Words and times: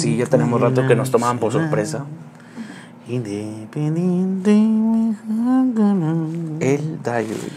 sí, 0.00 0.16
ya 0.16 0.26
tenemos 0.26 0.60
rato 0.60 0.86
que 0.86 0.96
nos 0.96 1.10
tomaban 1.10 1.38
por 1.38 1.52
sorpresa. 1.52 2.04
Independiente. 3.08 4.50
El 6.60 7.02
Diary. 7.02 7.50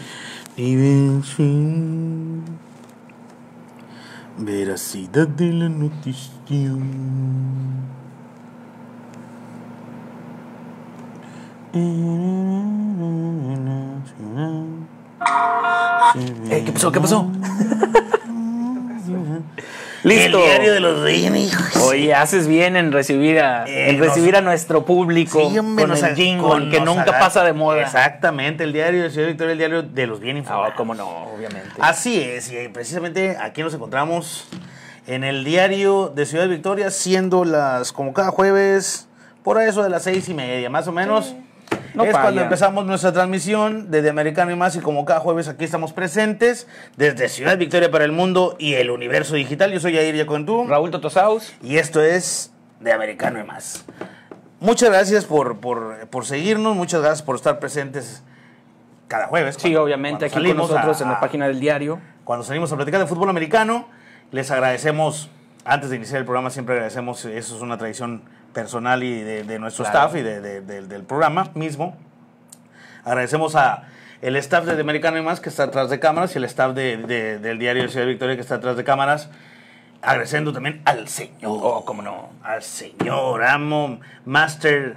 Veracidad 4.38 5.28
de 5.28 5.52
la 5.52 5.68
noticia. 5.68 6.32
Eh, 16.50 16.62
¿Qué 16.64 16.72
pasó? 16.72 16.92
¿Qué 16.92 17.00
pasó? 17.00 17.26
Listo. 20.04 20.38
El 20.38 20.44
diario 20.44 20.72
de 20.74 20.80
los 20.80 21.00
reyes. 21.00 21.76
Oye, 21.82 22.14
haces 22.14 22.46
bien 22.46 22.76
en 22.76 22.92
recibir 22.92 23.40
a, 23.40 23.64
Eh, 23.66 23.90
en 23.90 23.98
recibir 23.98 24.32
nos- 24.32 24.38
a 24.38 24.42
nuestro 24.42 24.84
público 24.84 25.40
Sí, 25.50 25.58
hombre, 25.58 25.84
con 25.84 25.90
nos 25.90 26.02
el 26.02 26.14
jingle 26.14 26.46
con- 26.46 26.70
que 26.70 26.80
nunca 26.80 27.18
pasa 27.18 27.42
de 27.42 27.52
moda. 27.54 27.80
Exactamente, 27.82 28.64
el 28.64 28.72
diario 28.72 29.02
de 29.02 29.10
Ciudad 29.10 29.28
Victoria, 29.28 29.52
el 29.52 29.58
diario 29.58 29.82
de 29.82 30.06
los 30.06 30.20
bien 30.20 30.36
Ah, 30.36 30.40
informados. 30.40 30.74
cómo 30.76 30.94
no, 30.94 31.08
obviamente. 31.34 31.70
Así 31.80 32.20
es, 32.20 32.52
y 32.52 32.68
precisamente 32.68 33.36
aquí 33.40 33.62
nos 33.62 33.72
encontramos 33.74 34.46
en 35.06 35.24
el 35.24 35.42
diario 35.44 36.12
de 36.14 36.26
Ciudad 36.26 36.48
Victoria, 36.48 36.90
siendo 36.90 37.44
las, 37.44 37.92
como 37.92 38.12
cada 38.12 38.30
jueves, 38.30 39.08
por 39.42 39.60
eso 39.60 39.82
de 39.82 39.88
las 39.90 40.02
seis 40.04 40.28
y 40.28 40.34
media, 40.34 40.68
más 40.70 40.86
o 40.86 40.92
menos. 40.92 41.34
No 41.94 42.04
es 42.04 42.10
cuando 42.10 42.40
empezamos 42.42 42.84
nuestra 42.86 43.12
transmisión 43.12 43.90
de, 43.90 44.02
de 44.02 44.10
Americano 44.10 44.50
y 44.50 44.56
más, 44.56 44.74
y 44.76 44.80
como 44.80 45.04
cada 45.04 45.20
jueves 45.20 45.48
aquí 45.48 45.64
estamos 45.64 45.92
presentes, 45.92 46.66
desde 46.96 47.28
Ciudad 47.28 47.56
Victoria 47.56 47.90
para 47.90 48.04
el 48.04 48.12
mundo 48.12 48.56
y 48.58 48.74
el 48.74 48.90
universo 48.90 49.34
digital. 49.36 49.72
Yo 49.72 49.80
soy 49.80 49.94
Jair 49.94 50.14
Yacontú. 50.16 50.66
Raúl 50.66 50.90
Totosaus. 50.90 51.54
Y 51.62 51.76
esto 51.78 52.02
es 52.02 52.52
de 52.80 52.92
Americano 52.92 53.38
y 53.40 53.44
más. 53.44 53.84
Muchas 54.60 54.88
gracias 54.90 55.24
por, 55.24 55.58
por, 55.60 56.08
por 56.08 56.24
seguirnos, 56.26 56.74
muchas 56.74 57.00
gracias 57.00 57.22
por 57.22 57.36
estar 57.36 57.58
presentes 57.58 58.22
cada 59.08 59.26
jueves. 59.26 59.56
Sí, 59.58 59.76
obviamente, 59.76 60.24
aquí 60.26 60.42
con 60.44 60.56
nosotros 60.56 61.00
a- 61.00 61.04
en 61.04 61.10
la 61.10 61.20
página 61.20 61.46
del 61.46 61.60
diario. 61.60 62.00
Cuando 62.24 62.44
salimos 62.44 62.72
a 62.72 62.76
platicar 62.76 63.00
de 63.00 63.06
fútbol 63.06 63.28
americano, 63.28 63.86
les 64.32 64.50
agradecemos, 64.50 65.30
antes 65.64 65.90
de 65.90 65.96
iniciar 65.96 66.18
el 66.20 66.24
programa, 66.24 66.50
siempre 66.50 66.74
agradecemos, 66.74 67.24
eso 67.26 67.56
es 67.56 67.62
una 67.62 67.76
tradición 67.78 68.22
personal 68.54 69.02
y 69.02 69.20
de, 69.20 69.44
de 69.44 69.58
nuestro 69.58 69.84
Claro. 69.84 69.98
staff 70.08 70.16
y 70.18 70.22
de- 70.22 70.40
de- 70.40 70.60
de- 70.62 70.82
del 70.86 71.02
programa 71.02 71.50
mismo. 71.54 71.94
Agradecemos 73.04 73.54
a 73.56 73.82
el 74.22 74.36
staff 74.36 74.64
de 74.64 74.80
Americano 74.80 75.18
y 75.18 75.22
más 75.22 75.40
que 75.40 75.50
está 75.50 75.64
atrás 75.64 75.90
de 75.90 76.00
cámaras 76.00 76.34
y 76.34 76.38
el 76.38 76.44
staff 76.44 76.72
de- 76.74 76.96
de- 76.96 77.38
del 77.38 77.58
diario 77.58 77.82
de 77.82 77.88
Ciudad 77.90 78.06
Victoria 78.06 78.36
que 78.36 78.40
está 78.40 78.54
atrás 78.54 78.76
de 78.78 78.84
cámaras. 78.84 79.28
Agradeciendo 80.00 80.52
también 80.52 80.80
al 80.86 81.08
señor. 81.08 81.34
Oh, 81.62 81.84
cómo 81.84 82.00
no. 82.02 82.30
Al 82.42 82.62
señor, 82.62 83.42
amo, 83.44 84.00
master, 84.26 84.96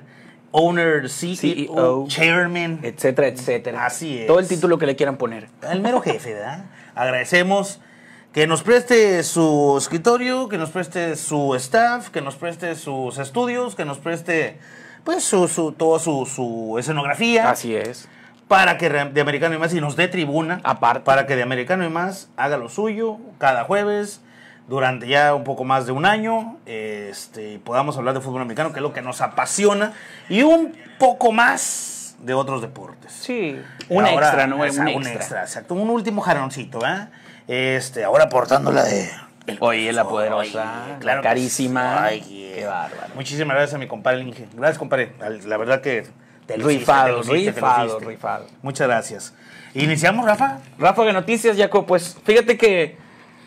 owner, 0.51 1.09
CEO, 1.09 1.35
CEO. 1.35 2.05
chairman. 2.07 2.79
etcétera, 2.83 3.27
etcétera. 3.27 3.85
Así 3.85 4.19
es. 4.19 4.27
Todo 4.27 4.39
el 4.39 4.47
título 4.47 4.77
que 4.77 4.85
le 4.85 4.95
quieran 4.95 5.17
poner. 5.17 5.47
El 5.69 5.81
mero 5.81 6.01
jefe, 6.01 6.33
¿verdad? 6.33 6.65
Agradecemos 6.95 7.79
que 8.37 8.45
nos 8.45 8.61
preste 8.61 9.23
su 9.23 9.73
escritorio, 9.79 10.47
que 10.47 10.59
nos 10.59 10.69
preste 10.69 11.15
su 11.15 11.55
staff, 11.55 12.09
que 12.09 12.21
nos 12.21 12.35
preste 12.35 12.75
sus 12.75 13.17
estudios, 13.17 13.73
que 13.73 13.83
nos 13.83 13.97
preste, 13.97 14.59
pues, 15.03 15.23
su, 15.23 15.47
su, 15.47 15.71
toda 15.71 15.97
su, 15.97 16.23
su 16.27 16.75
escenografía. 16.77 17.49
Así 17.49 17.75
es. 17.75 18.07
Para 18.47 18.77
que 18.77 18.89
de 18.89 19.21
Americano 19.21 19.55
y 19.55 19.57
Más 19.57 19.73
y 19.73 19.81
nos 19.81 19.95
dé 19.95 20.07
tribuna. 20.07 20.61
Aparte. 20.63 20.99
Para 21.03 21.25
que 21.25 21.35
de 21.35 21.41
Americano 21.41 21.83
y 21.83 21.89
Más 21.89 22.29
haga 22.37 22.57
lo 22.57 22.69
suyo 22.69 23.17
cada 23.39 23.63
jueves 23.63 24.21
durante 24.67 25.07
ya 25.07 25.33
un 25.33 25.43
poco 25.43 25.63
más 25.63 25.87
de 25.87 25.93
un 25.93 26.05
año. 26.05 26.57
Este, 26.67 27.53
y 27.53 27.57
podamos 27.57 27.97
hablar 27.97 28.13
de 28.13 28.21
fútbol 28.21 28.43
americano, 28.43 28.71
que 28.71 28.77
es 28.77 28.83
lo 28.83 28.93
que 28.93 29.01
nos 29.01 29.19
apasiona. 29.21 29.93
Y 30.29 30.43
un 30.43 30.77
poco 30.99 31.31
más 31.31 32.15
de 32.19 32.35
otros 32.35 32.61
deportes. 32.61 33.11
Sí. 33.13 33.59
Un 33.89 34.05
Ahora, 34.05 34.27
extra, 34.27 34.45
¿no? 34.45 34.61
o 34.61 34.69
sea, 34.69 34.83
un 34.95 35.07
extra. 35.07 35.41
exacto. 35.41 35.73
Un 35.73 35.89
último 35.89 36.21
jaroncito, 36.21 36.85
¿eh? 36.85 37.07
Este, 37.47 38.03
ahora 38.03 38.25
aportándola 38.25 38.83
de. 38.83 39.09
el 39.47 39.57
Oye, 39.61 39.93
la 39.93 40.03
poderosa, 40.03 40.39
oye, 40.83 40.91
la 40.93 40.99
claro 40.99 41.21
carísima. 41.21 42.03
Ay, 42.03 42.21
Qué 42.21 42.65
bárbaro. 42.65 43.13
Muchísimas 43.15 43.55
gracias 43.55 43.75
a 43.75 43.77
mi 43.77 43.87
compadre 43.87 44.21
Inge. 44.21 44.47
Gracias, 44.53 44.77
compadre. 44.77 45.13
La 45.45 45.57
verdad 45.57 45.81
que 45.81 46.05
te 46.45 46.57
luciste, 46.57 46.79
Rifado, 46.79 47.21
te 47.21 47.27
luciste, 47.27 47.51
te 47.51 47.59
rifado, 47.59 47.99
rifado. 47.99 48.45
Muchas 48.61 48.87
gracias. 48.87 49.33
¿Iniciamos, 49.73 50.25
Rafa? 50.25 50.59
Ráfaga 50.79 51.07
de 51.07 51.13
Noticias, 51.13 51.57
Jaco, 51.57 51.85
pues 51.85 52.17
fíjate 52.23 52.57
que 52.57 52.97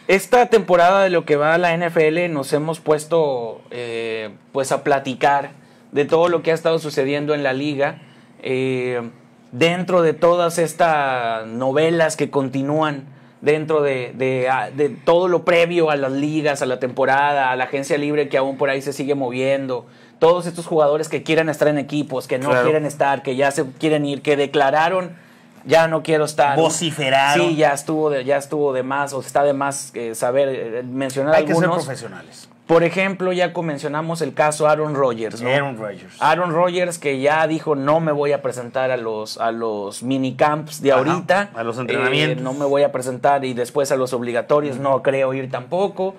esta 0.07 0.47
temporada 0.47 1.03
de 1.03 1.11
lo 1.11 1.25
que 1.25 1.37
va 1.37 1.55
a 1.55 1.59
la 1.59 1.77
NFL 1.77 2.33
nos 2.33 2.53
hemos 2.53 2.81
puesto 2.81 3.63
eh, 3.71 4.31
pues 4.53 4.71
a 4.73 4.83
platicar 4.85 5.51
de 5.93 6.05
todo 6.05 6.29
lo 6.29 6.43
que 6.43 6.53
ha 6.53 6.55
estado 6.55 6.79
sucediendo 6.79 7.35
en 7.35 7.43
la 7.43 7.53
liga. 7.53 8.01
eh, 8.43 9.11
dentro 9.53 10.03
de 10.03 10.13
todas 10.13 10.59
estas 10.59 11.47
novelas 11.47 12.17
que 12.17 12.31
continúan 12.31 13.05
dentro 13.41 13.81
de, 13.83 14.13
de, 14.15 14.49
de 14.77 14.89
todo 14.91 15.29
lo 15.29 15.45
previo 15.45 15.91
a 15.91 15.97
las 15.97 16.13
ligas, 16.13 16.61
a 16.63 16.67
la 16.67 16.79
temporada, 16.79 17.51
a 17.51 17.57
la 17.57 17.65
agencia 17.65 17.97
libre 17.97 18.29
que 18.29 18.37
aún 18.37 18.57
por 18.57 18.69
ahí 18.71 18.83
se 18.83 18.93
sigue 18.93 19.15
moviendo, 19.15 19.87
todos 20.19 20.47
estos 20.47 20.67
jugadores 20.67 21.09
que 21.09 21.23
quieren 21.23 21.49
estar 21.49 21.67
en 21.69 21.79
equipos, 21.79 22.27
que 22.27 22.39
no 22.39 22.51
Claro. 22.51 22.65
quieren 22.65 22.85
estar, 22.85 23.23
que 23.23 23.37
ya 23.37 23.51
se 23.51 23.65
quieren 23.79 24.05
ir, 24.05 24.21
que 24.21 24.37
declararon 24.37 25.17
ya 25.65 25.89
no 25.89 26.03
quiero 26.03 26.25
estar. 26.25 26.57
Vociferaron. 26.57 27.49
Sí, 27.49 27.57
ya 27.57 27.73
estuvo 27.73 28.11
de, 28.11 28.25
ya 28.25 28.37
estuvo 28.37 28.73
de 28.73 28.83
más, 28.83 29.13
o 29.13 29.21
está 29.21 29.43
de 29.45 29.53
más 29.53 29.91
eh, 29.95 30.15
saber 30.15 30.49
eh, 30.49 30.83
mencionar 30.83 31.35
Hay 31.35 31.45
que 31.45 31.55
ser 31.55 31.65
algunos. 31.65 31.85
profesionales. 31.85 32.49
Por 32.67 32.85
ejemplo, 32.85 33.33
ya 33.33 33.53
mencionamos 33.65 34.23
el 34.23 34.33
caso 34.33 34.69
Aaron 34.69 34.95
Rodgers, 34.95 35.43
¿no? 35.43 35.51
Aaron 35.51 35.77
Rodgers. 35.77 36.15
Aaron 36.21 36.53
Rodgers 36.55 36.99
que 36.99 37.21
ya 37.21 37.45
dijo 37.49 37.75
no 37.75 37.99
me 37.99 38.13
voy 38.13 38.31
a 38.31 38.43
presentar 38.43 38.93
a 38.93 38.97
los 38.97 39.39
a 39.39 39.51
los 39.51 40.05
minicamps 40.05 40.81
de 40.81 40.93
Ajá, 40.93 40.99
ahorita, 41.01 41.51
a 41.57 41.65
los 41.65 41.79
Eh, 41.79 41.81
entrenamientos. 41.81 42.43
no 42.45 42.53
me 42.53 42.65
voy 42.65 42.85
a 42.85 42.93
presentar 42.93 43.45
y 43.45 43.55
después 43.55 43.91
a 43.91 43.97
los 43.97 44.13
obligatorios 44.13 44.79
no 44.79 45.03
creo 45.03 45.35
ir 45.35 45.51
tampoco. 45.51 46.15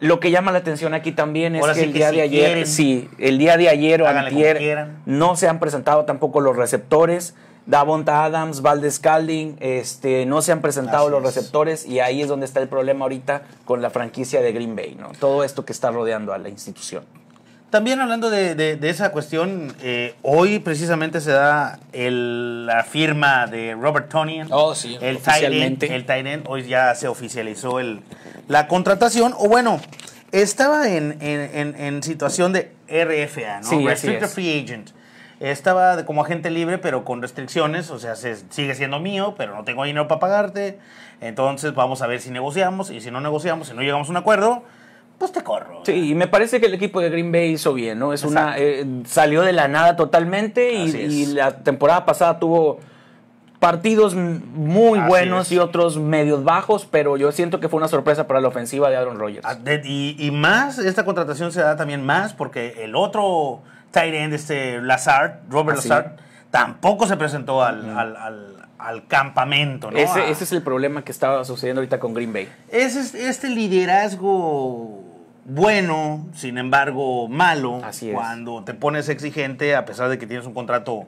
Lo 0.00 0.18
que 0.18 0.30
llama 0.30 0.50
la 0.50 0.58
atención 0.58 0.94
aquí 0.94 1.12
también 1.12 1.54
es 1.56 1.64
que 1.64 1.74
sí 1.74 1.80
el 1.82 1.92
que 1.92 1.98
día 1.98 2.08
si 2.10 2.16
de 2.16 2.22
ayer, 2.22 2.44
quieren, 2.46 2.66
sí, 2.66 3.10
el 3.18 3.36
día 3.38 3.56
de 3.58 3.68
ayer 3.68 4.00
o 4.02 4.08
antier, 4.08 4.88
no 5.04 5.36
se 5.36 5.46
han 5.46 5.60
presentado 5.60 6.06
tampoco 6.06 6.40
los 6.40 6.56
receptores. 6.56 7.34
Davonta 7.66 8.24
Adams, 8.24 8.60
Valdez 8.62 8.98
Calding, 8.98 9.56
este, 9.60 10.26
no 10.26 10.42
se 10.42 10.50
han 10.52 10.60
presentado 10.60 11.04
Así 11.06 11.10
los 11.12 11.20
es. 11.28 11.34
receptores 11.36 11.86
y 11.86 12.00
ahí 12.00 12.20
es 12.22 12.28
donde 12.28 12.46
está 12.46 12.60
el 12.60 12.68
problema 12.68 13.04
ahorita 13.04 13.42
con 13.64 13.80
la 13.82 13.90
franquicia 13.90 14.40
de 14.42 14.52
Green 14.52 14.74
Bay, 14.74 14.96
¿no? 14.98 15.12
Todo 15.20 15.44
esto 15.44 15.64
que 15.64 15.72
está 15.72 15.90
rodeando 15.90 16.32
a 16.32 16.38
la 16.38 16.48
institución. 16.48 17.04
También 17.70 18.00
hablando 18.00 18.28
de, 18.28 18.54
de- 18.54 18.76
de 18.76 18.90
esa 18.90 19.12
cuestión, 19.12 19.74
eh, 19.80 20.14
hoy 20.22 20.58
precisamente 20.58 21.20
se 21.22 21.30
da 21.30 21.78
el- 21.92 22.66
la 22.66 22.84
firma 22.84 23.46
de 23.46 23.74
Robert 23.74 24.10
Tonian. 24.10 24.48
Oh, 24.50 24.74
sí, 24.74 24.98
el 25.00 25.18
tight 25.18 25.44
oficialmente. 25.44 25.86
end, 25.86 25.94
el 25.94 26.04
tight 26.04 26.26
end, 26.26 26.44
hoy 26.48 26.64
ya 26.64 26.94
se 26.94 27.08
oficializó 27.08 27.80
el, 27.80 28.00
la 28.48 28.68
contratación, 28.68 29.32
o 29.38 29.48
bueno, 29.48 29.80
estaba 30.32 30.88
en, 30.88 31.16
en- 31.22 31.50
en- 31.54 31.80
en 31.80 32.02
situación 32.02 32.52
de 32.52 32.72
RFA, 32.88 33.60
¿no? 33.62 33.68
Sí, 33.70 33.86
Restricted 33.86 34.24
es. 34.26 34.34
Free 34.34 34.62
Agent. 34.64 34.90
Estaba 35.50 36.04
como 36.06 36.22
agente 36.22 36.50
libre, 36.50 36.78
pero 36.78 37.04
con 37.04 37.20
restricciones, 37.20 37.90
o 37.90 37.98
sea, 37.98 38.14
se- 38.14 38.36
sigue 38.50 38.76
siendo 38.76 39.00
mío, 39.00 39.34
pero 39.36 39.56
no 39.56 39.64
tengo 39.64 39.82
dinero 39.82 40.06
para 40.06 40.20
pagarte. 40.20 40.78
Entonces 41.20 41.74
vamos 41.74 42.00
a 42.00 42.06
ver 42.06 42.20
si 42.20 42.30
negociamos, 42.30 42.90
y 42.90 43.00
si 43.00 43.10
no 43.10 43.20
negociamos, 43.20 43.66
si 43.68 43.74
no 43.74 43.82
llegamos 43.82 44.06
a 44.08 44.10
un 44.12 44.16
acuerdo, 44.18 44.62
pues 45.18 45.32
te 45.32 45.42
corro. 45.42 45.80
Sí, 45.84 46.10
y 46.10 46.14
me 46.14 46.28
parece 46.28 46.60
que 46.60 46.66
el 46.66 46.74
equipo 46.74 47.00
de 47.00 47.10
Green 47.10 47.32
Bay 47.32 47.50
hizo 47.52 47.74
bien, 47.74 47.98
¿no? 47.98 48.12
Es 48.12 48.22
una 48.24 48.54
eh, 48.56 48.86
salió 49.04 49.42
de 49.42 49.52
la 49.52 49.66
nada 49.66 49.96
totalmente 49.96 50.72
y, 50.72 51.26
la 51.26 51.58
temporada 51.58 52.04
pasada 52.04 52.38
tuvo 52.38 52.78
partidos 53.58 54.14
muy 54.14 54.98
Así 55.00 55.08
buenos 55.08 55.46
es. 55.46 55.52
y 55.52 55.58
otros 55.58 55.96
medios 55.98 56.44
bajos, 56.44 56.86
pero 56.90 57.16
yo 57.16 57.30
siento 57.32 57.58
que 57.58 57.68
fue 57.68 57.78
una 57.78 57.88
sorpresa 57.88 58.26
para 58.26 58.40
la 58.40 58.48
ofensiva 58.48 58.90
de 58.90 58.96
Aaron 58.96 59.18
Rodgers. 59.18 59.44
Ah, 59.44 59.56
y 59.84 60.30
más, 60.32 60.78
esta 60.78 61.04
contratación 61.04 61.52
se 61.52 61.60
da 61.62 61.76
también 61.76 62.04
más 62.04 62.32
porque 62.32 62.82
el 62.84 62.96
otro 62.96 63.60
tight 63.92 64.14
end, 64.14 64.34
este 64.34 64.80
Lazard, 64.82 65.40
Robert 65.48 65.78
Ah. 65.78 65.82
Lazard, 65.82 66.06
tampoco 66.50 67.06
se 67.06 67.16
presentó 67.16 67.62
al, 67.62 67.96
al- 67.96 68.16
al- 68.16 68.56
al 68.78 69.06
campamento, 69.06 69.92
¿no? 69.92 69.96
ese, 69.96 70.20
Ah, 70.22 70.28
ese 70.28 70.42
es 70.42 70.50
el 70.52 70.60
problema 70.62 71.04
que 71.04 71.12
estaba 71.12 71.44
sucediendo 71.44 71.80
ahorita 71.80 72.00
con 72.00 72.14
Green 72.14 72.32
Bay. 72.32 72.48
es 72.68 72.96
este- 73.14 73.48
liderazgo 73.48 75.04
bueno, 75.44 76.26
sin 76.34 76.56
embargo 76.58 77.28
malo, 77.28 77.80
Así 77.84 78.08
es. 78.10 78.14
cuando 78.14 78.62
te 78.64 78.74
pones 78.74 79.08
exigente 79.08 79.74
a 79.74 79.84
pesar 79.84 80.08
de 80.08 80.16
que 80.18 80.26
tienes 80.26 80.46
un 80.46 80.54
contrato 80.54 81.06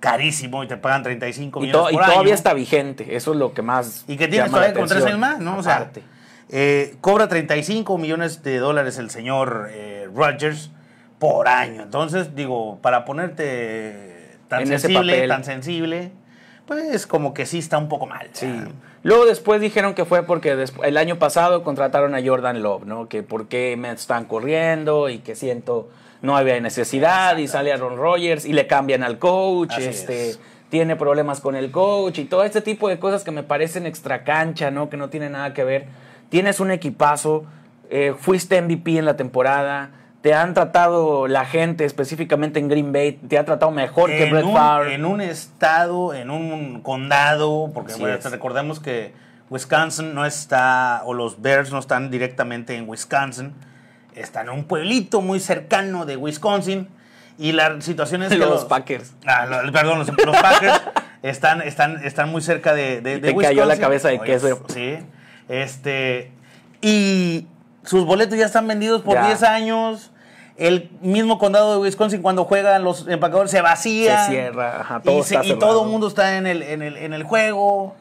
carísimo 0.00 0.62
y 0.62 0.68
te 0.68 0.76
pagan 0.76 1.02
35 1.02 1.60
Y, 1.60 1.66
millones 1.66 1.92
y 1.92 1.94
por 1.94 2.02
año. 2.04 2.12
todavía 2.12 2.34
está 2.34 2.52
vigente, 2.54 3.16
eso 3.16 3.32
es 3.32 3.38
lo 3.38 3.52
que 3.54 3.62
más. 3.62 4.04
Y 4.06 4.16
que 4.16 4.28
tienes 4.28 4.50
todavía 4.50 4.74
con 4.74 4.86
tres 4.88 5.04
años 5.04 5.18
más, 5.18 5.38
¿no? 5.40 5.56
O 5.58 5.62
sea, 5.62 5.76
Aparte. 5.76 6.02
eh, 6.50 6.96
cobra 7.00 7.26
35 7.28 7.96
millones 7.98 8.42
de 8.42 8.58
dólares 8.58 8.98
el 8.98 9.10
señor 9.10 9.68
eh, 9.72 10.08
Rodgers 10.14 10.70
por 11.24 11.48
año. 11.48 11.82
Entonces, 11.84 12.36
digo, 12.36 12.78
para 12.82 13.06
ponerte 13.06 14.36
tan 14.48 14.60
En 14.60 14.66
sensible, 14.66 15.26
tan 15.26 15.42
sensible, 15.42 16.10
pues 16.66 17.06
como 17.06 17.32
que 17.32 17.46
sí 17.46 17.60
está 17.60 17.78
un 17.78 17.88
poco 17.88 18.04
mal. 18.04 18.28
Sí. 18.32 18.52
Luego 19.02 19.24
después 19.24 19.62
dijeron 19.62 19.94
que 19.94 20.04
fue 20.04 20.24
porque 20.24 20.66
el 20.82 20.96
año 20.98 21.18
pasado 21.18 21.62
contrataron 21.62 22.14
a 22.14 22.22
Jordan 22.22 22.62
Love, 22.62 22.84
¿no? 22.84 23.08
Que 23.08 23.22
por 23.22 23.48
qué 23.48 23.74
me 23.78 23.90
están 23.90 24.26
corriendo 24.26 25.08
y 25.08 25.20
que 25.20 25.34
siento 25.34 25.88
no 26.20 26.36
había 26.36 26.60
necesidad 26.60 27.38
y 27.38 27.48
sale 27.48 27.72
Aaron 27.72 27.96
Rodgers 27.96 28.44
y 28.44 28.52
le 28.52 28.66
cambian 28.66 29.02
al 29.02 29.18
coach, 29.18 29.72
Así 29.72 29.84
este 29.84 30.28
es. 30.28 30.40
tiene 30.68 30.94
problemas 30.94 31.40
con 31.40 31.56
el 31.56 31.70
coach 31.70 32.18
y 32.18 32.24
todo 32.26 32.44
este 32.44 32.60
tipo 32.60 32.90
de 32.90 32.98
cosas 32.98 33.24
que 33.24 33.30
me 33.30 33.42
parecen 33.42 33.86
extra 33.86 34.24
cancha, 34.24 34.70
¿no? 34.70 34.90
Que 34.90 34.98
no 34.98 35.08
tienen 35.08 35.32
nada 35.32 35.54
que 35.54 35.64
ver. 35.64 35.86
Tienes 36.28 36.60
un 36.60 36.70
equipazo, 36.70 37.44
eh, 37.88 38.14
fuiste 38.18 38.60
MVP 38.60 38.98
en 38.98 39.06
la 39.06 39.16
temporada, 39.16 39.90
te 40.24 40.32
han 40.32 40.54
tratado 40.54 41.28
la 41.28 41.44
gente 41.44 41.84
específicamente 41.84 42.58
en 42.58 42.68
Green 42.68 42.94
Bay, 42.94 43.12
te 43.12 43.36
ha 43.36 43.44
tratado 43.44 43.70
mejor 43.70 44.08
que 44.08 44.30
Brett 44.30 44.46
un, 44.46 44.54
Favre. 44.54 44.94
en 44.94 45.04
un 45.04 45.20
estado, 45.20 46.14
en 46.14 46.30
un 46.30 46.80
condado, 46.80 47.70
porque 47.74 47.92
bueno, 47.96 48.16
recordemos 48.30 48.80
que 48.80 49.12
Wisconsin 49.50 50.14
no 50.14 50.24
está, 50.24 51.02
o 51.04 51.12
los 51.12 51.42
Bears 51.42 51.72
no 51.72 51.78
están 51.78 52.10
directamente 52.10 52.74
en 52.74 52.88
Wisconsin, 52.88 53.52
están 54.14 54.46
en 54.48 54.54
un 54.54 54.64
pueblito 54.64 55.20
muy 55.20 55.40
cercano 55.40 56.06
de 56.06 56.16
Wisconsin, 56.16 56.88
y 57.36 57.52
la 57.52 57.82
situación 57.82 58.22
es 58.22 58.30
que 58.30 58.38
Los 58.38 58.64
Packers. 58.64 59.12
Ah, 59.26 59.46
perdón, 59.74 59.98
los, 59.98 60.08
los 60.08 60.36
Packers 60.38 60.80
están, 61.22 61.60
están, 61.60 62.02
están 62.02 62.30
muy 62.30 62.40
cerca 62.40 62.72
de, 62.72 63.02
de, 63.02 63.16
Y 63.16 63.20
de 63.20 63.30
te 63.34 63.36
cayó 63.36 63.66
la 63.66 63.76
cabeza 63.76 64.08
de 64.08 64.20
Oye, 64.20 64.24
queso. 64.24 64.64
Sí. 64.68 64.96
Este, 65.50 66.32
y 66.80 67.46
sus 67.82 68.06
boletos 68.06 68.38
ya 68.38 68.46
están 68.46 68.66
vendidos 68.66 69.02
por 69.02 69.16
Ya. 69.16 69.26
10 69.26 69.42
años. 69.42 70.10
El 70.56 70.88
mismo 71.00 71.38
condado 71.38 71.72
de 71.74 71.78
Wisconsin, 71.80 72.22
cuando 72.22 72.44
juegan 72.44 72.84
los 72.84 73.08
empacadores, 73.08 73.50
se 73.50 73.60
vacía. 73.60 74.24
Se 74.26 74.30
cierra, 74.32 74.80
ajá, 74.80 75.00
todo 75.00 75.16
y, 75.18 75.20
está 75.20 75.44
y 75.44 75.58
todo 75.58 75.84
el 75.84 75.90
mundo 75.90 76.06
está 76.06 76.36
en 76.36 76.46
el, 76.46 76.62
en 76.62 76.82
el, 76.82 76.96
en 76.96 77.12
el 77.12 77.24
juego. 77.24 77.96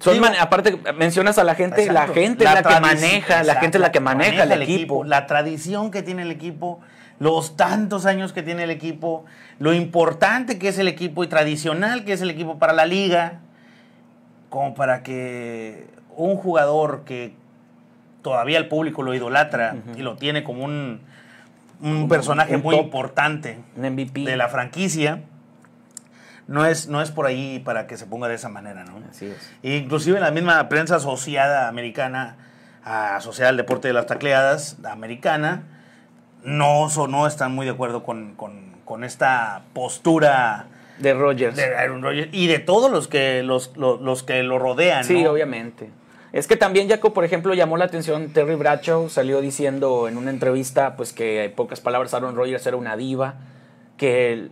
Son 0.00 0.14
Digo- 0.14 0.26
man- 0.26 0.34
aparte, 0.38 0.78
mencionas 0.96 1.38
a 1.38 1.44
la 1.44 1.54
gente, 1.56 1.90
la 1.90 2.06
gente 2.06 2.44
es 2.44 2.52
la 2.54 2.62
que 2.62 2.80
maneja, 2.80 3.42
la 3.42 3.54
gente 3.56 3.78
es 3.78 3.82
la 3.82 3.90
que 3.92 4.00
maneja, 4.00 4.42
el 4.44 4.62
equipo. 4.62 5.02
La 5.04 5.26
tradición 5.26 5.90
que 5.90 6.02
tiene 6.02 6.22
el 6.22 6.30
equipo, 6.30 6.78
los 7.18 7.56
tantos 7.56 8.06
años 8.06 8.32
que 8.32 8.42
tiene 8.44 8.62
el 8.64 8.70
equipo, 8.70 9.24
lo 9.58 9.72
importante 9.74 10.58
que 10.58 10.68
es 10.68 10.78
el 10.78 10.86
equipo 10.86 11.24
y 11.24 11.28
tradicional 11.28 12.04
que 12.04 12.12
es 12.12 12.20
el 12.20 12.30
equipo 12.30 12.58
para 12.58 12.74
la 12.74 12.84
liga, 12.86 13.40
como 14.50 14.74
para 14.74 15.02
que 15.02 15.86
un 16.14 16.36
jugador 16.36 17.02
que 17.04 17.34
todavía 18.22 18.58
el 18.58 18.68
público 18.68 19.02
lo 19.02 19.14
idolatra 19.14 19.76
y 19.96 20.02
lo 20.02 20.16
tiene 20.16 20.44
como 20.44 20.62
un, 20.64 21.00
un 21.80 22.08
personaje 22.08 22.56
un 22.56 22.62
muy 22.62 22.76
importante 22.76 23.58
MVP. 23.76 24.20
de 24.24 24.36
la 24.36 24.48
franquicia, 24.48 25.22
no 26.48 26.64
es, 26.64 26.88
no 26.88 27.02
es 27.02 27.10
por 27.10 27.26
ahí 27.26 27.58
para 27.60 27.86
que 27.86 27.96
se 27.96 28.06
ponga 28.06 28.28
de 28.28 28.34
esa 28.36 28.48
manera, 28.48 28.84
¿no? 28.84 29.00
Así 29.10 29.26
es. 29.26 29.52
Inclusive 29.62 30.16
en 30.18 30.22
la 30.24 30.30
misma 30.30 30.68
prensa 30.68 30.96
asociada 30.96 31.68
americana, 31.68 32.36
asociada 32.84 33.50
al 33.50 33.56
deporte 33.56 33.88
de 33.88 33.94
las 33.94 34.06
tacleadas 34.06 34.76
americana, 34.88 35.64
no, 36.44 36.88
no 37.08 37.26
están 37.26 37.52
muy 37.54 37.66
de 37.66 37.72
acuerdo 37.72 38.04
con, 38.04 38.34
con- 38.36 38.66
con 38.84 39.02
esta 39.02 39.62
postura 39.72 40.66
De 40.98 41.12
Rogers. 41.12 41.56
de 41.56 41.74
Aaron 41.76 42.02
Rodgers 42.04 42.28
y 42.30 42.46
de 42.46 42.60
todos 42.60 42.88
los 42.92 43.08
que, 43.08 43.42
los, 43.42 43.76
los, 43.76 44.00
los 44.00 44.22
que 44.22 44.44
lo 44.44 44.60
rodean. 44.60 45.02
Sí, 45.02 45.24
¿no? 45.24 45.32
obviamente. 45.32 45.90
Es 46.32 46.46
que 46.46 46.56
también 46.56 46.88
Jaco, 46.88 47.12
por 47.12 47.24
ejemplo, 47.24 47.54
llamó 47.54 47.76
la 47.76 47.86
atención 47.86 48.28
Terry 48.30 48.56
Bradshaw, 48.56 49.08
salió 49.08 49.40
diciendo 49.40 50.08
en 50.08 50.16
una 50.18 50.30
entrevista, 50.30 50.96
pues 50.96 51.12
que 51.12 51.44
en 51.44 51.52
pocas 51.52 51.80
palabras 51.80 52.12
Aaron 52.14 52.36
Rodgers 52.36 52.66
era 52.66 52.76
una 52.76 52.96
diva, 52.96 53.34
que 53.96 54.32
el- 54.32 54.50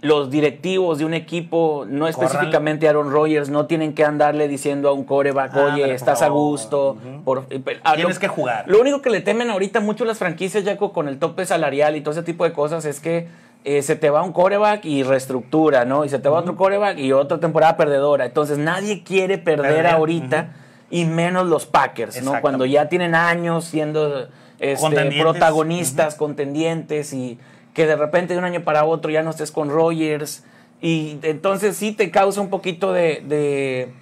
los 0.00 0.30
directivos 0.30 0.98
de 0.98 1.04
un 1.04 1.12
equipo, 1.12 1.84
no 1.88 2.06
Corran. 2.06 2.24
específicamente 2.24 2.88
Aaron 2.88 3.10
Rodgers, 3.10 3.50
no 3.50 3.66
tienen 3.66 3.94
que 3.94 4.04
andarle 4.04 4.46
diciendo 4.46 4.88
a 4.88 4.92
un 4.92 5.02
coreback, 5.02 5.52
Ándale, 5.54 5.82
oye, 5.84 5.92
estás 5.92 6.22
a 6.22 6.26
favor". 6.26 6.38
gusto. 6.50 6.96
Por- 7.24 7.46
ah, 7.82 7.94
Tienes 7.96 8.14
lo- 8.14 8.20
que 8.20 8.28
jugar. 8.28 8.64
Lo 8.68 8.80
único 8.80 9.02
que 9.02 9.10
le 9.10 9.20
temen 9.20 9.50
ahorita 9.50 9.80
mucho 9.80 10.04
las 10.04 10.18
franquicias, 10.18 10.62
Jaco, 10.64 10.92
con 10.92 11.08
el 11.08 11.18
tope 11.18 11.44
salarial 11.46 11.96
y 11.96 12.00
todo 12.00 12.12
ese 12.12 12.22
tipo 12.22 12.44
de 12.44 12.52
cosas, 12.52 12.84
es 12.84 13.00
que 13.00 13.26
eh, 13.64 13.82
se 13.82 13.96
te 13.96 14.08
va 14.08 14.22
un 14.22 14.32
coreback 14.32 14.84
y 14.84 15.02
reestructura, 15.02 15.84
¿no? 15.84 16.04
Y 16.04 16.08
se 16.08 16.20
te 16.20 16.28
va 16.28 16.38
otro 16.38 16.54
coreback 16.54 16.96
y 16.98 17.12
otra 17.12 17.38
temporada 17.40 17.76
perdedora. 17.76 18.24
Entonces 18.24 18.56
nadie 18.56 19.02
quiere 19.02 19.36
perder, 19.36 19.66
Perder, 19.74 19.86
ahorita, 19.88 20.52
y 20.90 21.04
menos 21.04 21.46
los 21.46 21.66
Packers, 21.66 22.22
¿no? 22.22 22.40
Cuando 22.40 22.64
ya 22.66 22.88
tienen 22.88 23.14
años 23.14 23.64
siendo 23.66 24.28
este, 24.58 24.80
Contendientes. 24.80 25.22
protagonistas, 25.22 26.14
contendientes 26.14 27.12
y 27.12 27.38
que 27.74 27.86
de 27.86 27.94
repente 27.96 28.32
de 28.32 28.38
un 28.38 28.44
año 28.44 28.62
para 28.64 28.84
otro 28.84 29.10
ya 29.10 29.22
no 29.22 29.30
estés 29.30 29.52
con 29.52 29.68
Rogers. 29.70 30.44
Y 30.80 31.18
entonces 31.22 31.76
sí 31.76 31.92
te 31.92 32.10
causa 32.10 32.40
un 32.40 32.50
poquito 32.50 32.92
de, 32.92 33.22
de, 33.26 33.92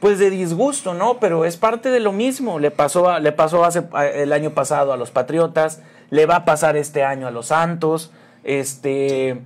pues 0.00 0.18
de 0.18 0.30
disgusto, 0.30 0.94
¿no? 0.94 1.18
Pero 1.20 1.44
es 1.44 1.56
parte 1.56 1.90
de 1.90 2.00
lo 2.00 2.12
mismo. 2.12 2.58
Le 2.58 2.70
pasó, 2.70 3.08
a- 3.08 3.18
le 3.20 3.32
pasó 3.32 3.64
hace, 3.64 3.82
a- 3.92 4.06
el 4.06 4.32
año 4.32 4.50
pasado 4.50 4.92
a 4.92 4.96
los 4.96 5.10
Patriotas, 5.10 5.82
le 6.10 6.26
va 6.26 6.36
a 6.36 6.44
pasar 6.44 6.76
este 6.76 7.02
año 7.04 7.26
a 7.26 7.30
los 7.30 7.46
Santos. 7.46 8.10
Este. 8.44 9.40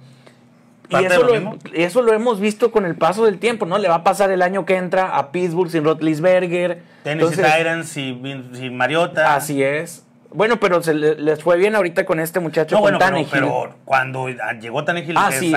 Y 0.89 0.97
eso 1.05 1.23
lo 1.23 1.57
eso 1.73 2.03
lo 2.03 2.13
hemos 2.13 2.41
visto 2.41 2.71
con 2.71 2.85
el 2.85 2.95
paso 2.95 3.25
del 3.25 3.39
tiempo, 3.39 3.65
¿no? 3.67 3.79
Le 3.79 3.89
va 3.89 3.97
a 3.97 4.05
pasar 4.05 4.31
el 4.31 4.43
año 4.43 4.65
que 4.67 4.77
entra 4.77 5.17
a 5.17 5.33
Pittsburgh 5.33 5.71
sin 5.71 5.85
Rotlisberger. 5.85 6.83
Tennessee 7.03 7.37
Titans 7.43 7.89
sin, 7.89 8.51
sin 8.55 8.77
Mariota. 8.77 9.35
Así 9.35 9.63
es. 9.63 10.03
Bueno, 10.33 10.59
pero 10.59 10.83
se 10.83 10.95
le- 10.95 11.15
les 11.15 11.41
fue 11.45 11.57
bien 11.57 11.77
ahorita 11.77 12.05
con 12.05 12.19
este 12.19 12.41
muchacho 12.41 12.75
No, 12.75 12.83
con 12.83 12.99
bueno, 12.99 12.99
pero, 13.09 13.29
pero 13.31 13.75
cuando 13.85 14.27
llegó 14.61 14.85
Tannehill, 14.85 15.17
Ah, 15.17 15.29
que 15.31 15.39
sí, 15.39 15.53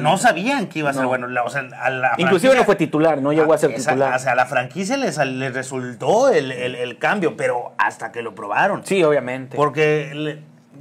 no 0.00 0.18
sabían 0.18 0.68
que 0.68 0.78
iba 0.80 0.90
a 0.90 0.92
ser 0.92 1.02
No. 1.02 1.08
bueno. 1.08 1.26
La- 1.26 1.42
o 1.42 1.50
sea, 1.50 1.68
a 1.82 1.90
la 1.90 2.12
Inclusive 2.18 2.54
no 2.54 2.64
fue 2.64 2.76
titular, 2.76 3.20
no 3.20 3.32
llegó 3.32 3.52
a 3.52 3.58
ser 3.58 3.72
Esa- 3.72 3.90
titular. 3.90 4.14
O 4.14 4.18
sea, 4.18 4.32
a 4.32 4.34
la 4.36 4.46
franquicia 4.46 4.96
les, 4.96 5.18
les 5.18 5.52
resultó 5.52 6.28
el, 6.28 6.52
el- 6.52 6.76
el 6.76 6.98
cambio, 6.98 7.36
pero 7.36 7.72
hasta 7.78 8.12
que 8.12 8.22
lo 8.22 8.34
probaron. 8.36 8.82
Sí, 8.84 9.02
obviamente. 9.02 9.56
Porque 9.56 10.12
le- 10.14 10.38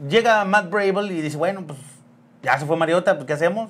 llega 0.08 0.46
Matt 0.46 0.70
Brable 0.70 1.12
y 1.14 1.22
dice, 1.22 1.38
bueno, 1.38 1.64
pues 1.66 1.80
ya 2.44 2.58
se 2.58 2.66
fue 2.66 2.78
Mariota, 2.78 3.16
pues 3.16 3.26
¿qué 3.26 3.34
hacemos? 3.34 3.70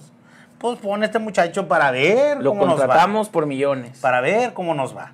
Pues 0.60 0.77
pon 0.80 1.01
a 1.01 1.06
este 1.06 1.19
muchacho 1.19 1.68
para 1.68 1.89
ver 1.92 2.38
Lo 2.42 2.51
cómo 2.51 2.66
nos 2.66 2.75
va. 2.75 2.80
contratamos 2.86 3.30
por 3.30 3.45
millones. 3.45 4.00
Para 4.00 4.19
ver 4.21 4.54
cómo 4.54 4.74
nos 4.74 4.95
va. 4.95 5.13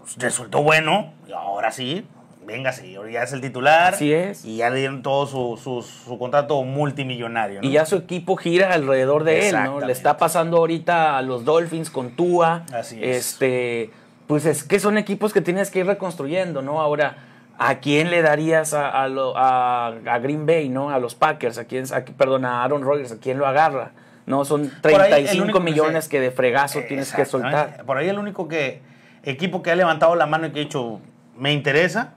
Pues, 0.00 0.16
resultó 0.18 0.62
bueno, 0.62 1.12
y 1.26 1.32
ahora 1.32 1.72
sí, 1.72 2.06
venga, 2.44 2.72
sí, 2.72 2.96
ya 3.10 3.22
es 3.22 3.32
el 3.32 3.40
titular. 3.40 3.94
Así 3.94 4.12
es. 4.12 4.44
Y 4.44 4.58
ya 4.58 4.68
le 4.68 4.80
dieron 4.80 5.02
todo 5.02 5.26
su, 5.26 5.58
su, 5.62 5.82
su 5.82 6.18
contrato 6.18 6.62
multimillonario. 6.62 7.62
¿no? 7.62 7.68
Y 7.68 7.72
ya 7.72 7.86
su 7.86 7.96
equipo 7.96 8.36
gira 8.36 8.72
alrededor 8.74 9.24
de 9.24 9.48
él, 9.48 9.56
¿no? 9.64 9.80
Le 9.80 9.92
está 9.92 10.18
pasando 10.18 10.58
ahorita 10.58 11.16
a 11.16 11.22
los 11.22 11.44
Dolphins 11.44 11.88
con 11.88 12.10
Tua. 12.10 12.64
Así 12.74 13.02
es. 13.02 13.16
Este, 13.32 13.90
pues 14.26 14.44
es 14.44 14.62
que 14.62 14.78
son 14.78 14.98
equipos 14.98 15.32
que 15.32 15.40
tienes 15.40 15.70
que 15.70 15.80
ir 15.80 15.86
reconstruyendo, 15.86 16.60
¿no? 16.60 16.80
Ahora, 16.80 17.16
¿a 17.58 17.76
quién 17.80 18.10
le 18.10 18.22
darías 18.22 18.74
a, 18.74 18.88
a, 19.02 19.08
lo- 19.08 19.36
a- 19.36 19.88
a 19.88 20.18
Green 20.18 20.46
Bay, 20.46 20.68
¿no? 20.68 20.90
A 20.90 20.98
los 20.98 21.14
Packers, 21.14 21.58
a 21.58 21.64
quién, 21.64 21.84
a- 21.92 22.04
perdón, 22.04 22.44
a 22.44 22.64
Aaron 22.64 22.82
Rodgers, 22.82 23.12
¿a 23.12 23.18
quién 23.18 23.38
lo 23.38 23.46
agarra? 23.46 23.92
No, 24.26 24.44
son 24.44 24.70
Por 24.82 24.92
ahí, 24.92 25.06
el 25.06 25.10
35 25.28 25.42
único 25.44 25.60
millones 25.60 26.08
que 26.08 26.20
de 26.20 26.30
fregazo 26.30 26.80
tienes 26.86 27.12
que 27.12 27.24
soltar. 27.24 27.84
Por 27.84 27.96
ahí 27.98 28.08
el 28.08 28.18
único 28.18 28.46
que 28.48 28.80
equipo 29.24 29.62
que 29.62 29.70
ha 29.70 29.76
levantado 29.76 30.14
la 30.16 30.26
mano 30.26 30.46
y 30.46 30.50
que 30.50 30.60
ha 30.60 30.62
dicho, 30.64 31.00
me 31.36 31.52
interesa, 31.52 32.14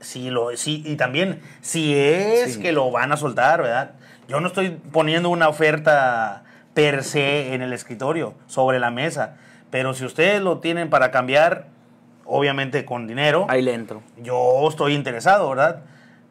sí 0.00 0.30
lo, 0.30 0.56
sí, 0.56 0.82
y 0.86 0.96
también 0.96 1.40
si 1.60 1.94
es 1.96 2.54
Sí. 2.54 2.60
que 2.62 2.72
lo 2.72 2.90
van 2.90 3.10
a 3.12 3.16
soltar, 3.16 3.62
¿verdad? 3.62 3.92
Yo 4.28 4.40
no 4.40 4.46
estoy 4.48 4.70
poniendo 4.92 5.30
una 5.30 5.48
oferta 5.48 6.44
per 6.74 7.02
se 7.02 7.54
en 7.54 7.62
el 7.62 7.72
escritorio, 7.72 8.34
sobre 8.46 8.78
la 8.78 8.90
mesa, 8.92 9.36
pero 9.70 9.94
si 9.94 10.04
ustedes 10.04 10.40
lo 10.40 10.58
tienen 10.58 10.90
para 10.90 11.10
cambiar, 11.10 11.66
obviamente 12.30 12.84
con 12.84 13.06
dinero, 13.06 13.46
Ahí 13.48 13.62
le 13.62 13.72
entro. 13.74 14.02
yo 14.22 14.68
estoy 14.68 14.94
interesado, 14.94 15.48
¿verdad? 15.48 15.80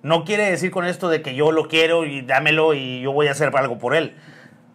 No 0.04 0.24
quiere 0.24 0.50
decir 0.50 0.70
con 0.72 0.86
esto 0.86 1.10
de 1.10 1.22
que 1.24 1.34
yo 1.36 1.52
lo 1.52 1.68
quiero 1.68 2.06
y 2.06 2.22
dámelo 2.22 2.74
y 2.76 3.02
yo 3.02 3.12
voy 3.12 3.28
a 3.28 3.32
hacer 3.32 3.52
algo 3.56 3.80
por 3.80 3.96
él. 3.96 4.16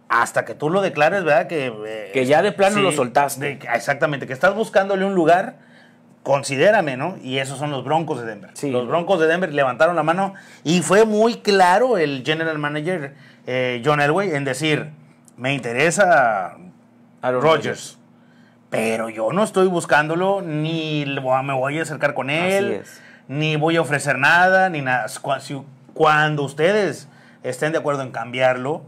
Hasta 0.09 0.45
que 0.45 0.55
tú 0.55 0.69
lo 0.69 0.83
declares, 0.83 1.25
¿verdad? 1.25 1.47
Que, 1.47 1.73
eh, 1.87 2.11
Que 2.13 2.27
ya 2.27 2.43
de 2.43 2.53
plano 2.53 2.81
lo 2.81 2.93
soltaste. 2.93 3.45
de 3.45 3.53
exactamente, 3.73 4.27
que 4.27 4.33
estás 4.35 4.55
buscándole 4.55 5.05
un 5.07 5.15
lugar, 5.15 5.57
considérame, 6.23 6.97
¿no? 6.99 7.17
Y 7.23 7.39
esos 7.39 7.59
son 7.59 7.71
los 7.71 7.85
Broncos 7.85 8.21
de 8.21 8.27
Denver. 8.27 8.51
Sí. 8.55 8.71
Los 8.71 8.87
Broncos 8.89 9.21
de 9.21 9.27
Denver 9.29 9.55
levantaron 9.55 9.97
la 9.97 10.03
mano 10.03 10.35
y 10.65 10.81
fue 10.83 11.05
muy 11.07 11.37
claro 11.37 11.99
el 11.99 12.23
general 12.27 12.59
manager 12.59 13.15
eh, 13.47 13.81
John 13.85 14.01
Elway 14.01 14.35
en 14.35 14.45
decir, 14.45 14.91
me 15.37 15.55
interesa 15.55 16.57
Aaron 17.23 17.43
Rodgers. 17.43 17.99
Pero 18.73 19.11
yo 19.11 19.33
no 19.33 19.45
estoy 19.45 19.69
buscándolo, 19.69 20.41
ni 20.41 21.05
me 21.05 21.53
voy 21.53 21.79
a 21.79 21.83
acercar 21.83 22.15
con 22.15 22.31
él, 22.31 22.83
ni 23.29 23.57
voy 23.57 23.77
a 23.77 23.83
ofrecer 23.83 24.19
nada, 24.19 24.71
ni 24.71 24.81
nada. 24.81 25.07
Cuando 25.93 26.43
ustedes 26.43 27.07
estén 27.43 27.73
de 27.73 27.79
acuerdo 27.79 28.03
en 28.03 28.13
cambiarlo, 28.13 28.83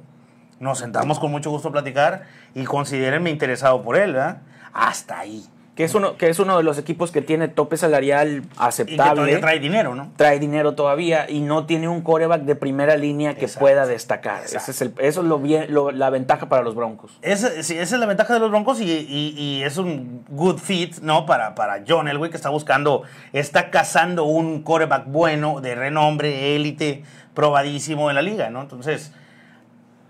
nos 0.58 0.78
sentamos 0.78 1.18
con 1.18 1.30
mucho 1.30 1.50
gusto 1.50 1.68
a 1.68 1.72
platicar 1.72 2.22
y 2.54 2.64
considérenme 2.64 3.28
interesado 3.28 3.82
por 3.82 3.98
él, 3.98 4.14
¿verdad? 4.14 4.38
Hasta 4.72 5.18
ahí. 5.18 5.44
Que 5.74 5.82
es 5.82 5.92
uno, 5.96 6.16
que 6.16 6.28
es 6.28 6.38
uno 6.38 6.56
de 6.56 6.62
los 6.62 6.78
equipos 6.78 7.10
que 7.10 7.20
tiene 7.20 7.48
tope 7.48 7.76
salarial 7.76 8.28
Y 8.36 8.40
que 8.42 8.46
aceptable. 8.58 9.14
todavía 9.14 9.40
trae 9.40 9.58
dinero, 9.58 9.96
¿no? 9.96 10.12
trae 10.16 10.38
dinero 10.38 10.74
todavía 10.76 11.28
y 11.28 11.40
no 11.40 11.66
tiene 11.66 11.88
un 11.88 12.02
coreback 12.02 12.42
de 12.42 12.54
primera 12.54 12.96
línea 12.96 13.34
que 13.34 13.46
Exacto. 13.46 13.60
pueda 13.60 13.84
destacar. 13.86 14.44
Ese 14.44 14.70
es 14.70 14.80
el- 14.82 14.94
eso 14.98 15.22
es 15.22 15.26
lo 15.26 15.40
bien, 15.40 15.74
lo- 15.74 15.90
la 15.90 16.10
ventaja 16.10 16.48
para 16.48 16.62
los 16.62 16.76
Broncos. 16.76 17.18
Esa, 17.22 17.60
sí, 17.64 17.76
esa 17.76 17.96
es 17.96 18.00
la 18.00 18.06
ventaja 18.06 18.34
de 18.34 18.38
los 18.40 18.50
Broncos 18.52 18.80
y, 18.80 18.84
y- 18.84 19.34
y 19.36 19.62
es 19.64 19.76
un 19.76 20.24
good 20.28 20.58
fit, 20.58 20.98
¿no? 21.00 21.26
Para, 21.26 21.56
para 21.56 21.82
John 21.86 22.06
Elway, 22.06 22.30
que 22.30 22.36
está 22.36 22.50
buscando, 22.50 23.02
está 23.32 23.70
cazando 23.70 24.24
un 24.24 24.62
quarterback 24.62 25.06
bueno, 25.06 25.60
de 25.60 25.74
renombre, 25.74 26.54
élite, 26.54 27.02
probadísimo 27.34 28.10
en 28.10 28.14
la 28.14 28.22
liga, 28.22 28.48
¿no? 28.48 28.62
Entonces, 28.62 29.12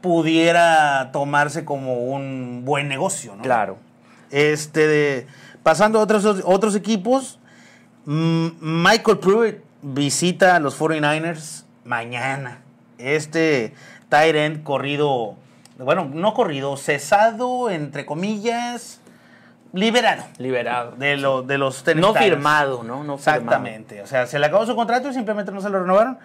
pudiera 0.00 1.10
tomarse 1.12 1.64
como 1.64 1.94
un 2.04 2.62
buen 2.64 2.88
negocio, 2.88 3.34
¿no? 3.36 3.42
Claro. 3.42 3.78
Este, 4.30 4.86
de- 4.86 5.26
pasando 5.64 5.98
a 5.98 6.02
otros, 6.02 6.24
otros 6.44 6.76
equipos, 6.76 7.40
mm, 8.04 8.48
Michael 8.60 9.18
Pruitt 9.18 9.56
visita 9.82 10.54
a 10.54 10.60
los 10.60 10.78
49ers 10.78 11.64
mañana. 11.84 12.60
Este 12.98 13.74
tight 14.08 14.36
end 14.36 14.62
corrido, 14.62 15.34
bueno, 15.78 16.08
no 16.12 16.32
corrido, 16.34 16.76
cesado, 16.76 17.68
entre 17.70 18.06
comillas, 18.06 19.00
liberado 19.72 20.22
Liberado. 20.38 20.92
de, 20.92 21.16
lo- 21.16 21.42
de 21.42 21.58
los 21.58 21.84
No 21.96 22.12
Titans. 22.12 22.18
firmado, 22.18 22.84
¿no? 22.84 23.02
No 23.02 23.18
firmado. 23.18 23.40
Exactamente. 23.42 24.02
O 24.02 24.06
sea, 24.06 24.26
se 24.28 24.38
le 24.38 24.46
acabó 24.46 24.64
su 24.66 24.76
contrato 24.76 25.08
y 25.10 25.12
simplemente 25.14 25.50
no 25.50 25.60
se 25.60 25.68
lo 25.70 25.80
renovaron. 25.80 26.18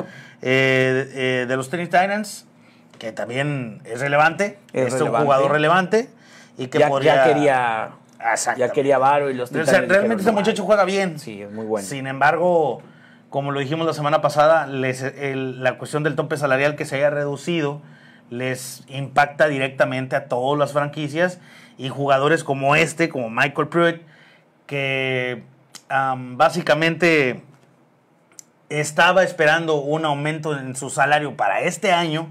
Eh, 0.44 1.10
eh, 1.14 1.46
de 1.48 1.58
los 1.58 1.70
Tennessee 1.72 1.90
Titans, 1.90 2.46
que 3.00 3.12
también 3.12 3.82
es 3.86 4.02
relevante. 4.02 4.60
Es 4.74 4.94
un 5.02 5.10
jugador 5.10 5.52
relevante. 5.52 6.10
Y 6.60 6.68
que 6.68 6.78
Ya, 6.80 6.90
podría. 6.90 7.16
ya 7.16 7.24
quería. 7.24 7.90
Ya 8.58 8.70
quería 8.72 8.98
Varo 8.98 9.30
y 9.30 9.34
los 9.34 9.52
O 9.52 9.66
sea, 9.66 9.82
realmente 9.82 10.22
ese 10.24 10.32
muchacho 10.32 10.64
juega 10.66 10.84
bien. 10.84 11.20
Sí, 11.20 11.42
es 11.42 11.52
muy 11.52 11.66
bueno. 11.66 11.88
Sin 11.88 12.06
embargo, 12.08 12.82
como 13.30 13.52
lo 13.52 13.60
dijimos 13.60 13.86
la 13.88 13.94
semana 13.94 14.22
pasada, 14.22 14.68
les- 14.68 15.02
el- 15.04 15.64
la 15.64 15.78
cuestión 15.78 16.04
del 16.04 16.16
tope 16.16 16.36
salarial 16.38 16.76
que 16.76 16.86
se 16.86 16.96
haya 16.98 17.10
reducido 17.10 17.82
les 18.30 18.84
impacta 18.90 19.48
directamente 19.48 20.16
a 20.16 20.26
todas 20.28 20.60
las 20.60 20.74
franquicias 20.74 21.40
y 21.78 21.90
jugadores 21.90 22.44
como 22.44 22.76
este, 22.76 23.10
como 23.10 23.30
Michael 23.30 23.70
Pruitt, 23.70 24.02
que 24.68 25.44
am, 25.88 26.38
básicamente 26.38 27.42
estaba 28.70 29.24
esperando 29.24 29.76
un 29.76 30.06
aumento 30.06 30.56
en 30.58 30.76
su 30.76 30.90
salario 30.90 31.36
para 31.36 31.62
este 31.62 31.92
año, 31.92 32.28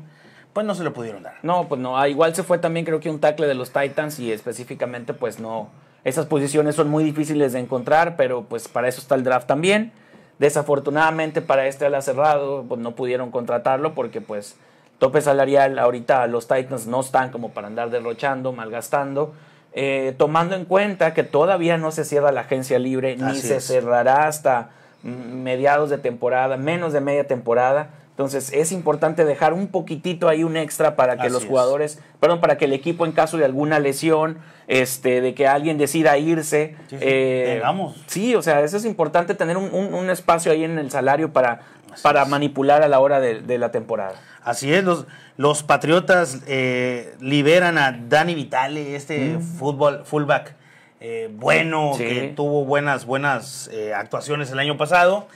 pues 0.53 0.67
no 0.67 0.75
se 0.75 0.85
lo 0.85 0.93
pudieron 0.93 1.23
dar. 1.23 1.35
No, 1.43 1.69
pues 1.69 1.81
no. 1.81 1.99
Ah, 1.99 2.09
igual 2.09 2.35
se 2.35 2.43
fue 2.43 2.59
también 2.59 2.85
creo 2.85 3.01
que 3.01 3.11
un 3.11 3.21
tackle 3.21 3.47
de 3.47 3.55
los 3.55 3.71
Titans 3.71 4.19
y 4.19 4.33
específicamente 4.33 5.15
pues 5.15 5.39
no. 5.39 5.69
Esas 6.05 6.27
posiciones 6.27 6.75
son 6.75 6.89
muy 6.89 7.05
difíciles 7.05 7.53
de 7.53 7.61
encontrar, 7.61 8.17
pero 8.17 8.45
pues 8.45 8.69
para 8.69 8.89
eso 8.89 9.01
está 9.01 9.15
el 9.15 9.25
draft 9.25 9.47
también. 9.47 9.93
Desafortunadamente 10.39 11.43
para 11.43 11.67
este 11.67 11.87
ala 11.87 12.01
cerrado 12.01 12.65
pues 12.69 12.81
no 12.81 12.93
pudieron 12.93 13.31
contratarlo 13.31 13.95
porque 13.95 14.21
pues 14.21 14.57
tope 14.99 15.21
salarial 15.21 15.79
ahorita 15.79 16.27
los 16.27 16.49
Titans 16.49 16.87
no 16.87 17.01
están 17.01 17.31
como 17.31 17.51
para 17.51 17.67
andar 17.67 17.91
derrochando, 17.91 18.53
malgastando. 18.53 19.35
Eh, 19.73 20.15
tomando 20.17 20.57
en 20.57 20.65
cuenta 20.65 21.15
que 21.15 21.23
todavía 21.25 21.77
no 21.77 21.91
se 21.93 22.05
cierra 22.05 22.33
la 22.33 22.41
agencia 22.43 22.79
libre 22.79 23.17
ni 23.17 23.37
se 23.37 23.57
es. 23.57 23.67
cerrará 23.67 24.27
hasta 24.27 24.71
mediados 25.03 25.91
de 25.91 25.99
temporada, 25.99 26.57
menos 26.57 26.93
de 26.93 27.01
media 27.01 27.27
temporada. 27.27 27.91
Entonces 28.19 28.53
es 28.53 28.73
importante 28.73 29.25
dejar 29.25 29.53
un 29.53 29.69
poquitito 29.69 30.29
ahí 30.29 30.43
un 30.43 30.57
extra 30.57 30.97
para 30.97 31.15
que 31.15 31.23
Así 31.23 31.31
los 31.33 31.43
es. 31.45 31.49
jugadores, 31.49 32.01
perdón, 32.19 32.41
para 32.41 32.59
que 32.59 32.65
el 32.65 32.73
equipo 32.73 33.07
en 33.07 33.13
caso 33.13 33.37
de 33.37 33.45
alguna 33.45 33.79
lesión, 33.79 34.39
este, 34.67 35.21
de 35.21 35.35
que 35.35 35.47
alguien 35.47 35.79
decida 35.79 36.19
irse, 36.19 36.75
Sí, 36.91 36.97
sí, 36.97 36.99
eh, 37.01 37.63
sí, 38.09 38.35
o 38.35 38.43
sea, 38.43 38.61
eso 38.63 38.77
es 38.77 38.85
importante 38.85 39.35
tener 39.37 39.57
un, 39.57 39.73
un- 39.73 39.95
un 39.95 40.11
espacio 40.11 40.51
ahí 40.51 40.65
en 40.65 40.81
el 40.81 40.91
salario 40.91 41.33
para, 41.33 41.61
Así 41.93 42.03
para 42.03 42.25
es. 42.25 42.29
manipular 42.29 42.83
a 42.83 42.89
la 42.89 42.99
hora 42.99 43.21
de, 43.21 43.41
de 43.41 43.57
la 43.57 43.71
temporada. 43.71 44.15
Así 44.43 44.75
es, 44.75 44.83
los, 44.83 45.07
los 45.37 45.63
Patriotas 45.63 46.41
eh, 46.49 47.15
liberan 47.21 47.79
a 47.79 47.93
Dani 48.09 48.35
Vitale, 48.35 48.97
este 48.97 49.39
fútbol, 49.39 50.03
fullback 50.05 50.57
eh, 51.01 51.31
bueno, 51.33 51.93
Mm. 51.93 51.99
Sí. 51.99 52.05
que 52.05 52.33
tuvo 52.35 52.65
buenas, 52.65 53.07
buenas 53.07 53.71
eh, 53.73 53.95
actuaciones 53.95 54.51
el 54.51 54.59
año 54.59 54.77
pasado. 54.77 55.29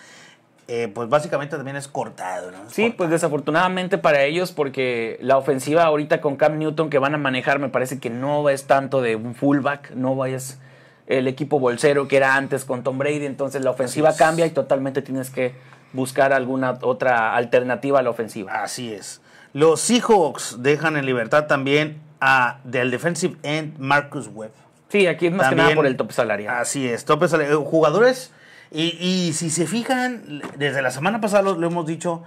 Eh, 0.75 0.89
pues 0.89 1.09
básicamente 1.11 1.55
también 1.57 1.77
es 1.77 1.87
cortado, 1.87 2.51
¿no? 2.51 2.57
Es 2.67 2.73
Sí, 2.73 2.83
cortado. 2.83 2.97
pues 2.97 3.11
desafortunadamente 3.11 3.99
para 3.99 4.23
ellos, 4.23 4.53
porque 4.53 5.19
la 5.21 5.37
ofensiva 5.37 5.83
ahorita 5.85 6.23
con 6.23 6.37
Cam 6.37 6.59
Newton 6.59 6.89
que 6.89 6.99
van 6.99 7.15
a 7.15 7.19
manejar, 7.19 7.59
me 7.59 7.69
parece 7.69 7.99
que 8.01 8.09
no 8.09 8.49
es 8.49 8.67
tanto 8.67 9.03
de 9.03 9.17
un 9.17 9.35
fullback, 9.35 9.91
no 9.91 10.17
vayas 10.17 10.59
el 11.07 11.29
equipo 11.29 11.59
bolsero 11.59 12.09
que 12.09 12.17
era 12.17 12.37
antes 12.37 12.65
con 12.65 12.83
Tom 12.83 12.97
Brady, 12.97 13.27
entonces 13.27 13.63
la 13.63 13.71
ofensiva 13.71 14.15
cambia 14.17 14.47
y 14.47 14.51
totalmente 14.51 15.03
tienes 15.03 15.29
que 15.29 15.53
buscar 15.93 16.33
alguna 16.33 16.79
otra 16.81 17.35
alternativa 17.37 17.99
a 17.99 18.03
la 18.03 18.09
ofensiva. 18.11 18.63
Así 18.63 18.93
es. 18.95 19.21
Los 19.53 19.81
Seahawks 19.83 20.63
dejan 20.63 20.97
en 20.97 21.05
libertad 21.05 21.47
también 21.49 22.01
a 22.21 22.61
del 22.65 22.91
defensive 22.91 23.37
end 23.43 23.79
Marcus 23.79 24.29
Webb. 24.33 24.53
Sí, 24.89 25.07
aquí 25.07 25.27
es 25.27 25.33
más 25.35 25.51
que 25.51 25.57
nada 25.57 25.75
por 25.75 25.85
el 25.87 25.97
top 25.99 26.13
salarial. 26.13 26.55
Así 26.57 26.89
es, 26.89 27.05
tope 27.05 27.29
salarial. 27.29 27.57
Eh, 27.59 27.63
Jugadores, 27.63 28.33
y, 28.73 28.97
y 29.01 29.33
si 29.35 29.51
se 29.51 29.67
fijan, 29.67 30.43
desde 30.57 30.83
la 30.83 30.91
semana 30.91 31.21
pasada 31.21 31.43
lo, 31.43 31.55
lo 31.55 31.67
hemos 31.67 31.87
dicho, 31.87 32.23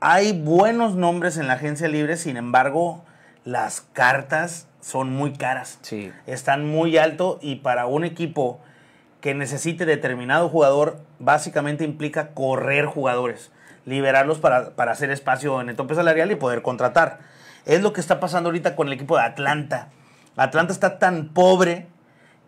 hay 0.00 0.32
buenos 0.32 0.96
nombres 0.96 1.36
en 1.36 1.46
la 1.46 1.54
agencia 1.54 1.86
libre, 1.88 2.16
sin 2.16 2.36
embargo, 2.36 3.04
las 3.44 3.82
cartas 3.92 4.66
son 4.80 5.12
muy 5.12 5.32
caras. 5.32 5.78
Sí. 5.82 6.12
Están 6.26 6.66
muy 6.66 6.98
alto 6.98 7.38
y 7.40 7.56
para 7.56 7.86
un 7.86 8.04
equipo 8.04 8.60
que 9.20 9.34
necesite 9.34 9.86
determinado 9.86 10.48
jugador, 10.48 11.00
básicamente 11.20 11.84
implica 11.84 12.30
correr 12.30 12.86
jugadores, 12.86 13.52
liberarlos 13.86 14.40
para, 14.40 14.70
para 14.70 14.92
hacer 14.92 15.10
espacio 15.10 15.60
en 15.60 15.68
el 15.68 15.76
tope 15.76 15.94
salarial 15.94 16.32
y 16.32 16.34
poder 16.34 16.62
contratar. 16.62 17.20
Es 17.64 17.82
lo 17.82 17.92
que 17.92 18.00
está 18.00 18.18
pasando 18.18 18.48
ahorita 18.48 18.74
con 18.74 18.88
el 18.88 18.94
equipo 18.94 19.16
de 19.16 19.22
Atlanta. 19.22 19.90
Atlanta 20.36 20.72
está 20.72 20.98
tan 20.98 21.28
pobre 21.28 21.86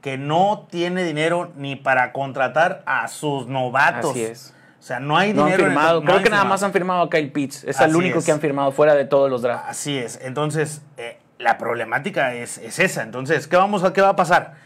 que 0.04 0.18
no 0.18 0.66
tiene 0.70 1.02
dinero 1.02 1.50
ni 1.56 1.76
para 1.76 2.12
contratar 2.12 2.82
a 2.84 3.08
sus 3.08 3.46
novatos. 3.46 4.10
Así 4.10 4.22
es. 4.22 4.54
O 4.78 4.82
sea, 4.82 5.00
no 5.00 5.16
hay 5.16 5.32
No 5.32 5.44
han 5.44 5.46
dinero. 5.46 5.64
en 5.64 5.70
el- 5.70 5.76
firmado, 5.78 6.00
no 6.02 6.06
creo 6.12 6.22
que 6.22 6.28
nada 6.28 6.44
más 6.44 6.62
han 6.62 6.74
firmado 6.74 7.00
a 7.04 7.08
Kyle 7.08 7.32
Pitts, 7.32 7.64
es 7.64 7.80
Así 7.80 7.88
el 7.88 7.96
único 7.96 8.18
es. 8.18 8.26
que 8.26 8.30
han 8.32 8.40
firmado 8.40 8.70
fuera 8.70 8.94
de 8.94 9.06
todos 9.06 9.30
los 9.30 9.40
drafts. 9.40 9.64
Así 9.66 9.96
es. 9.96 10.20
Entonces, 10.22 10.82
eh, 10.98 11.16
la 11.38 11.56
problemática 11.56 12.34
es, 12.34 12.58
es 12.58 12.80
esa. 12.80 13.02
Entonces, 13.02 13.48
¿qué, 13.48 13.56
vamos 13.56 13.82
a, 13.82 13.94
¿qué 13.94 14.02
va 14.02 14.10
a 14.10 14.16
pasar? 14.16 14.56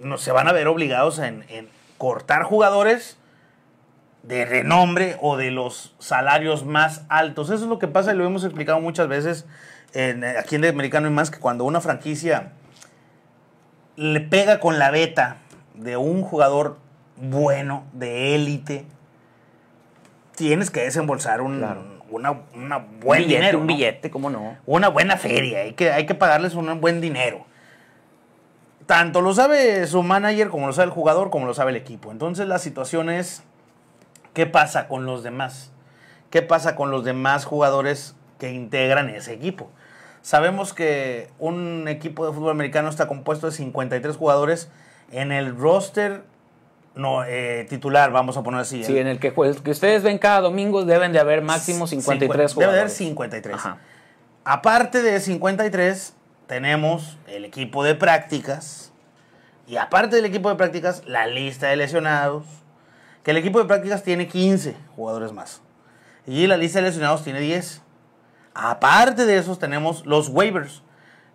No, 0.00 0.18
se 0.18 0.32
van 0.32 0.48
a 0.48 0.52
ver 0.52 0.66
obligados 0.66 1.20
en, 1.20 1.44
en 1.48 1.68
cortar 1.96 2.42
jugadores 2.42 3.18
de 4.24 4.46
renombre 4.46 5.16
o 5.20 5.36
de 5.36 5.52
los 5.52 5.94
salarios 6.00 6.64
más 6.64 7.02
altos. 7.08 7.50
Eso 7.50 7.62
es 7.62 7.70
lo 7.70 7.78
que 7.78 7.86
pasa 7.86 8.12
y 8.12 8.16
lo 8.16 8.26
hemos 8.26 8.42
explicado 8.42 8.80
muchas 8.80 9.06
veces 9.06 9.46
en, 9.94 10.24
eh, 10.24 10.34
aquí 10.38 10.56
en 10.56 10.64
el 10.64 10.70
Americano 10.70 11.06
y 11.06 11.10
más, 11.12 11.30
que 11.30 11.38
cuando 11.38 11.62
una 11.62 11.80
franquicia 11.80 12.50
le 13.96 14.20
pega 14.20 14.60
con 14.60 14.78
la 14.78 14.90
beta 14.90 15.38
de 15.74 15.96
un 15.96 16.22
jugador 16.22 16.78
bueno, 17.16 17.84
de 17.92 18.34
élite, 18.34 18.84
tienes 20.34 20.70
que 20.70 20.80
desembolsar 20.82 21.40
un, 21.40 21.58
Claro. 21.58 21.82
una, 22.10 22.42
una 22.54 22.76
un 22.78 23.00
buen 23.00 23.20
billete, 23.22 23.40
dinero. 23.40 23.58
un 23.58 23.66
¿no? 23.66 23.74
billete, 23.74 24.10
¿cómo 24.10 24.30
no? 24.30 24.56
una 24.66 24.88
buena 24.88 25.16
feria, 25.16 25.60
hay 25.60 25.72
que, 25.72 25.90
hay 25.92 26.06
que 26.06 26.14
pagarles 26.14 26.54
un 26.54 26.80
buen 26.80 27.00
dinero. 27.00 27.46
Tanto 28.86 29.20
lo 29.20 29.34
sabe 29.34 29.84
su 29.86 30.02
manager, 30.04 30.48
como 30.48 30.68
lo 30.68 30.72
sabe 30.72 30.86
el 30.86 30.92
jugador, 30.92 31.30
como 31.30 31.46
lo 31.46 31.54
sabe 31.54 31.70
el 31.72 31.76
equipo. 31.76 32.12
Entonces 32.12 32.46
la 32.46 32.60
situación 32.60 33.10
es, 33.10 33.42
¿qué 34.32 34.46
pasa 34.46 34.86
con 34.86 35.06
los 35.06 35.24
demás? 35.24 35.72
¿Qué 36.30 36.42
pasa 36.42 36.76
con 36.76 36.92
los 36.92 37.02
demás 37.02 37.44
jugadores 37.44 38.14
que 38.38 38.52
integran 38.52 39.08
ese 39.10 39.32
equipo? 39.32 39.70
Sabemos 40.26 40.74
que 40.74 41.28
un 41.38 41.86
equipo 41.86 42.26
de 42.26 42.32
fútbol 42.32 42.50
americano 42.50 42.88
está 42.88 43.06
compuesto 43.06 43.46
de 43.46 43.52
53 43.52 44.16
jugadores 44.16 44.68
en 45.12 45.30
el 45.30 45.56
roster 45.56 46.24
no, 46.96 47.22
eh, 47.22 47.64
titular, 47.68 48.10
vamos 48.10 48.36
a 48.36 48.42
poner 48.42 48.58
así. 48.58 48.82
Sí, 48.82 48.98
en 48.98 49.06
el 49.06 49.20
que, 49.20 49.32
que 49.32 49.70
ustedes 49.70 50.02
ven 50.02 50.18
cada 50.18 50.40
domingo 50.40 50.84
deben 50.84 51.12
de 51.12 51.20
haber 51.20 51.42
máximo 51.42 51.86
53 51.86 52.28
Debe 52.28 52.42
haber 52.42 52.54
jugadores. 52.54 52.92
53. 52.94 53.54
Ajá. 53.54 53.78
Aparte 54.42 55.00
de 55.00 55.20
53, 55.20 56.16
tenemos 56.48 57.18
el 57.28 57.44
equipo 57.44 57.84
de 57.84 57.94
prácticas. 57.94 58.92
Y 59.68 59.76
aparte 59.76 60.16
del 60.16 60.24
equipo 60.24 60.48
de 60.48 60.56
prácticas, 60.56 61.04
la 61.06 61.28
lista 61.28 61.68
de 61.68 61.76
lesionados. 61.76 62.44
Que 63.22 63.30
el 63.30 63.36
equipo 63.36 63.60
de 63.60 63.66
prácticas 63.66 64.02
tiene 64.02 64.26
15 64.26 64.74
jugadores 64.96 65.30
más. 65.30 65.62
Y 66.26 66.48
la 66.48 66.56
lista 66.56 66.80
de 66.80 66.86
lesionados 66.86 67.22
tiene 67.22 67.38
10. 67.38 67.85
Aparte 68.58 69.26
de 69.26 69.36
esos, 69.36 69.58
tenemos 69.58 70.06
los 70.06 70.28
waivers. 70.30 70.82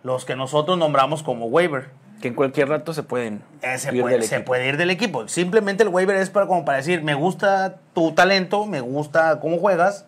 Los 0.04 0.26
que 0.26 0.36
nosotros 0.36 0.78
nombramos 0.78 1.22
como 1.22 1.46
waiver. 1.46 1.90
Que 2.22 2.28
en 2.30 2.34
cualquier 2.34 2.70
rato 2.70 2.94
se 2.94 3.04
pueden 3.04 3.44
Eh, 3.62 3.78
se, 3.78 3.94
ir 3.96 4.02
puede, 4.02 4.16
del 4.16 4.24
se 4.24 4.36
equipo. 4.36 4.48
puede 4.48 4.68
ir 4.68 4.78
del 4.78 4.90
equipo. 4.90 5.28
Simplemente 5.28 5.84
el 5.84 5.90
waiver 5.90 6.16
es 6.18 6.30
para, 6.32 6.48
como 6.48 6.66
para 6.66 6.78
decir, 6.78 7.04
me 7.04 7.14
gusta 7.14 7.76
tu 7.94 8.12
talento, 8.14 8.66
me 8.66 8.82
gusta 8.82 9.40
cómo 9.40 9.58
juegas, 9.60 10.06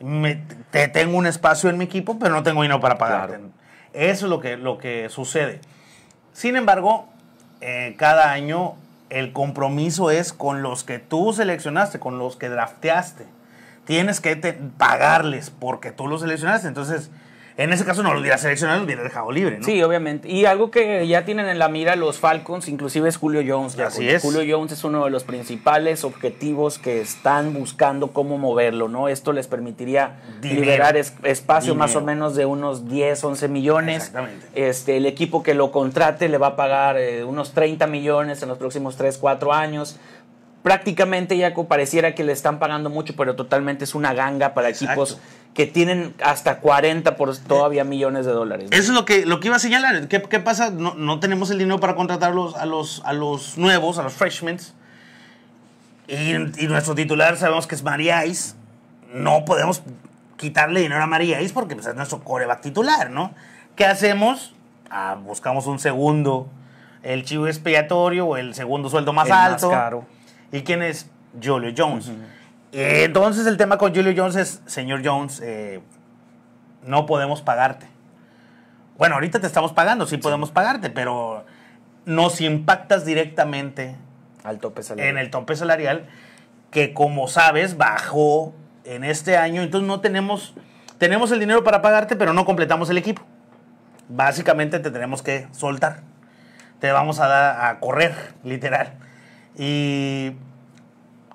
me- 0.00 0.42
te 0.70 0.88
tengo 0.88 1.16
un 1.18 1.26
espacio 1.26 1.68
en 1.70 1.76
mi 1.78 1.84
equipo, 1.84 2.18
pero 2.18 2.34
no 2.34 2.42
tengo 2.42 2.62
dinero 2.62 2.80
para 2.80 2.96
pagarte. 2.98 3.36
Claro. 3.36 3.50
Eso 3.92 4.26
es 4.26 4.30
lo 4.30 4.40
que, 4.40 4.56
lo 4.56 4.78
que 4.78 5.08
sucede. 5.10 5.60
Sin 6.32 6.56
embargo, 6.56 7.08
eh, 7.60 7.94
cada 7.98 8.30
año 8.32 8.74
el 9.10 9.32
compromiso 9.32 10.10
es 10.10 10.32
con 10.34 10.62
los 10.62 10.84
que 10.84 10.98
tú 10.98 11.32
seleccionaste, 11.32 11.98
con 11.98 12.18
los 12.18 12.36
que 12.36 12.48
drafteaste. 12.50 13.26
Tienes 13.88 14.20
que 14.20 14.36
te- 14.36 14.52
pagarles 14.52 15.50
porque 15.50 15.90
tú 15.90 16.06
los 16.06 16.20
seleccionaste. 16.20 16.68
Entonces, 16.68 17.10
en 17.56 17.72
ese 17.72 17.84
caso 17.84 18.04
no 18.04 18.12
los 18.12 18.20
hubieras 18.20 18.40
seleccionado, 18.42 18.78
los 18.78 18.84
hubieras 18.86 19.02
dejado 19.02 19.32
libre, 19.32 19.58
¿no? 19.58 19.64
Sí, 19.64 19.82
obviamente. 19.82 20.28
Y 20.30 20.44
algo 20.44 20.70
que 20.70 21.08
ya 21.08 21.24
tienen 21.24 21.48
en 21.48 21.58
la 21.58 21.68
mira 21.68 21.96
los 21.96 22.18
Falcons, 22.20 22.68
inclusive 22.68 23.08
es 23.08 23.16
Julio 23.16 23.42
Jones. 23.44 23.74
ya, 23.74 23.88
Así 23.88 24.08
es. 24.08 24.22
Julio 24.22 24.42
Jones 24.48 24.70
es 24.70 24.84
uno 24.84 25.04
de 25.04 25.10
los 25.10 25.24
principales 25.24 26.04
objetivos 26.04 26.78
que 26.78 27.00
están 27.00 27.54
buscando 27.54 28.12
cómo 28.12 28.38
moverlo, 28.38 28.86
¿no? 28.88 29.08
Esto 29.08 29.32
les 29.32 29.48
permitiría 29.48 30.20
Dinero. 30.40 30.60
liberar 30.60 30.96
es- 30.96 31.14
espacio 31.24 31.74
más 31.74 31.96
o 31.96 32.00
menos 32.00 32.36
de 32.36 32.46
unos 32.46 32.88
10, 32.88 33.24
11 33.24 33.48
millones. 33.48 33.96
Exactamente. 34.06 34.46
Este, 34.54 34.96
el 34.98 35.06
equipo 35.06 35.42
que 35.42 35.54
lo 35.54 35.72
contrate 35.72 36.28
le 36.28 36.38
va 36.38 36.48
a 36.48 36.56
pagar 36.56 36.96
eh, 36.96 37.24
unos 37.24 37.54
30 37.54 37.88
millones 37.88 38.40
en 38.42 38.50
los 38.50 38.58
próximos 38.58 38.96
3, 38.96 39.18
4 39.18 39.52
años. 39.52 39.98
Prácticamente 40.62 41.36
ya 41.36 41.54
co- 41.54 41.68
pareciera 41.68 42.14
que 42.14 42.24
le 42.24 42.32
están 42.32 42.58
pagando 42.58 42.90
mucho, 42.90 43.14
pero 43.16 43.36
totalmente 43.36 43.84
es 43.84 43.94
una 43.94 44.12
ganga 44.12 44.54
para 44.54 44.68
Exacto. 44.68 44.92
equipos 45.02 45.18
que 45.54 45.66
tienen 45.66 46.14
hasta 46.22 46.58
40 46.58 47.16
por 47.16 47.36
todavía 47.36 47.84
millones 47.84 48.26
de 48.26 48.32
dólares. 48.32 48.68
¿no? 48.70 48.76
Eso 48.76 48.92
es 48.92 48.94
lo 48.98 49.04
que, 49.04 49.24
lo 49.24 49.40
que 49.40 49.48
iba 49.48 49.56
a 49.56 49.60
señalar. 49.60 50.08
¿Qué, 50.08 50.20
qué 50.22 50.40
pasa? 50.40 50.70
No, 50.70 50.94
no 50.94 51.20
tenemos 51.20 51.50
el 51.50 51.58
dinero 51.58 51.80
para 51.80 51.94
contratar 51.94 52.34
los- 52.34 52.54
a, 52.56 52.66
los, 52.66 53.02
a 53.04 53.12
los 53.12 53.56
nuevos, 53.58 53.98
a 53.98 54.02
los 54.02 54.12
freshmen. 54.12 54.58
Y, 56.06 56.32
y 56.34 56.66
nuestro 56.68 56.94
titular 56.94 57.36
sabemos 57.36 57.66
que 57.66 57.74
es 57.74 57.82
Maríais. 57.82 58.56
No 59.12 59.44
podemos 59.44 59.82
quitarle 60.36 60.80
dinero 60.80 61.02
a 61.02 61.06
Maríais 61.06 61.52
porque 61.52 61.74
pues, 61.74 61.86
es 61.86 61.94
nuestro 61.94 62.20
coreback 62.20 62.60
titular, 62.62 63.10
¿no? 63.10 63.32
¿Qué 63.76 63.84
hacemos? 63.84 64.54
Ah, 64.90 65.16
buscamos 65.22 65.66
un 65.66 65.78
segundo, 65.78 66.48
el 67.02 67.24
chivo 67.24 67.46
expiatorio 67.46 68.26
o 68.26 68.36
el 68.36 68.54
segundo 68.54 68.88
sueldo 68.88 69.12
más 69.12 69.26
El 69.26 69.32
más 69.32 69.52
alto. 69.54 69.70
caro. 69.70 70.04
¿Y 70.52 70.62
quién 70.62 70.82
es? 70.82 71.10
Julio 71.42 71.72
Jones. 71.76 72.10
Eh, 72.72 73.04
entonces 73.04 73.46
el 73.46 73.56
tema 73.56 73.78
con 73.78 73.94
Julio 73.94 74.12
Jones 74.16 74.36
es, 74.36 74.62
señor 74.66 75.02
Jones, 75.04 75.40
eh, 75.42 75.80
no 76.82 77.06
podemos 77.06 77.42
pagarte. 77.42 77.86
Bueno, 78.96 79.14
ahorita 79.14 79.40
te 79.40 79.46
estamos 79.46 79.72
pagando, 79.72 80.06
sí 80.06 80.16
podemos 80.16 80.50
pagarte, 80.50 80.90
pero 80.90 81.44
nos 82.04 82.40
impactas 82.40 83.04
directamente 83.04 83.96
Al 84.42 84.58
tope 84.58 84.82
salarial. 84.82 85.08
en 85.10 85.18
el 85.18 85.30
tope 85.30 85.54
salarial, 85.54 86.08
que 86.70 86.92
como 86.92 87.28
sabes, 87.28 87.76
bajó 87.76 88.54
en 88.84 89.04
este 89.04 89.36
año, 89.36 89.62
entonces 89.62 89.86
no 89.86 90.00
tenemos, 90.00 90.54
tenemos 90.98 91.30
el 91.30 91.40
dinero 91.40 91.62
para 91.62 91.80
pagarte, 91.80 92.16
pero 92.16 92.32
no 92.32 92.44
completamos 92.44 92.90
el 92.90 92.98
equipo. 92.98 93.22
Básicamente 94.08 94.78
te 94.80 94.90
tenemos 94.90 95.22
que 95.22 95.46
soltar. 95.52 96.00
Te 96.80 96.90
vamos 96.90 97.20
a 97.20 97.28
dar 97.28 97.66
a 97.66 97.80
correr, 97.80 98.14
literal. 98.42 98.94
Y 99.58 100.32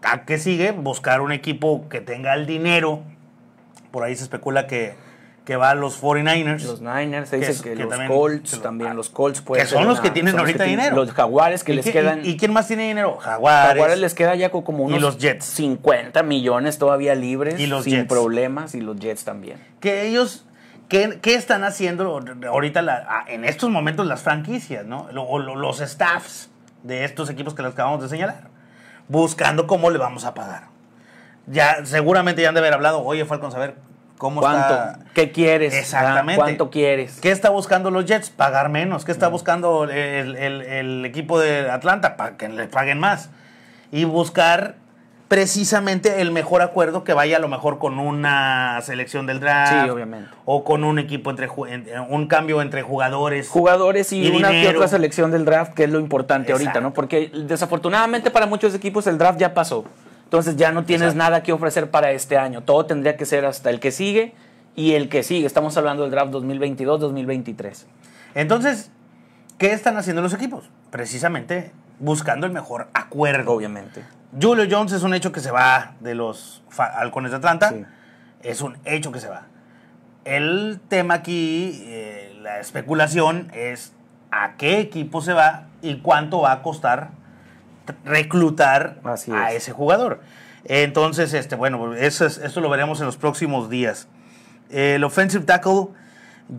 ¿a 0.01 0.23
qué 0.25 0.37
sigue? 0.37 0.71
Buscar 0.71 1.21
un 1.21 1.31
equipo 1.31 1.87
que 1.89 2.01
tenga 2.01 2.33
el 2.33 2.45
dinero. 2.45 3.01
Por 3.91 4.03
ahí 4.03 4.15
se 4.15 4.23
especula 4.23 4.65
que, 4.65 4.95
que 5.45 5.55
va 5.57 5.71
a 5.71 5.75
los 5.75 6.01
49ers. 6.01 6.63
Los 6.63 6.81
Niners, 6.81 7.29
se 7.29 7.37
dice 7.37 7.61
que, 7.61 7.73
que 7.75 7.83
los 7.83 7.89
también 7.89 8.09
Colts, 8.09 8.53
lo- 8.53 8.61
también 8.61 8.91
ah, 8.91 8.93
los 8.95 9.09
Colts 9.09 9.41
pueden 9.41 9.65
que 9.65 9.71
son 9.71 9.85
los 9.85 9.99
que 9.99 10.09
tienen 10.09 10.39
ahorita 10.39 10.63
dinero. 10.63 10.95
Los 10.95 11.11
Jaguares 11.11 11.63
que 11.63 11.73
¿Y 11.73 11.75
les 11.75 11.85
quedan... 11.91 12.25
y- 12.25 12.29
¿Y 12.29 12.37
quién 12.37 12.53
más 12.53 12.67
tiene 12.67 12.87
dinero? 12.87 13.17
Jaguares. 13.17 13.73
Jaguares 13.73 13.99
les 13.99 14.13
queda 14.13 14.35
ya 14.35 14.49
co- 14.49 14.63
como 14.63 14.83
unos 14.85 15.01
los 15.01 15.17
Jets. 15.19 15.45
50 15.45 16.23
millones 16.23 16.77
todavía 16.79 17.13
libres, 17.13 17.59
Y 17.59 17.67
los 17.67 17.83
sin 17.83 17.93
Jets. 17.97 18.07
problemas, 18.09 18.73
y 18.73 18.81
los 18.81 18.97
Jets 18.99 19.25
también. 19.25 19.57
que 19.79 20.07
ellos, 20.07 20.45
¿qué, 20.87 21.19
qué 21.21 21.35
están 21.35 21.63
haciendo 21.65 22.19
ahorita 22.49 22.81
la- 22.81 23.05
ah, 23.07 23.25
en 23.27 23.43
estos 23.45 23.69
momentos 23.69 24.07
las 24.07 24.21
franquicias, 24.23 24.85
¿no? 24.85 25.07
O 25.13 25.37
lo- 25.39 25.55
los 25.55 25.79
staffs 25.81 26.49
de 26.83 27.03
estos 27.05 27.29
equipos 27.29 27.53
que 27.53 27.61
les 27.63 27.73
acabamos 27.73 28.01
de 28.01 28.09
señalar, 28.09 28.47
buscando 29.07 29.67
cómo 29.67 29.89
le 29.89 29.97
vamos 29.97 30.25
a 30.25 30.33
pagar. 30.33 30.63
Ya, 31.47 31.85
seguramente 31.85 32.41
ya 32.41 32.49
han 32.49 32.53
de 32.55 32.59
haber 32.61 32.73
hablado, 32.73 33.03
oye, 33.03 33.25
Falcons, 33.25 33.55
a 33.55 33.59
ver, 33.59 33.75
¿cómo 34.17 34.39
¿Cuánto? 34.41 34.59
está? 34.73 34.99
¿Qué 35.13 35.31
quieres? 35.31 35.73
Exactamente. 35.73 36.33
Ah, 36.41 36.45
¿Cuánto 36.45 36.69
quieres? 36.69 37.19
¿Qué 37.19 37.31
está 37.31 37.49
buscando 37.49 37.91
los 37.91 38.05
Jets? 38.05 38.29
Pagar 38.29 38.69
menos. 38.69 39.03
¿Qué 39.03 39.11
está 39.11 39.27
buscando 39.27 39.83
el, 39.85 40.35
el- 40.37 40.61
el 40.61 41.05
equipo 41.05 41.39
de 41.39 41.69
Atlanta? 41.69 42.15
Para 42.15 42.37
que 42.37 42.47
le 42.47 42.67
paguen 42.67 42.99
más. 42.99 43.29
Y 43.91 44.05
buscar 44.05 44.75
precisamente 45.27 46.21
el 46.21 46.31
mejor 46.31 46.61
acuerdo 46.61 47.03
que 47.03 47.13
vaya 47.13 47.37
a 47.37 47.39
lo 47.39 47.47
mejor 47.47 47.79
con 47.79 47.99
una 47.99 48.79
selección 48.81 49.25
del 49.25 49.39
draft. 49.39 49.83
Sí, 49.83 49.89
obviamente. 49.89 50.29
O 50.45 50.63
con 50.63 50.83
un 50.83 50.99
equipo 50.99 51.31
entre 51.31 51.49
un 52.09 52.27
cambio 52.27 52.61
entre 52.61 52.81
jugadores. 52.83 53.49
Jugadores 53.49 54.13
y, 54.13 54.27
Y 54.27 54.29
una 54.35 54.51
que 54.51 54.67
otra 54.69 54.87
selección 54.87 55.31
del 55.31 55.45
draft, 55.45 55.73
que 55.73 55.85
es 55.85 55.89
lo 55.89 55.99
importante 55.99 56.51
ahorita. 56.51 56.81
¿no? 56.81 56.93
Porque 56.93 57.31
desafortunadamente 57.47 58.31
para 58.31 58.45
muchos 58.45 58.75
equipos 58.75 59.07
el 59.07 59.17
draft 59.17 59.39
ya 59.39 59.53
pasó. 59.53 59.85
Entonces 60.25 60.55
ya 60.55 60.71
no 60.71 60.83
tienes 60.83 61.09
Exacto. 61.09 61.23
nada 61.23 61.43
que 61.43 61.53
ofrecer 61.53 61.91
para 61.91 62.11
este 62.11 62.37
año. 62.37 62.61
Todo 62.61 62.85
tendría 62.85 63.17
que 63.17 63.25
ser 63.25 63.45
hasta 63.45 63.69
el 63.69 63.79
que 63.79 63.91
sigue 63.91 64.33
y 64.75 64.93
el 64.93 65.09
que 65.09 65.23
sigue. 65.23 65.45
Estamos 65.45 65.77
hablando 65.77 66.03
del 66.03 66.11
draft 66.11 66.31
2022-2023. 66.33 67.85
Entonces, 68.35 68.89
¿qué 69.59 69.73
están 69.73 69.97
haciendo 69.97 70.21
los 70.21 70.33
equipos? 70.33 70.69
Precisamente 70.89 71.71
buscando 71.99 72.47
el 72.47 72.51
mejor 72.51 72.87
acuerdo. 72.93 73.51
Obviamente. 73.51 74.03
Julio 74.41 74.65
Jones 74.69 74.91
es 74.93 75.03
un 75.03 75.13
hecho 75.13 75.31
que 75.31 75.39
se 75.39 75.51
va 75.51 75.93
de 75.99 76.15
los 76.15 76.63
halcones 76.77 77.31
de 77.31 77.37
Atlanta. 77.37 77.69
Sí. 77.69 77.85
Es 78.41 78.61
un 78.61 78.77
hecho 78.85 79.11
que 79.11 79.19
se 79.19 79.29
va. 79.29 79.43
El 80.25 80.79
tema 80.87 81.15
aquí, 81.15 81.83
eh, 81.85 82.37
la 82.41 82.59
especulación 82.59 83.49
es 83.53 83.93
a 84.31 84.53
qué 84.57 84.79
equipo 84.79 85.21
se 85.21 85.33
va 85.33 85.65
y 85.81 85.97
cuánto 85.99 86.41
va 86.41 86.51
a 86.53 86.61
costar 86.61 87.09
reclutar 88.05 88.97
Así 89.03 89.31
a 89.31 89.51
es. 89.51 89.63
ese 89.63 89.71
jugador. 89.73 90.21
Entonces, 90.65 91.33
este, 91.33 91.55
bueno, 91.55 91.93
eso, 91.93 92.25
es- 92.25 92.37
eso 92.37 92.61
lo 92.61 92.69
veremos 92.69 92.99
en 93.01 93.05
los 93.05 93.17
próximos 93.17 93.69
días. 93.69 94.07
El 94.69 95.03
offensive 95.03 95.43
tackle 95.43 95.87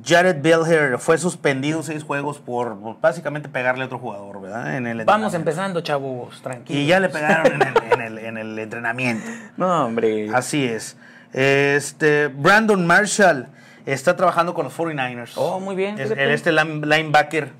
Jared 0.04 0.40
Belher 0.42 0.98
fue 0.98 1.18
suspendido 1.18 1.82
seis 1.82 2.02
juegos 2.02 2.38
por, 2.38 2.78
por 2.80 3.00
básicamente 3.00 3.48
pegarle 3.48 3.82
a 3.84 3.86
otro 3.86 3.98
jugador, 3.98 4.40
¿verdad? 4.40 4.76
En 4.76 4.86
el 4.86 5.04
Vamos 5.04 5.34
empezando, 5.34 5.80
chavos, 5.82 6.40
tranquilos. 6.42 6.82
Y 6.82 6.86
ya 6.86 7.00
le 7.00 7.08
pegaron 7.10 7.52
en 7.52 7.62
el, 7.62 7.92
en 7.92 8.00
el- 8.00 8.18
en 8.18 8.38
el 8.38 8.58
entrenamiento. 8.58 9.26
No, 9.56 9.84
hombre. 9.86 10.30
Así 10.34 10.64
es. 10.64 10.96
Este, 11.32 12.28
Brandon 12.28 12.86
Marshall 12.86 13.48
está 13.86 14.16
trabajando 14.16 14.54
con 14.54 14.64
los 14.64 14.76
49ers. 14.76 15.32
Oh, 15.36 15.60
muy 15.60 15.74
bien, 15.76 15.98
Es, 16.00 16.10
el- 16.10 16.18
este 16.30 16.50
line- 16.52 16.84
linebacker 16.86 17.52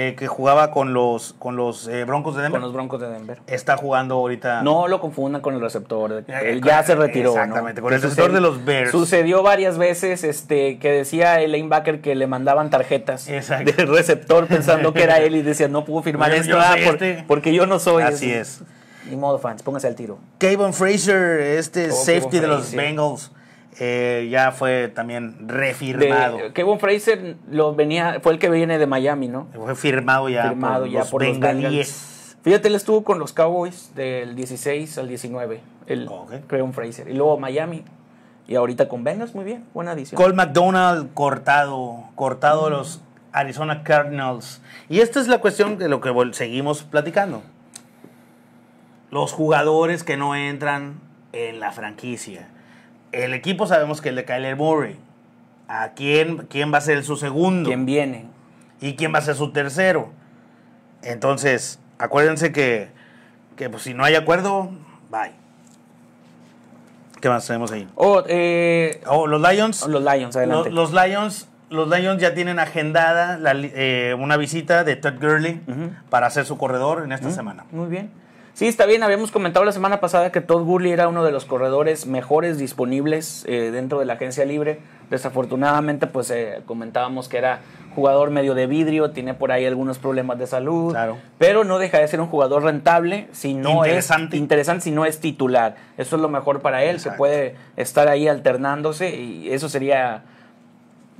eh, 0.00 0.14
que 0.14 0.28
jugaba 0.28 0.70
con 0.70 0.94
los, 0.94 1.34
con 1.40 1.56
los 1.56 1.88
eh, 1.88 2.04
Broncos 2.04 2.36
de 2.36 2.42
Denver. 2.42 2.60
Con 2.60 2.62
los 2.68 2.72
Broncos 2.72 3.00
de 3.00 3.08
Denver. 3.10 3.40
Está 3.48 3.76
jugando 3.76 4.14
ahorita. 4.14 4.62
No 4.62 4.86
lo 4.86 5.00
confundan 5.00 5.42
con 5.42 5.54
el 5.54 5.60
receptor. 5.60 6.24
Eh, 6.28 6.40
Él 6.44 6.62
ya 6.62 6.84
se 6.84 6.94
retiró. 6.94 7.30
¿no? 7.34 7.40
exactamente, 7.40 7.82
con 7.82 7.92
el 7.92 8.00
receptor 8.00 8.30
de 8.30 8.40
los 8.40 8.64
Bears. 8.64 8.92
Sucedió 8.92 9.42
varias 9.42 9.76
veces 9.76 10.22
este, 10.22 10.78
que 10.78 10.92
decía 10.92 11.40
el 11.40 11.50
linebacker 11.50 12.00
que 12.00 12.14
le 12.14 12.28
mandaban 12.28 12.70
tarjetas 12.70 13.28
Exacto. 13.28 13.72
del 13.72 13.88
receptor 13.94 14.46
pensando 14.46 14.92
que 14.92 15.02
era 15.02 15.18
él 15.18 15.34
y 15.34 15.42
decía, 15.42 15.66
no 15.66 15.84
puedo 15.84 16.02
firmar 16.04 16.32
esto 16.32 16.50
yo 16.50 16.60
ah, 16.60 16.76
por- 16.84 16.94
este". 16.94 17.24
porque 17.26 17.52
yo 17.52 17.66
no 17.66 17.80
soy. 17.80 18.04
Así 18.04 18.30
ese". 18.30 18.40
es. 18.40 18.62
Ni 19.10 19.16
modo, 19.16 19.38
fans, 19.40 19.62
póngase 19.64 19.88
al 19.88 19.96
tiro. 19.96 20.18
Kevin 20.38 20.72
Fraser, 20.72 21.40
este 21.40 21.90
Oh, 21.90 21.92
safety 21.94 22.28
Kevin 22.28 22.40
de 22.42 22.46
los. 22.48 22.72
Bengals, 22.72 23.32
eh, 23.80 24.28
ya 24.30 24.50
fue 24.50 24.88
también 24.88 25.48
refirmado. 25.48 26.38
De, 26.38 26.52
Kevin 26.52 26.80
Fraser 26.80 27.36
lo 27.50 27.74
venía, 27.74 28.18
fue 28.20 28.32
el 28.32 28.38
que 28.38 28.50
viene 28.50 28.78
de 28.78 28.86
Miami, 28.86 29.28
¿no? 29.28 29.46
Fue 29.54 29.74
firmado 29.76 30.28
ya 30.28 30.48
Firmado 30.48 30.84
por 30.84 30.90
ya 30.90 30.98
los 31.00 31.10
por 31.10 31.22
los 31.22 31.32
bengalíes. 31.32 31.62
Bengals. 31.70 32.36
Fíjate, 32.42 32.68
él 32.68 32.74
estuvo 32.74 33.04
con 33.04 33.18
los 33.18 33.32
Cowboys 33.32 33.94
del 33.94 34.34
16 34.34 34.98
al 34.98 35.08
19. 35.08 35.60
El 35.86 36.08
Ok. 36.08 36.46
Kevin 36.48 36.72
Fraser. 36.72 37.08
Y 37.08 37.14
luego 37.14 37.38
Miami. 37.38 37.84
Y 38.46 38.54
ahorita 38.54 38.88
con 38.88 39.04
Bengals, 39.04 39.34
muy 39.34 39.44
bien. 39.44 39.64
Buena 39.74 39.92
adición. 39.92 40.20
Cole 40.20 40.34
McDonald 40.34 41.12
cortado, 41.14 42.04
cortado 42.14 42.64
de 42.64 42.70
los 42.70 43.02
Arizona 43.32 43.82
Cardinals. 43.82 44.60
Y 44.88 45.00
esta 45.00 45.20
es 45.20 45.28
la 45.28 45.40
cuestión 45.40 45.78
de 45.78 45.88
lo 45.88 46.00
que 46.00 46.12
seguimos 46.32 46.82
platicando. 46.82 47.42
Los 49.10 49.32
jugadores 49.32 50.02
que 50.02 50.16
no 50.16 50.34
entran 50.34 51.00
en 51.32 51.60
la 51.60 51.72
franquicia. 51.72 52.48
El 53.12 53.34
equipo 53.34 53.66
sabemos 53.66 54.00
que 54.00 54.10
el 54.10 54.16
de 54.16 54.24
Kyler 54.24 54.56
Murray. 54.56 54.96
¿A 55.68 55.90
quién, 55.90 56.46
quién 56.48 56.72
va 56.72 56.78
a 56.78 56.82
ser 56.82 57.04
su 57.04 57.16
segundo? 57.16 57.68
¿Quién 57.68 57.84
viene? 57.86 58.26
¿Y 58.80 58.94
quién 58.94 59.12
va 59.12 59.18
a 59.18 59.22
ser 59.22 59.34
su 59.34 59.50
tercero? 59.52 60.10
Entonces, 61.02 61.78
acuérdense 61.98 62.52
que, 62.52 62.88
que 63.56 63.68
pues, 63.68 63.82
si 63.82 63.92
no 63.94 64.04
hay 64.04 64.14
acuerdo, 64.14 64.70
bye. 65.10 65.32
¿Qué 67.20 67.28
más 67.28 67.46
tenemos 67.46 67.72
ahí? 67.72 67.86
Oh, 67.96 68.22
eh, 68.28 69.00
Oh, 69.06 69.26
los 69.26 69.40
Lions. 69.42 69.86
los 69.86 70.02
Lions, 70.02 70.36
adelante. 70.36 70.70
Los, 70.70 70.92
los 70.92 71.04
Lions, 71.04 71.48
los 71.68 71.88
Lions 71.88 72.22
ya 72.22 72.32
tienen 72.34 72.58
agendada 72.60 73.36
la 73.38 73.52
eh, 73.54 74.14
una 74.18 74.36
visita 74.36 74.84
de 74.84 74.96
Todd 74.96 75.14
Gurley 75.20 75.60
para 76.10 76.28
hacer 76.28 76.46
su 76.46 76.56
corredor 76.56 77.02
en 77.04 77.12
esta 77.12 77.30
semana. 77.30 77.64
Muy 77.72 77.88
bien. 77.88 78.10
Sí, 78.58 78.66
está 78.66 78.86
bien. 78.86 79.04
Habíamos 79.04 79.30
comentado 79.30 79.64
la 79.64 79.70
semana 79.70 80.00
pasada 80.00 80.32
que 80.32 80.40
Todd 80.40 80.64
Gurley 80.64 80.90
era 80.90 81.06
uno 81.06 81.22
de 81.22 81.30
los 81.30 81.44
corredores 81.44 82.06
mejores 82.06 82.58
disponibles 82.58 83.44
eh, 83.46 83.70
dentro 83.70 84.00
de 84.00 84.04
la 84.04 84.14
agencia 84.14 84.44
libre. 84.44 84.80
Desafortunadamente, 85.10 86.08
pues 86.08 86.28
eh, 86.32 86.62
comentábamos 86.66 87.28
que 87.28 87.38
era 87.38 87.60
jugador 87.94 88.30
medio 88.30 88.56
de 88.56 88.66
vidrio, 88.66 89.12
tiene 89.12 89.32
por 89.32 89.52
ahí 89.52 89.64
algunos 89.64 90.00
problemas 90.00 90.40
de 90.40 90.48
salud, 90.48 90.90
Claro. 90.90 91.18
pero 91.38 91.62
no 91.62 91.78
deja 91.78 91.98
de 91.98 92.08
ser 92.08 92.20
un 92.20 92.26
jugador 92.26 92.64
rentable 92.64 93.28
si 93.30 93.54
no 93.54 93.76
Interesante. 93.86 94.34
es 94.34 94.42
interesante 94.42 94.82
si 94.82 94.90
no 94.90 95.04
es 95.04 95.20
titular. 95.20 95.76
Eso 95.96 96.16
es 96.16 96.22
lo 96.22 96.28
mejor 96.28 96.60
para 96.60 96.82
él, 96.82 96.96
se 96.98 97.10
Exacto. 97.10 97.18
puede 97.18 97.54
estar 97.76 98.08
ahí 98.08 98.26
alternándose 98.26 99.14
y 99.14 99.52
eso 99.52 99.68
sería 99.68 100.24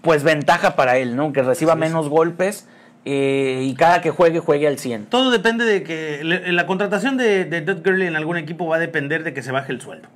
pues 0.02 0.24
ventaja 0.24 0.74
para 0.74 0.96
él, 0.96 1.14
¿no? 1.14 1.32
Que 1.32 1.42
reciba 1.44 1.76
menos 1.76 2.08
golpes 2.08 2.66
eh, 3.04 3.60
y 3.64 3.74
cada 3.74 4.00
que 4.00 4.10
juegue 4.10 4.40
juegue 4.40 4.66
al 4.68 4.78
100. 4.78 5.06
Todo 5.06 5.30
depende 5.30 5.64
de 5.64 5.82
que 5.82 6.20
le- 6.24 6.52
la 6.52 6.66
contratación 6.66 7.16
de, 7.16 7.44
de 7.44 7.60
Todd 7.62 7.78
Gurley 7.84 8.06
en 8.06 8.16
algún 8.16 8.36
equipo 8.36 8.66
va 8.66 8.76
a 8.76 8.80
depender 8.80 9.24
de 9.24 9.32
que 9.32 9.42
se 9.42 9.52
baje 9.52 9.72
el 9.72 9.80
sueldo. 9.80 10.08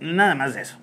Nada 0.00 0.34
más 0.34 0.54
de 0.54 0.62
eso. 0.62 0.76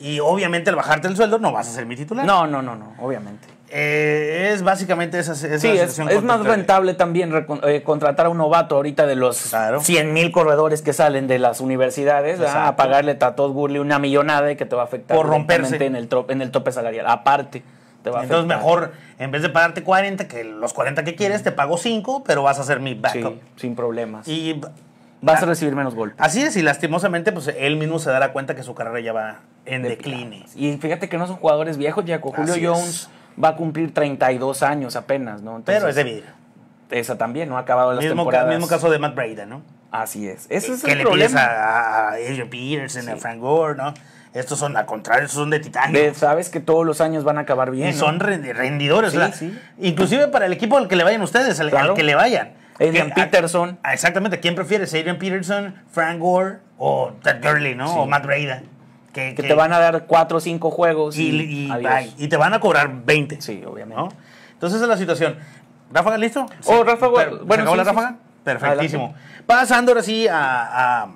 Y 0.00 0.20
obviamente 0.20 0.70
al 0.70 0.76
bajarte 0.76 1.08
el 1.08 1.16
sueldo 1.16 1.38
no 1.38 1.50
vas 1.52 1.68
a 1.68 1.72
ser 1.72 1.86
mi 1.86 1.96
titular. 1.96 2.24
No, 2.24 2.46
no, 2.46 2.62
no, 2.62 2.76
no, 2.76 2.94
obviamente. 2.98 3.48
Eh, 3.70 4.52
es 4.54 4.62
básicamente 4.62 5.18
esa, 5.18 5.32
esa 5.32 5.58
Sí, 5.58 5.68
es, 5.68 5.98
más 6.22 6.40
rentable 6.44 6.94
también 6.94 7.30
eh, 7.64 7.82
contratar 7.82 8.24
a 8.26 8.28
un 8.30 8.38
novato 8.38 8.76
ahorita 8.76 9.06
de 9.06 9.14
los 9.14 9.38
Claro. 9.50 9.80
100 9.80 10.12
mil 10.14 10.30
corredores 10.32 10.80
que 10.80 10.94
salen 10.94 11.26
de 11.26 11.38
las 11.38 11.60
universidades 11.60 12.40
a 12.40 12.76
pagarle 12.76 13.18
a 13.20 13.36
Todd 13.36 13.52
Gurley 13.52 13.78
una 13.78 13.98
millonada 13.98 14.50
y 14.52 14.56
que 14.56 14.64
te 14.64 14.74
va 14.74 14.82
a 14.82 14.84
afectar 14.86 15.14
Por 15.16 15.26
romperse. 15.26 15.84
en 15.84 15.96
el, 15.96 16.08
en 16.28 16.40
el 16.42 16.50
tope 16.50 16.72
salarial. 16.72 17.06
Aparte, 17.08 17.62
Entonces 18.04 18.46
mejor, 18.46 18.92
en 19.18 19.30
vez 19.30 19.42
de 19.42 19.48
pagarte 19.50 19.82
40, 19.82 20.28
que 20.28 20.44
los 20.44 20.72
40 20.72 21.04
que 21.04 21.14
quieres, 21.14 21.42
te 21.42 21.52
pago 21.52 21.76
5, 21.76 22.24
pero 22.24 22.42
vas 22.42 22.58
a 22.58 22.64
ser 22.64 22.80
mi 22.80 22.92
Sí, 22.92 23.00
backup. 23.22 23.40
sin 23.56 23.74
problemas. 23.76 24.26
Y 24.28 24.60
Vas 25.20 25.40
ah, 25.40 25.46
a 25.46 25.48
recibir 25.48 25.74
menos 25.74 25.96
golpes. 25.96 26.16
así 26.20 26.40
es, 26.42 26.56
y 26.56 26.62
lastimosamente, 26.62 27.32
pues 27.32 27.48
él 27.58 27.76
mismo 27.76 27.98
se 27.98 28.08
dará 28.08 28.32
cuenta 28.32 28.54
que 28.54 28.62
su 28.62 28.74
carrera 28.76 29.00
ya 29.00 29.12
va 29.12 29.40
en 29.66 29.82
decline. 29.82 30.44
Y 30.54 30.76
fíjate 30.76 31.08
que 31.08 31.18
no 31.18 31.26
son 31.26 31.36
jugadores 31.36 31.76
viejos, 31.76 32.04
Jaco. 32.06 32.30
Julio 32.32 32.52
Así 32.52 32.64
Jones 32.64 32.88
es. 32.88 33.10
va 33.42 33.48
a 33.48 33.56
cumplir 33.56 33.92
32 33.92 34.62
años 34.62 34.94
apenas, 34.94 35.42
¿no? 35.42 35.56
Entonces, 35.56 35.80
Pero 35.82 35.88
es 35.90 35.96
de 35.96 36.04
vidrio. 36.04 36.30
Esa 36.90 37.18
también, 37.18 37.48
¿no? 37.48 37.56
Ha 37.56 37.60
acabado 37.62 37.92
las 37.92 38.02
Mismo, 38.04 38.22
ca- 38.24 38.30
temporadas. 38.30 38.48
mismo 38.54 38.68
caso 38.68 38.88
de 38.90 38.98
Matt 39.00 39.16
Breda, 39.16 39.44
¿no? 39.44 39.60
Así 39.90 40.28
es. 40.28 40.46
Ese 40.50 40.72
es 40.72 40.82
que 40.84 40.92
el 40.92 40.98
le 40.98 41.04
problema. 41.04 41.40
a, 41.40 42.08
a 42.10 42.12
Adrian 42.12 42.48
Peterson, 42.48 43.08
a 43.08 43.16
Frank 43.16 43.40
Gore, 43.40 43.76
¿no? 43.76 43.92
Estos 44.34 44.58
son, 44.58 44.76
al 44.76 44.86
contrario, 44.86 45.24
estos 45.24 45.40
son 45.40 45.50
de 45.50 45.58
titanio. 45.60 46.14
Sabes 46.14 46.48
que 46.50 46.60
todos 46.60 46.84
los 46.86 47.00
años 47.00 47.24
van 47.24 47.38
a 47.38 47.42
acabar 47.42 47.70
bien. 47.70 47.88
y 47.88 47.92
¿no? 47.92 47.98
son 47.98 48.20
rendi- 48.20 48.52
rendidores. 48.54 49.12
Sí, 49.12 49.18
sí. 49.34 49.58
Inclusive 49.80 50.28
para 50.28 50.46
el 50.46 50.52
equipo 50.52 50.76
al 50.76 50.86
que 50.88 50.96
le 50.96 51.04
vayan 51.04 51.22
ustedes, 51.22 51.58
al, 51.60 51.70
Claro. 51.70 51.90
al 51.90 51.96
que 51.96 52.02
le 52.04 52.14
vayan. 52.14 52.52
Adrian 52.74 53.10
Que- 53.12 53.22
a- 53.22 53.24
Peterson. 53.30 53.78
a- 53.82 53.94
exactamente. 53.94 54.38
¿Quién 54.40 54.54
prefieres? 54.54 54.92
¿Adrian 54.94 55.18
Peterson, 55.18 55.74
Frank 55.90 56.18
Gore 56.20 56.58
o 56.76 57.12
Ted 57.22 57.42
Gurley, 57.42 57.74
¿no? 57.74 57.88
Sí. 57.88 57.94
O 57.98 58.06
Matt 58.06 58.26
Breda. 58.26 58.62
Que, 59.12 59.34
que 59.34 59.42
te 59.42 59.54
van 59.54 59.72
a 59.72 59.78
dar 59.80 60.04
cuatro 60.06 60.36
o 60.36 60.40
cinco 60.40 60.70
juegos 60.70 61.16
y, 61.16 61.30
y, 61.30 61.66
y, 61.66 61.70
adiós. 61.70 61.92
bye. 61.92 62.12
Y 62.18 62.28
te 62.28 62.36
van 62.36 62.52
a 62.54 62.60
cobrar 62.60 62.88
20. 63.04 63.40
Sí, 63.40 63.64
obviamente. 63.66 64.00
¿no? 64.00 64.10
Entonces 64.52 64.76
esa 64.76 64.84
es 64.84 64.88
la 64.90 64.96
situación. 64.98 65.36
¿Ráfaga 65.90 66.18
listo? 66.18 66.46
Oh, 66.66 66.84
ráfaga, 66.84 67.14
Per- 67.14 67.30
¿Se 67.30 67.44
bueno, 67.44 67.62
acabó 67.62 67.72
sí, 67.72 67.78
la 67.78 67.84
sí, 67.84 67.88
ráfaga? 67.88 68.10
sí. 68.10 68.16
Perfectísimo. 68.44 69.14
Pasando 69.46 69.90
ahora 69.92 70.02
sí 70.02 70.28
a, 70.28 71.02
a 71.02 71.08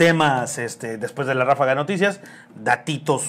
temas 0.00 0.56
este, 0.56 0.96
después 0.96 1.28
de 1.28 1.34
la 1.34 1.44
ráfaga 1.44 1.72
de 1.72 1.74
noticias, 1.76 2.22
datitos 2.54 3.22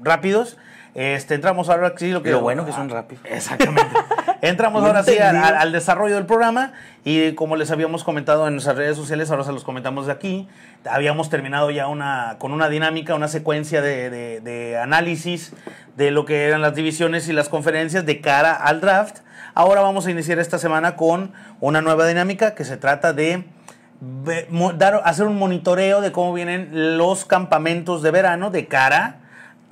rápidos. 0.00 0.56
Este, 0.94 1.34
entramos 1.34 1.68
ahora 1.68 1.92
sí 1.96 2.12
lo 2.12 2.22
que 2.22 2.30
Lo 2.30 2.40
bueno 2.42 2.64
que 2.64 2.70
son 2.70 2.88
rápidos. 2.88 3.24
Exactamente. 3.28 3.90
Entramos 4.40 4.84
ahora 4.84 5.02
sí 5.02 5.18
al, 5.18 5.72
desarrollo 5.72 6.14
del 6.14 6.24
programa 6.24 6.72
y 7.04 7.32
como 7.32 7.56
les 7.56 7.72
habíamos 7.72 8.04
comentado 8.04 8.46
en 8.46 8.52
nuestras 8.54 8.76
redes 8.76 8.96
sociales, 8.96 9.32
ahora 9.32 9.42
se 9.42 9.50
los 9.52 9.64
comentamos 9.64 10.06
de 10.06 10.12
aquí. 10.12 10.48
Habíamos 10.88 11.28
terminado 11.28 11.72
ya 11.72 11.88
una, 11.88 12.36
con 12.38 12.52
una 12.52 12.68
dinámica, 12.68 13.16
una 13.16 13.26
secuencia 13.26 13.82
de, 13.82 14.08
de- 14.08 14.40
de 14.40 14.78
análisis 14.78 15.54
de 15.96 16.12
lo 16.12 16.24
que 16.24 16.46
eran 16.46 16.62
las 16.62 16.76
divisiones 16.76 17.28
y 17.28 17.32
las 17.32 17.48
conferencias 17.48 18.06
de 18.06 18.20
cara 18.20 18.54
al 18.54 18.80
draft. 18.80 19.18
Ahora 19.54 19.80
vamos 19.80 20.06
a 20.06 20.12
iniciar 20.12 20.38
esta 20.38 20.58
semana 20.58 20.94
con 20.94 21.32
una 21.60 21.82
nueva 21.82 22.06
dinámica 22.06 22.54
que 22.54 22.64
se 22.64 22.76
trata 22.76 23.12
de 23.12 23.44
dar, 24.00 25.00
hacer 25.04 25.26
un 25.26 25.38
monitoreo 25.38 26.00
de 26.00 26.12
cómo 26.12 26.32
vienen 26.32 26.96
los 26.98 27.24
campamentos 27.24 28.02
de 28.02 28.10
verano 28.10 28.50
de 28.50 28.66
cara 28.66 29.16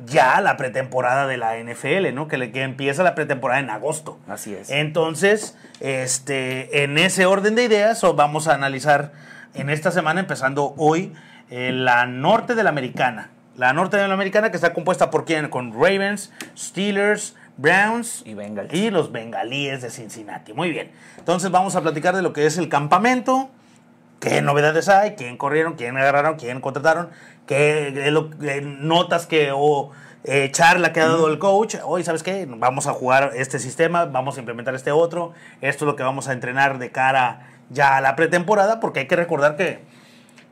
ya 0.07 0.37
a 0.37 0.41
la 0.41 0.57
pretemporada 0.57 1.27
de 1.27 1.37
la 1.37 1.57
NFL, 1.59 2.13
¿no? 2.15 2.27
Que, 2.27 2.37
le- 2.37 2.51
que 2.51 2.63
empieza 2.63 3.03
la 3.05 3.15
pretemporada 3.15 3.61
en 3.61 3.71
agosto. 3.71 4.19
Así 4.29 4.53
es. 4.55 4.69
Entonces, 4.71 5.57
este, 5.81 6.83
en 6.83 6.99
ese 6.99 7.27
orden 7.27 7.55
de 7.55 7.65
ideas, 7.65 8.03
vamos 8.17 8.49
a 8.49 8.55
analizar 8.55 9.13
en 9.55 9.71
esta 9.71 9.93
semana, 9.93 10.19
empezando 10.21 10.75
hoy, 10.79 11.13
eh, 11.51 11.71
la 11.73 12.07
norte 12.07 12.55
de 12.57 12.65
la 12.65 12.71
americana. 12.71 13.31
La 13.57 13.73
norte 13.73 13.97
de 13.97 14.09
la 14.09 14.15
americana 14.15 14.51
que 14.51 14.57
está 14.57 14.73
compuesta 14.73 15.11
por 15.11 15.25
quién? 15.25 15.49
Con 15.49 15.73
Ravens, 15.73 16.33
Steelers, 16.59 17.37
Browns 17.57 18.23
Y 18.27 18.35
Bengals. 18.35 18.75
y 18.75 18.91
los 18.91 19.13
bengalíes 19.13 19.81
de 19.81 19.91
Cincinnati. 19.91 20.53
Muy 20.55 20.71
bien. 20.71 20.91
Entonces 21.19 21.53
vamos 21.53 21.77
a 21.77 21.83
platicar 21.83 22.17
de 22.17 22.23
lo 22.23 22.33
que 22.33 22.47
es 22.47 22.59
el 22.59 22.69
campamento, 22.69 23.49
qué 24.25 24.41
novedades 24.41 24.89
hay, 24.89 25.13
quién 25.17 25.37
corrieron, 25.37 25.75
quién 25.75 25.97
agarraron, 25.99 26.37
quién 26.37 26.61
contrataron, 26.63 27.11
qué 27.47 27.93
lo- 28.11 28.31
notas 28.63 29.27
que 29.27 29.51
o 29.55 29.91
eh, 30.25 30.51
charla 30.51 30.95
que 30.95 31.01
ha 31.01 31.07
dado 31.09 31.29
el 31.29 31.39
coach. 31.39 31.77
Hoy, 31.85 32.03
¿sabes 32.05 32.23
qué? 32.23 32.47
Vamos 32.49 32.87
a 32.87 32.95
jugar 32.95 33.33
este 33.35 33.59
sistema, 33.59 34.07
vamos 34.07 34.37
a 34.37 34.41
implementar 34.41 34.75
este 34.75 34.93
otro. 34.93 35.35
Esto 35.61 35.85
es 35.85 35.87
lo 35.87 35.95
que 35.97 36.03
vamos 36.03 36.29
a 36.29 36.33
entrenar 36.33 36.79
de 36.79 36.91
cara 36.91 37.51
ya 37.69 37.99
a 37.99 38.01
la 38.01 38.17
pretemporada, 38.17 38.81
porque 38.81 39.01
hay 39.01 39.07
que 39.07 39.17
recordar 39.17 39.57
que 39.57 39.83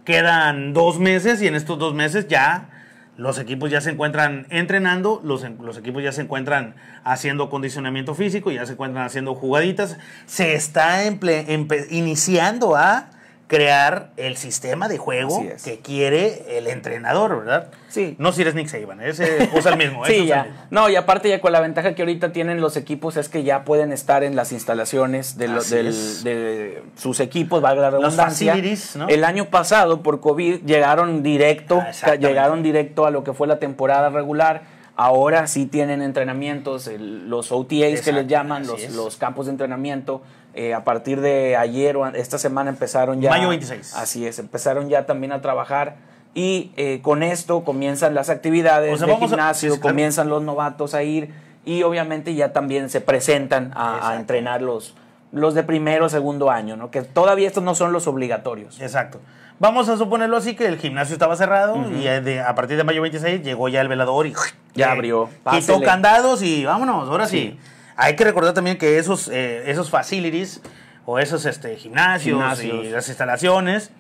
quedan 0.04 0.74
dos 0.74 0.98
meses 0.98 1.40
y 1.40 1.46
en 1.46 1.54
estos 1.54 1.78
dos 1.78 1.94
meses 1.94 2.28
ya 2.28 2.68
los 3.16 3.38
equipos 3.38 3.70
ya 3.70 3.80
se 3.80 3.90
encuentran 3.90 4.46
entrenando, 4.50 5.20
los, 5.24 5.42
los 5.60 5.78
equipos 5.78 6.02
ya 6.02 6.12
se 6.12 6.20
encuentran 6.22 6.74
haciendo 7.04 7.48
condicionamiento 7.48 8.14
físico, 8.14 8.50
ya 8.50 8.66
se 8.66 8.72
encuentran 8.72 9.06
haciendo 9.06 9.34
jugaditas. 9.34 9.96
Se 10.26 10.54
está 10.54 11.04
emple- 11.04 11.46
empe- 11.46 11.86
iniciando 11.90 12.76
a 12.76 13.08
crear 13.56 14.12
el 14.16 14.38
sistema 14.38 14.88
de 14.88 14.96
juego 14.96 15.42
es. 15.42 15.62
que 15.62 15.78
quiere 15.80 16.56
el 16.56 16.66
entrenador, 16.68 17.40
¿verdad? 17.40 17.68
Sí. 17.90 18.14
No 18.18 18.32
si 18.32 18.40
eres 18.40 18.54
Nick 18.54 18.68
Saban, 18.68 19.02
ese 19.02 19.50
usa 19.54 19.72
el 19.72 19.76
mismo. 19.76 20.04
Sí, 20.06 20.24
ya. 20.26 20.44
mismo. 20.44 20.58
No, 20.70 20.88
y 20.88 20.96
aparte 20.96 21.28
ya 21.28 21.42
con 21.42 21.52
la 21.52 21.60
ventaja 21.60 21.94
que 21.94 22.00
ahorita 22.00 22.32
tienen 22.32 22.62
los 22.62 22.78
equipos 22.78 23.18
es 23.18 23.28
que 23.28 23.42
ya 23.42 23.64
pueden 23.64 23.92
estar 23.92 24.24
en 24.24 24.36
las 24.36 24.52
instalaciones 24.52 25.36
de, 25.36 25.48
lo- 25.48 25.62
del- 25.62 26.24
de 26.24 26.82
sus 26.96 27.20
equipos, 27.20 27.60
valga 27.60 27.82
la 27.82 27.90
Los 27.90 28.00
redundancia. 28.04 28.52
facilities, 28.54 28.96
¿no? 28.96 29.08
El 29.08 29.22
año 29.24 29.50
pasado 29.50 30.02
por 30.02 30.20
COVID 30.20 30.62
llegaron 30.64 31.22
directo, 31.22 31.82
Ah, 32.02 32.14
llegaron 32.14 32.62
directo 32.62 33.04
a 33.04 33.10
lo 33.10 33.22
que 33.22 33.34
fue 33.34 33.46
la 33.46 33.58
temporada 33.58 34.08
regular. 34.08 34.62
Ahora 34.96 35.46
sí 35.46 35.66
tienen 35.66 36.00
entrenamientos, 36.00 36.86
el- 36.86 37.28
los 37.28 37.52
OTAs 37.52 38.00
que 38.00 38.12
les 38.12 38.26
llaman, 38.26 38.66
los, 38.66 38.90
los 38.94 39.16
campos 39.18 39.44
de 39.46 39.52
entrenamiento. 39.52 40.22
Eh, 40.54 40.74
a 40.74 40.84
partir 40.84 41.20
de 41.20 41.56
ayer 41.56 41.96
o 41.96 42.06
esta 42.08 42.38
semana 42.38 42.70
empezaron 42.70 43.20
ya. 43.20 43.30
Mayo 43.30 43.48
26. 43.48 43.94
Así 43.96 44.26
es, 44.26 44.38
empezaron 44.38 44.88
ya 44.88 45.06
también 45.06 45.32
a 45.32 45.40
trabajar. 45.40 45.96
Y 46.34 46.72
eh, 46.76 47.00
con 47.02 47.22
esto 47.22 47.62
comienzan 47.62 48.14
las 48.14 48.30
actividades 48.30 48.94
O 48.94 48.96
sea, 48.96 49.06
de 49.06 49.12
a- 49.14 49.18
gimnasio, 49.18 49.74
sí, 49.74 49.78
claro. 49.80 49.92
comienzan 49.94 50.28
los 50.30 50.42
novatos 50.42 50.94
a 50.94 51.02
ir 51.02 51.30
y 51.64 51.82
obviamente 51.82 52.34
ya 52.34 52.52
también 52.52 52.88
se 52.90 53.00
presentan 53.02 53.70
a, 53.76 54.16
entrenar 54.16 54.62
los, 54.62 54.94
los 55.30 55.54
de 55.54 55.62
primero 55.62 56.06
o 56.06 56.08
segundo 56.08 56.50
año, 56.50 56.76
¿no? 56.76 56.90
Que 56.90 57.02
todavía 57.02 57.46
estos 57.46 57.62
no 57.62 57.74
son 57.74 57.92
los 57.92 58.06
obligatorios. 58.06 58.80
Exacto. 58.80 59.20
Vamos 59.58 59.88
a 59.90 59.96
suponerlo 59.96 60.38
así 60.38 60.56
que 60.56 60.66
el 60.66 60.78
gimnasio 60.78 61.12
estaba 61.12 61.36
cerrado 61.36 61.76
y 61.92 62.06
eh, 62.06 62.20
de- 62.22 62.40
a 62.40 62.54
partir 62.54 62.76
de 62.78 62.84
mayo 62.84 63.02
26 63.02 63.42
llegó 63.42 63.68
ya 63.68 63.80
el 63.82 63.88
velador 63.88 64.26
y 64.26 64.32
Ya 64.74 64.86
eh, 64.88 64.90
abrió. 64.90 65.26
Quitó 65.26 65.42
Pásele. 65.44 65.84
candados 65.84 66.42
y 66.42 66.64
vámonos, 66.64 67.08
ahora 67.10 67.26
sí. 67.26 67.58
Sí. 67.58 67.58
Hay 67.96 68.16
que 68.16 68.24
recordar 68.24 68.54
también 68.54 68.78
que 68.78 68.98
esos, 68.98 69.28
eh, 69.28 69.70
esos 69.70 69.90
facilities 69.90 70.60
o 71.06 71.18
esos 71.18 71.44
este, 71.46 71.76
gimnasios, 71.76 72.38
Gimnasios. 72.38 72.84
y 72.86 72.88
las 72.90 73.08
instalaciones 73.08 73.90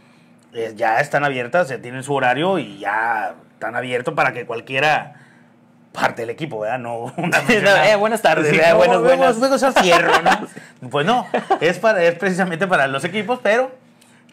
eh, 0.54 0.72
ya 0.76 1.00
están 1.00 1.24
abiertas, 1.24 1.68
ya 1.68 1.78
tienen 1.80 2.02
su 2.02 2.14
horario 2.14 2.58
y 2.58 2.78
ya 2.78 3.34
están 3.54 3.74
abiertos 3.76 4.14
para 4.14 4.32
que 4.32 4.46
cualquiera 4.46 5.14
parte 5.92 6.22
del 6.22 6.30
equipo, 6.30 6.60
¿verdad? 6.60 6.78
No 6.78 7.12
una 7.16 7.38
Eh, 7.48 7.96
buenas 7.96 8.22
tardes, 8.22 8.52
eh, 8.52 8.62
no, 8.70 8.76
buenas, 8.76 9.00
buenas. 9.00 9.36
luego 9.38 9.58
se 9.58 9.72
fierro, 9.72 10.12
¿no? 10.22 10.48
Pues 10.90 11.06
no, 11.06 11.26
es, 11.60 11.78
para, 11.78 12.02
es 12.02 12.14
precisamente 12.16 12.66
para 12.66 12.86
los 12.86 13.04
equipos, 13.04 13.40
pero 13.42 13.70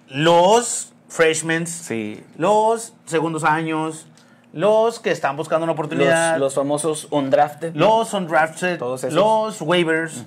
los 0.07 0.93
freshmen, 1.07 1.67
Sí. 1.67 2.23
los 2.37 2.93
segundos 3.05 3.43
años, 3.43 4.07
los 4.53 4.99
que 4.99 5.11
están 5.11 5.35
buscando 5.37 5.63
una 5.63 5.73
oportunidad, 5.73 6.31
Los, 6.33 6.39
los 6.39 6.55
famosos 6.55 7.07
undrafted. 7.11 7.75
los 7.75 8.13
undrafted, 8.13 8.77
Todos 8.79 9.03
esos. 9.03 9.13
los 9.13 9.61
waivers, 9.61 10.25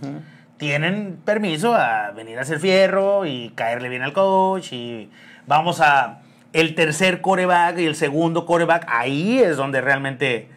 tienen 0.59 1.19
permiso 1.25 1.75
a 1.75 2.13
venir 2.13 2.39
a 2.39 2.43
hacer 2.43 2.61
fierro 2.61 3.27
y 3.27 3.51
caerle 3.57 3.89
bien 3.89 4.03
al 4.03 4.13
coach 4.13 4.73
y 4.73 5.11
vamos 5.47 5.81
a 5.81 6.21
el 6.53 6.75
tercer 6.75 7.21
coreback 7.21 7.79
y 7.79 7.87
el 7.87 7.97
segundo 7.97 8.47
coreback, 8.47 8.85
ahí 8.89 9.41
es 9.41 9.57
donde 9.57 9.81
realmente 9.81 10.49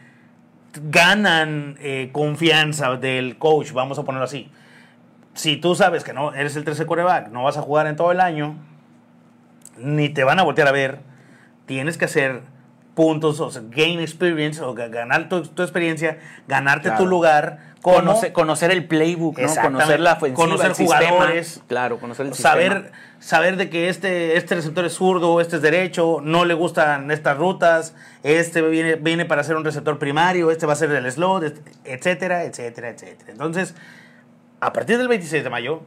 ganan 0.90 1.78
eh, 1.80 2.10
confianza 2.12 2.96
del 2.98 3.38
coach, 3.38 3.72
vamos 3.72 3.98
a 3.98 4.04
ponerlo 4.04 4.26
así. 4.26 4.52
Si 5.34 5.58
tú 5.58 5.74
sabes 5.76 6.04
que 6.04 6.14
no 6.14 6.34
eres 6.34 6.56
el 6.56 6.64
tercer 6.66 6.86
coreback, 6.86 7.30
no 7.30 7.44
vas 7.44 7.58
a 7.58 7.62
jugar 7.62 7.88
en 7.88 7.96
todo 7.96 8.12
el 8.12 8.20
año, 8.20 8.56
ni 9.78 10.10
te 10.10 10.24
van 10.24 10.40
a 10.40 10.44
voltear 10.44 10.68
a 10.68 10.72
ver. 10.72 11.00
Tienes 11.66 11.98
que 11.98 12.06
hacer 12.06 12.42
puntos, 12.96 13.40
o 13.40 13.52
sea, 13.52 13.62
gain 13.70 14.00
experience, 14.00 14.60
o 14.62 14.74
ga- 14.74 14.90
ganar 14.90 15.30
tu, 15.30 15.44
tu 15.44 15.62
experiencia, 15.62 16.18
ganarte 16.48 16.90
Claro. 16.90 17.04
tu 17.04 17.10
lugar. 17.10 17.76
Conocer, 17.82 18.34
conocer 18.34 18.72
el 18.72 18.86
playbook. 18.88 19.36
Conocer 19.62 20.00
la 20.00 20.14
ofensiva, 20.14 20.36
Conocer 20.44 20.70
el 20.72 20.76
sistema. 20.76 21.08
jugadores. 21.08 21.62
Claro, 21.68 22.00
conocer 22.00 22.26
el 22.26 22.34
saber, 22.34 22.74
sistema. 22.74 22.98
saber 23.20 23.58
de 23.58 23.70
que 23.70 23.90
este, 23.90 24.38
este 24.38 24.56
receptor 24.56 24.86
es 24.86 24.94
zurdo, 24.94 25.40
este 25.40 25.58
es 25.58 25.62
derecho, 25.62 26.20
no 26.24 26.46
le 26.46 26.56
gustan 26.56 27.12
estas 27.12 27.38
rutas, 27.38 27.94
este 28.24 28.64
viene, 28.64 28.96
viene 28.96 29.26
para 29.26 29.44
ser 29.44 29.56
un 29.56 29.64
receptor 29.64 30.00
primario, 30.00 30.50
este 30.50 30.66
va 30.66 30.74
a 30.74 30.78
ser 30.78 30.90
del 30.90 31.12
slot, 31.12 31.44
este- 31.44 31.72
etcétera, 31.84 32.46
etcétera, 32.46 32.90
etcétera. 32.90 33.32
Entonces, 33.34 33.76
a 34.62 34.74
partir 34.74 34.98
del 34.98 35.08
26 35.08 35.44
de 35.44 35.50
mayo, 35.52 35.82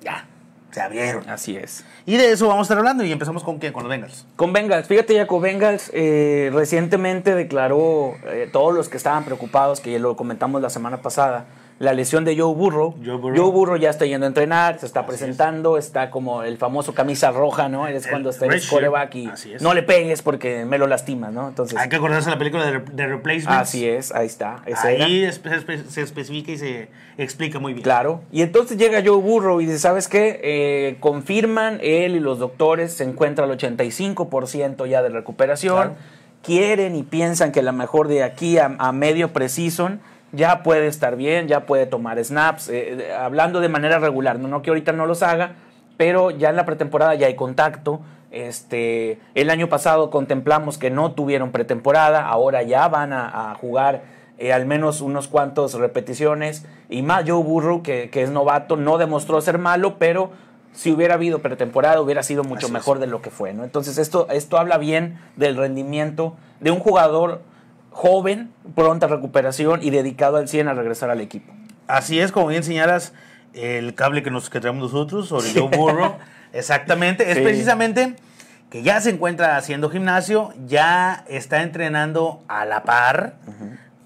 ya, 0.00 0.26
se 0.70 0.80
abrieron. 0.80 1.28
Así 1.28 1.56
es. 1.56 1.84
Y 2.06 2.16
de 2.16 2.32
eso 2.32 2.48
vamos 2.48 2.62
a 2.62 2.64
estar 2.64 2.78
hablando 2.78 3.04
y 3.04 3.12
empezamos 3.12 3.42
con 3.42 3.58
quién, 3.58 3.72
con 3.72 3.82
los 3.82 3.90
Bengals. 3.90 4.26
Con 4.36 4.52
Bengals, 4.52 4.86
fíjate 4.86 5.14
ya 5.14 5.26
con 5.26 5.42
Bengals 5.42 5.90
eh, 5.94 6.50
recientemente 6.52 7.34
declaró 7.34 8.14
eh, 8.26 8.48
todos 8.52 8.74
los 8.74 8.88
que 8.88 8.96
estaban 8.96 9.24
preocupados, 9.24 9.80
que 9.80 9.92
ya 9.92 9.98
lo 9.98 10.16
comentamos 10.16 10.62
la 10.62 10.70
semana 10.70 11.02
pasada, 11.02 11.46
la 11.80 11.94
lesión 11.94 12.24
de 12.26 12.36
Joe 12.38 12.54
Burrow. 12.54 12.94
Joe 13.02 13.16
Burrow. 13.16 13.76
ya 13.76 13.88
está 13.88 14.04
yendo 14.04 14.26
a 14.26 14.28
entrenar, 14.28 14.78
se 14.78 14.84
está 14.84 15.00
Así 15.00 15.08
presentando, 15.08 15.78
está 15.78 16.10
como 16.10 16.42
el 16.42 16.58
famoso 16.58 16.92
camisa 16.94 17.30
roja, 17.30 17.68
¿no? 17.70 17.88
Es 17.88 18.04
El 18.04 18.10
cuando 18.10 18.28
está 18.30 18.44
en 18.44 18.52
el 18.52 18.68
coreback 18.68 19.14
y 19.14 19.30
no 19.62 19.72
le 19.72 19.82
pegues 19.82 20.20
porque 20.20 20.66
me 20.66 20.76
lo 20.76 20.86
lastimas, 20.86 21.32
¿no? 21.32 21.48
Entonces, 21.48 21.78
Hay 21.78 21.88
que 21.88 21.96
acordarse 21.96 22.28
de 22.28 22.36
la 22.36 22.38
película 22.38 22.66
de, 22.66 22.72
Re- 22.72 22.84
de 22.92 23.06
Replacements. 23.06 23.62
así 23.62 23.88
es, 23.88 24.12
ahí 24.12 24.26
está. 24.26 24.62
Ahí 24.84 25.22
espe- 25.24 25.64
espe- 25.64 25.84
se 25.86 26.02
especifica 26.02 26.52
y 26.52 26.58
se 26.58 26.88
explica 27.16 27.58
muy 27.58 27.72
bien. 27.72 27.82
Claro. 27.82 28.20
Y 28.30 28.42
entonces 28.42 28.76
llega 28.76 29.00
Joe 29.02 29.16
Burrow 29.16 29.62
y 29.62 29.64
dice, 29.66 29.78
¿sabes 29.78 30.06
qué? 30.06 30.38
Eh, 30.44 30.96
confirman, 31.00 31.78
él 31.82 32.14
y 32.14 32.20
los 32.20 32.38
doctores 32.38 32.92
se 32.92 33.04
encuentran 33.04 33.50
al 33.50 33.56
85% 33.56 34.86
ya 34.86 35.02
de 35.02 35.08
recuperación. 35.08 35.76
Claro. 35.76 35.94
Quieren 36.42 36.94
y 36.96 37.02
piensan 37.02 37.52
que 37.52 37.60
a 37.60 37.62
lo 37.62 37.72
mejor 37.72 38.08
de 38.08 38.22
aquí 38.22 38.58
a, 38.58 38.74
a 38.78 38.92
medio 38.92 39.32
precision 39.32 40.00
ya 40.32 40.62
puede 40.62 40.86
estar 40.86 41.16
bien, 41.16 41.48
ya 41.48 41.66
puede 41.66 41.86
tomar 41.86 42.22
snaps, 42.24 42.68
eh, 42.68 42.92
eh, 43.08 43.12
hablando 43.12 43.60
de 43.60 43.68
manera 43.68 43.98
regular. 43.98 44.38
No, 44.38 44.48
no 44.48 44.62
que 44.62 44.70
ahorita 44.70 44.92
no 44.92 45.06
los 45.06 45.22
haga, 45.22 45.52
pero 45.96 46.30
ya 46.30 46.50
en 46.50 46.56
la 46.56 46.64
pretemporada 46.64 47.14
ya 47.14 47.26
hay 47.26 47.34
contacto. 47.34 48.00
Este, 48.30 49.18
el 49.34 49.50
año 49.50 49.68
pasado 49.68 50.10
contemplamos 50.10 50.78
que 50.78 50.90
no 50.90 51.12
tuvieron 51.12 51.50
pretemporada, 51.50 52.26
ahora 52.26 52.62
ya 52.62 52.86
van 52.88 53.12
a, 53.12 53.50
a 53.50 53.54
jugar 53.56 54.02
eh, 54.38 54.52
al 54.52 54.66
menos 54.66 55.00
unos 55.00 55.28
cuantos 55.28 55.74
repeticiones. 55.74 56.64
Y 56.88 57.02
más 57.02 57.24
Joe 57.28 57.42
Burrow, 57.42 57.82
que, 57.82 58.08
que 58.10 58.22
es 58.22 58.30
novato, 58.30 58.76
no 58.76 58.98
demostró 58.98 59.40
ser 59.40 59.58
malo, 59.58 59.96
pero 59.98 60.30
si 60.72 60.92
hubiera 60.92 61.14
habido 61.14 61.40
pretemporada 61.40 62.00
hubiera 62.00 62.22
sido 62.22 62.44
mucho 62.44 62.58
Así 62.58 62.66
es. 62.66 62.72
mejor 62.72 63.00
de 63.00 63.08
lo 63.08 63.20
que 63.20 63.30
fue. 63.30 63.52
¿no? 63.52 63.64
Entonces 63.64 63.98
esto, 63.98 64.28
esto 64.30 64.56
habla 64.58 64.78
bien 64.78 65.18
del 65.36 65.56
rendimiento 65.56 66.36
de 66.60 66.70
un 66.70 66.78
jugador 66.78 67.42
joven, 67.90 68.50
pronta 68.74 69.06
recuperación 69.06 69.80
y 69.82 69.90
dedicado 69.90 70.36
al 70.36 70.48
100 70.48 70.68
a 70.68 70.74
regresar 70.74 71.10
al 71.10 71.20
equipo. 71.20 71.52
Así 71.86 72.20
es, 72.20 72.32
como 72.32 72.46
bien 72.46 72.62
señalas, 72.62 73.12
el 73.52 73.94
cable 73.94 74.22
que 74.22 74.30
nos 74.30 74.48
que 74.50 74.60
traemos 74.60 74.82
nosotros 74.92 75.28
sobre 75.28 75.50
Joe 75.52 75.68
Burrow. 75.76 76.16
Exactamente, 76.52 77.30
es 77.30 77.38
Sí. 77.38 77.42
precisamente 77.44 78.14
que 78.70 78.82
ya 78.82 79.00
se 79.00 79.10
encuentra 79.10 79.56
haciendo 79.56 79.90
gimnasio, 79.90 80.52
ya 80.66 81.24
está 81.28 81.62
entrenando 81.62 82.44
a 82.48 82.64
la 82.64 82.84
par 82.84 83.34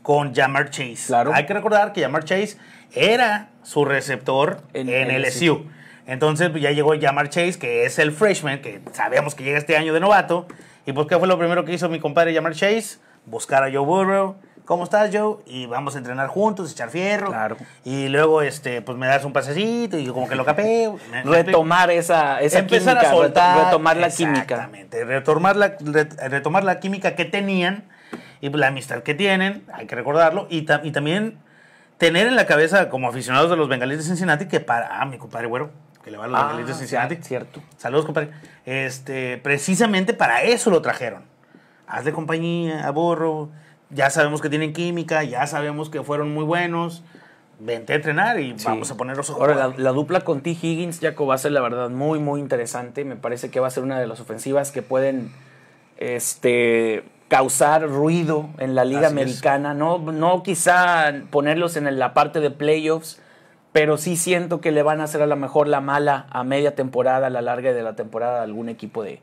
con 0.02 0.34
Jamar 0.34 0.70
Chase. 0.70 1.04
Claro. 1.06 1.32
Hay 1.34 1.44
que 1.46 1.52
recordar 1.54 1.92
que 1.92 2.00
Jamar 2.02 2.24
Chase 2.24 2.56
era 2.92 3.48
su 3.62 3.84
receptor 3.84 4.62
en, 4.72 4.88
En- 4.88 5.10
en 5.10 5.22
LSU. 5.22 5.66
Entonces 6.06 6.50
pues, 6.50 6.62
ya 6.62 6.70
llegó 6.70 6.92
Jamar 6.98 7.28
Chase, 7.30 7.58
que 7.58 7.84
es 7.84 7.98
el 7.98 8.12
freshman, 8.12 8.60
que 8.60 8.80
sabemos 8.92 9.34
que 9.34 9.44
llega 9.44 9.58
este 9.58 9.76
año 9.76 9.92
de 9.92 10.00
novato. 10.00 10.46
¿Y 10.86 10.92
pues 10.92 11.06
qué 11.06 11.18
fue 11.18 11.28
lo 11.28 11.38
primero 11.38 11.64
que 11.64 11.72
hizo 11.74 11.88
mi 11.90 11.98
compadre 12.00 12.34
Jamar 12.34 12.52
Chase? 12.54 12.98
Buscar 13.26 13.62
a 13.64 13.66
Joe 13.72 13.84
Burrow. 13.84 14.36
¿Cómo 14.64 14.84
estás, 14.84 15.10
Joe? 15.12 15.38
Y 15.46 15.66
vamos 15.66 15.94
a 15.94 15.98
entrenar 15.98 16.28
juntos, 16.28 16.72
echar 16.72 16.88
fierro. 16.88 17.26
Claro. 17.28 17.56
Y 17.84 18.08
luego, 18.08 18.40
este, 18.40 18.80
pues 18.80 18.96
me 18.96 19.06
das 19.06 19.22
un 19.26 19.32
pasecito 19.34 19.98
y 19.98 20.06
como 20.06 20.26
que 20.26 20.36
lo 20.36 20.44
capeo. 20.46 20.96
Retomar 21.24 21.90
esa, 21.90 22.40
esa 22.40 22.60
empezar 22.60 22.94
química, 22.94 23.10
a 23.10 23.14
soltar. 23.14 23.56
reto- 23.58 23.64
retomar 23.66 23.96
la 23.98 24.08
química. 24.08 24.40
Exactamente. 24.40 25.04
Retomar 25.04 25.56
la, 25.56 25.76
re- 25.80 26.08
retomar 26.28 26.64
la 26.64 26.80
química 26.80 27.14
que 27.14 27.26
tenían 27.26 27.84
y 28.40 28.48
la 28.48 28.68
amistad 28.68 29.02
que 29.02 29.14
tienen, 29.14 29.64
hay 29.72 29.86
que 29.86 29.96
recordarlo. 29.96 30.46
Y, 30.48 30.62
ta- 30.62 30.80
y 30.82 30.92
también 30.92 31.38
tener 31.98 32.26
en 32.26 32.34
la 32.36 32.46
cabeza, 32.46 32.88
como 32.88 33.08
aficionados 33.08 33.50
de 33.50 33.56
los 33.56 33.68
bengalíes 33.68 33.98
de 33.98 34.04
Cincinnati, 34.06 34.46
que 34.48 34.60
para. 34.60 34.98
Ah, 34.98 35.04
mi 35.04 35.18
compadre 35.18 35.46
güero, 35.46 35.72
que 36.02 36.10
le 36.10 36.16
va 36.16 36.24
a 36.24 36.28
los 36.28 36.40
Ah, 36.40 36.44
bengalíes 36.44 36.68
de 36.68 36.74
Cincinnati. 36.74 37.16
cierto. 37.16 37.60
Saludos, 37.76 38.06
compadre. 38.06 38.30
Este, 38.64 39.36
precisamente 39.36 40.14
para 40.14 40.42
eso 40.42 40.70
lo 40.70 40.80
trajeron. 40.80 41.33
Hazle 41.94 42.12
compañía 42.12 42.86
a 42.86 42.90
Burro. 42.90 43.48
Ya 43.90 44.10
sabemos 44.10 44.40
que 44.40 44.48
tienen 44.48 44.72
química, 44.72 45.22
ya 45.24 45.46
sabemos 45.46 45.90
que 45.90 46.02
fueron 46.02 46.32
muy 46.34 46.44
buenos. 46.44 47.02
Vente 47.60 47.92
a 47.92 47.96
entrenar 47.96 48.40
y 48.40 48.58
Sí. 48.58 48.64
vamos 48.66 48.90
a 48.90 48.96
ponerlos 48.96 49.30
a 49.30 49.34
Ahora, 49.34 49.54
jugar. 49.54 49.68
la, 49.78 49.84
la 49.84 49.90
dupla 49.92 50.20
con 50.22 50.40
T. 50.40 50.50
Higgins, 50.50 50.98
Jaco, 51.00 51.26
va 51.26 51.36
a 51.36 51.38
ser 51.38 51.52
la 51.52 51.60
verdad 51.60 51.88
muy, 51.90 52.18
muy 52.18 52.40
interesante. 52.40 53.04
Me 53.04 53.14
parece 53.16 53.50
que 53.50 53.60
va 53.60 53.68
a 53.68 53.70
ser 53.70 53.84
una 53.84 54.00
de 54.00 54.06
las 54.08 54.18
ofensivas 54.20 54.72
que 54.72 54.82
pueden 54.82 55.30
este, 55.98 57.04
causar 57.28 57.88
ruido 57.88 58.48
en 58.58 58.74
la 58.74 58.84
liga 58.84 59.06
Así 59.06 59.06
es. 59.06 59.12
americana. 59.12 59.74
No, 59.74 59.98
no 59.98 60.42
quizá 60.42 61.12
ponerlos 61.30 61.76
en 61.76 61.98
la 61.98 62.14
parte 62.14 62.40
de 62.40 62.50
playoffs, 62.50 63.20
pero 63.72 63.96
sí 63.98 64.16
siento 64.16 64.60
que 64.60 64.72
le 64.72 64.82
van 64.82 65.00
a 65.00 65.04
hacer 65.04 65.22
a 65.22 65.26
lo 65.26 65.36
mejor 65.36 65.68
la 65.68 65.80
mala 65.80 66.26
a 66.30 66.44
media 66.44 66.74
temporada, 66.74 67.28
a 67.28 67.30
la 67.30 67.42
larga 67.42 67.72
de 67.72 67.82
la 67.82 67.94
temporada, 67.96 68.40
a 68.40 68.42
algún 68.42 68.68
equipo 68.68 69.02
de, 69.02 69.20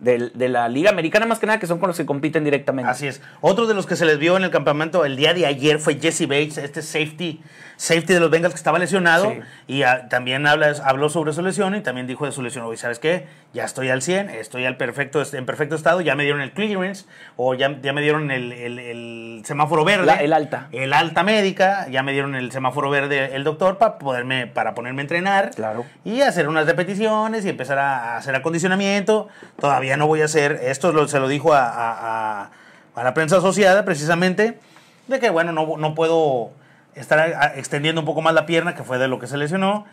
de, 0.00 0.30
de 0.34 0.48
la 0.48 0.68
liga 0.68 0.90
americana, 0.90 1.26
más 1.26 1.38
que 1.38 1.46
nada, 1.46 1.58
que 1.58 1.66
son 1.66 1.78
con 1.78 1.88
los 1.88 1.96
que 1.96 2.06
compiten 2.06 2.44
directamente. 2.44 2.90
Así 2.90 3.06
es. 3.06 3.20
Otro 3.40 3.66
de 3.66 3.74
los 3.74 3.86
que 3.86 3.96
se 3.96 4.04
les 4.06 4.18
vio 4.18 4.36
en 4.36 4.44
el 4.44 4.50
campamento 4.50 5.04
el 5.04 5.16
día 5.16 5.34
de 5.34 5.46
ayer 5.46 5.78
fue 5.78 5.98
Jesse 6.00 6.22
Bates, 6.28 6.58
este 6.58 6.82
safety, 6.82 7.40
safety 7.76 8.14
de 8.14 8.20
los 8.20 8.30
Bengals 8.30 8.54
que 8.54 8.58
estaba 8.58 8.78
lesionado. 8.78 9.30
Sí. 9.30 9.40
Y 9.66 9.82
ah, 9.82 10.08
también 10.08 10.46
habla, 10.46 10.72
habló 10.84 11.08
sobre 11.08 11.32
su 11.32 11.42
lesión 11.42 11.74
y 11.74 11.80
también 11.80 12.06
dijo 12.06 12.26
de 12.26 12.32
su 12.32 12.42
lesión. 12.42 12.64
Oye, 12.64 12.76
¿sabes 12.76 12.98
qué? 12.98 13.26
Ya 13.54 13.64
estoy 13.64 13.88
al 13.88 14.02
100, 14.02 14.30
estoy 14.30 14.66
al 14.66 14.76
perfecto, 14.76 15.22
en 15.32 15.46
perfecto 15.46 15.74
estado, 15.74 16.00
ya 16.00 16.14
me 16.14 16.22
dieron 16.22 16.42
el 16.42 16.52
clearance 16.52 17.06
o 17.36 17.54
ya, 17.54 17.80
ya 17.80 17.92
me 17.92 18.02
dieron 18.02 18.30
el, 18.30 18.52
el- 18.52 18.78
el 18.78 19.42
semáforo 19.46 19.84
verde. 19.84 20.06
La- 20.06 20.16
el 20.16 20.32
alta. 20.32 20.68
El 20.72 20.92
alta 20.92 21.22
médica, 21.22 21.88
ya 21.88 22.02
me 22.02 22.12
dieron 22.12 22.34
el 22.34 22.52
semáforo 22.52 22.90
verde 22.90 23.34
el 23.34 23.42
doctor 23.44 23.78
para 23.78 23.98
poderme, 23.98 24.46
para 24.46 24.74
ponerme 24.74 25.00
a 25.00 25.04
entrenar. 25.04 25.50
Claro. 25.54 25.84
Y 26.04 26.20
hacer 26.20 26.46
unas 26.48 26.66
repeticiones 26.66 27.44
y 27.44 27.48
empezar 27.48 27.78
a 27.78 28.16
hacer 28.16 28.34
acondicionamiento. 28.34 29.28
Todavía 29.58 29.87
no 29.96 30.06
voy 30.06 30.22
a 30.22 30.26
hacer, 30.26 30.60
esto 30.62 31.08
se 31.08 31.18
lo 31.20 31.28
dijo 31.28 31.52
a, 31.54 31.64
a- 31.66 32.50
a- 32.94 33.04
la 33.04 33.14
prensa 33.14 33.36
asociada 33.38 33.84
precisamente, 33.84 34.58
de 35.06 35.20
que 35.20 35.30
bueno, 35.30 35.52
no, 35.52 35.76
no 35.76 35.94
puedo 35.94 36.50
estar 36.96 37.52
extendiendo 37.56 38.00
un 38.00 38.06
poco 38.06 38.22
más 38.22 38.34
la 38.34 38.44
pierna, 38.44 38.74
que 38.74 38.82
fue 38.82 38.98
de 38.98 39.06
lo 39.08 39.18
que 39.20 39.26
se 39.28 39.36
lesionó, 39.36 39.86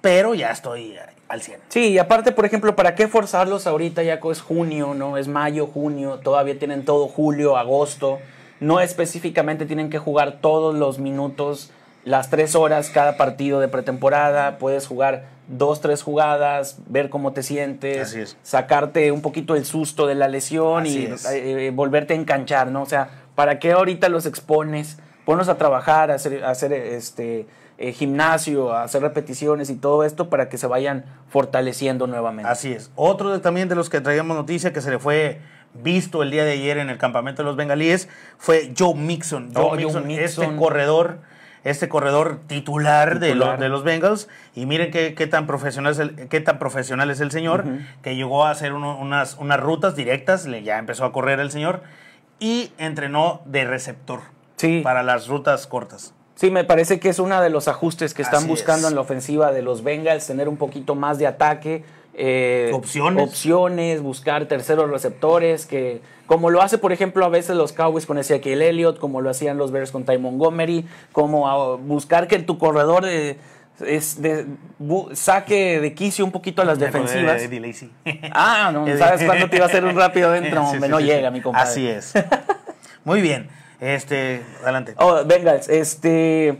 pero 0.00 0.34
ya 0.34 0.50
estoy 0.52 0.96
al 1.28 1.42
100. 1.42 1.58
Sí, 1.68 1.88
y 1.88 1.98
aparte, 1.98 2.30
por 2.30 2.44
ejemplo, 2.46 2.76
¿para 2.76 2.94
qué 2.94 3.08
forzarlos 3.08 3.66
ahorita? 3.66 4.04
Ya 4.04 4.20
es 4.30 4.40
junio, 4.40 4.94
¿no? 4.94 5.16
Es 5.16 5.26
mayo, 5.26 5.66
junio, 5.66 6.20
todavía 6.22 6.56
tienen 6.58 6.84
todo 6.84 7.08
julio, 7.08 7.56
agosto. 7.56 8.20
No 8.60 8.80
específicamente 8.80 9.66
tienen 9.66 9.90
que 9.90 9.98
jugar 9.98 10.38
todos 10.40 10.74
los 10.76 10.98
minutos, 11.00 11.70
las 12.06 12.30
tres 12.30 12.54
horas 12.54 12.88
cada 12.88 13.16
partido 13.18 13.60
de 13.60 13.68
pretemporada. 13.68 14.56
Puedes 14.58 14.86
jugar 14.86 15.24
dos, 15.48 15.80
tres 15.80 16.02
jugadas, 16.02 16.78
ver 16.86 17.10
cómo 17.10 17.32
te 17.32 17.42
sientes, 17.42 18.36
sacarte 18.42 19.12
un 19.12 19.20
poquito 19.22 19.54
el 19.56 19.64
susto 19.64 20.06
de 20.06 20.14
la 20.14 20.28
lesión 20.28 20.84
Así 20.84 21.00
y 21.00 21.04
eh, 21.06 21.66
eh, 21.66 21.70
volverte 21.74 22.14
a 22.14 22.16
enganchar, 22.16 22.68
¿no? 22.70 22.82
O 22.82 22.86
sea, 22.86 23.10
¿para 23.34 23.58
qué 23.58 23.72
ahorita 23.72 24.08
los 24.08 24.24
expones? 24.24 24.98
Ponlos 25.24 25.48
a 25.48 25.56
trabajar, 25.58 26.10
a 26.12 26.14
hacer, 26.14 26.44
a 26.44 26.50
hacer 26.50 26.72
este 26.72 27.46
eh, 27.78 27.92
gimnasio, 27.92 28.72
a 28.72 28.84
hacer 28.84 29.02
repeticiones 29.02 29.68
y 29.70 29.74
todo 29.76 30.04
esto 30.04 30.30
para 30.30 30.48
que 30.48 30.56
se 30.58 30.66
vayan 30.68 31.04
fortaleciendo 31.28 32.06
nuevamente. 32.06 32.50
Así 32.50 32.72
es. 32.72 32.90
Otro 32.94 33.32
de- 33.32 33.40
también 33.40 33.68
de 33.68 33.74
los 33.74 33.90
que 33.90 34.00
traíamos 34.00 34.36
noticia 34.36 34.72
que 34.72 34.80
se 34.80 34.90
le 34.90 34.98
fue 35.00 35.40
visto 35.74 36.22
el 36.22 36.30
día 36.30 36.44
de 36.44 36.52
ayer 36.52 36.78
en 36.78 36.88
el 36.88 36.96
campamento 36.98 37.42
de 37.42 37.46
los 37.46 37.56
bengalíes 37.56 38.08
fue 38.38 38.72
Joe 38.78 38.94
Mixon. 38.94 39.50
Joe, 39.52 39.64
Oh, 39.64 39.68
Joe 39.70 39.76
Mixon, 39.78 40.10
este 40.12 40.40
Mixon. 40.42 40.56
corredor, 40.56 41.18
este 41.70 41.88
corredor 41.88 42.40
titular, 42.46 43.18
De, 43.18 43.34
los, 43.34 43.58
de 43.58 43.68
los 43.68 43.82
Bengals. 43.84 44.28
Y 44.54 44.66
miren 44.66 44.90
qué, 44.90 45.14
qué 45.14 45.26
tan 45.26 45.46
profesional 45.46 45.92
es 45.92 45.98
el, 45.98 46.28
qué 46.28 46.40
tan 46.40 46.58
profesional 46.58 47.10
es 47.10 47.20
el 47.20 47.30
señor, 47.30 47.64
que 48.02 48.14
llegó 48.16 48.44
a 48.44 48.50
hacer 48.50 48.72
uno- 48.72 48.96
unas, 48.98 49.36
unas 49.38 49.58
rutas 49.60 49.96
directas, 49.96 50.46
le, 50.46 50.62
ya 50.62 50.78
empezó 50.78 51.04
a 51.04 51.12
correr 51.12 51.40
el 51.40 51.50
señor, 51.50 51.82
y 52.38 52.72
entrenó 52.78 53.42
de 53.46 53.64
receptor 53.64 54.20
Sí. 54.56 54.80
para 54.82 55.02
las 55.02 55.26
rutas 55.28 55.66
cortas. 55.66 56.14
Sí, 56.34 56.50
me 56.50 56.64
parece 56.64 57.00
que 57.00 57.08
es 57.08 57.18
uno 57.18 57.40
de 57.40 57.48
los 57.50 57.66
ajustes 57.66 58.12
que 58.14 58.22
están 58.22 58.40
Así 58.40 58.48
buscando 58.48 58.86
es. 58.86 58.92
en 58.92 58.94
la 58.94 59.00
ofensiva 59.00 59.52
de 59.52 59.62
los 59.62 59.82
Bengals, 59.82 60.26
tener 60.26 60.48
un 60.48 60.56
poquito 60.58 60.94
más 60.94 61.18
de 61.18 61.26
ataque. 61.26 61.82
Eh, 62.18 62.70
Opciones. 62.72 63.22
opciones, 63.28 64.00
buscar 64.02 64.46
terceros 64.46 64.90
receptores, 64.90 65.66
que 65.66 66.00
como 66.26 66.50
lo 66.50 66.62
hace, 66.62 66.78
por 66.78 66.92
ejemplo, 66.92 67.24
a 67.24 67.28
veces 67.28 67.56
los 67.56 67.72
Cowboys 67.72 68.06
con 68.06 68.18
Ezekiel 68.18 68.62
Elliott, 68.62 68.98
como 68.98 69.20
lo 69.20 69.30
hacían 69.30 69.58
los 69.58 69.70
Bears 69.70 69.90
con 69.92 70.04
Ty 70.04 70.18
Montgomery, 70.18 70.86
como 71.12 71.76
buscar 71.78 72.26
que 72.26 72.38
tu 72.38 72.58
corredor 72.58 73.04
eh, 73.06 73.36
es 73.84 74.22
de, 74.22 74.46
bu- 74.80 75.14
saque 75.14 75.78
de 75.80 75.92
quicio 75.94 76.24
un 76.24 76.32
poquito 76.32 76.62
a 76.62 76.64
las 76.64 76.78
defensivas. 76.78 77.42
Eddie 77.42 77.60
Lacy. 77.60 77.92
Ah, 78.32 78.70
no, 78.72 78.86
¿sabes 78.96 79.22
cuándo 79.24 79.48
te 79.50 79.56
iba 79.56 79.66
a 79.66 79.68
hacer 79.68 79.84
un 79.84 79.94
rápido 79.94 80.30
dentro? 80.32 80.66
Sí, 80.72 80.78
sí, 80.82 80.88
no 80.88 80.98
sí, 80.98 81.04
llega, 81.04 81.30
mi 81.30 81.42
compadre. 81.42 81.68
Así 81.68 81.86
es. 81.86 82.14
Muy 83.04 83.20
bien. 83.20 83.48
Este, 83.78 84.40
adelante. 84.62 84.94
Oh, 84.96 85.22
Bengals, 85.26 85.68
este. 85.68 86.56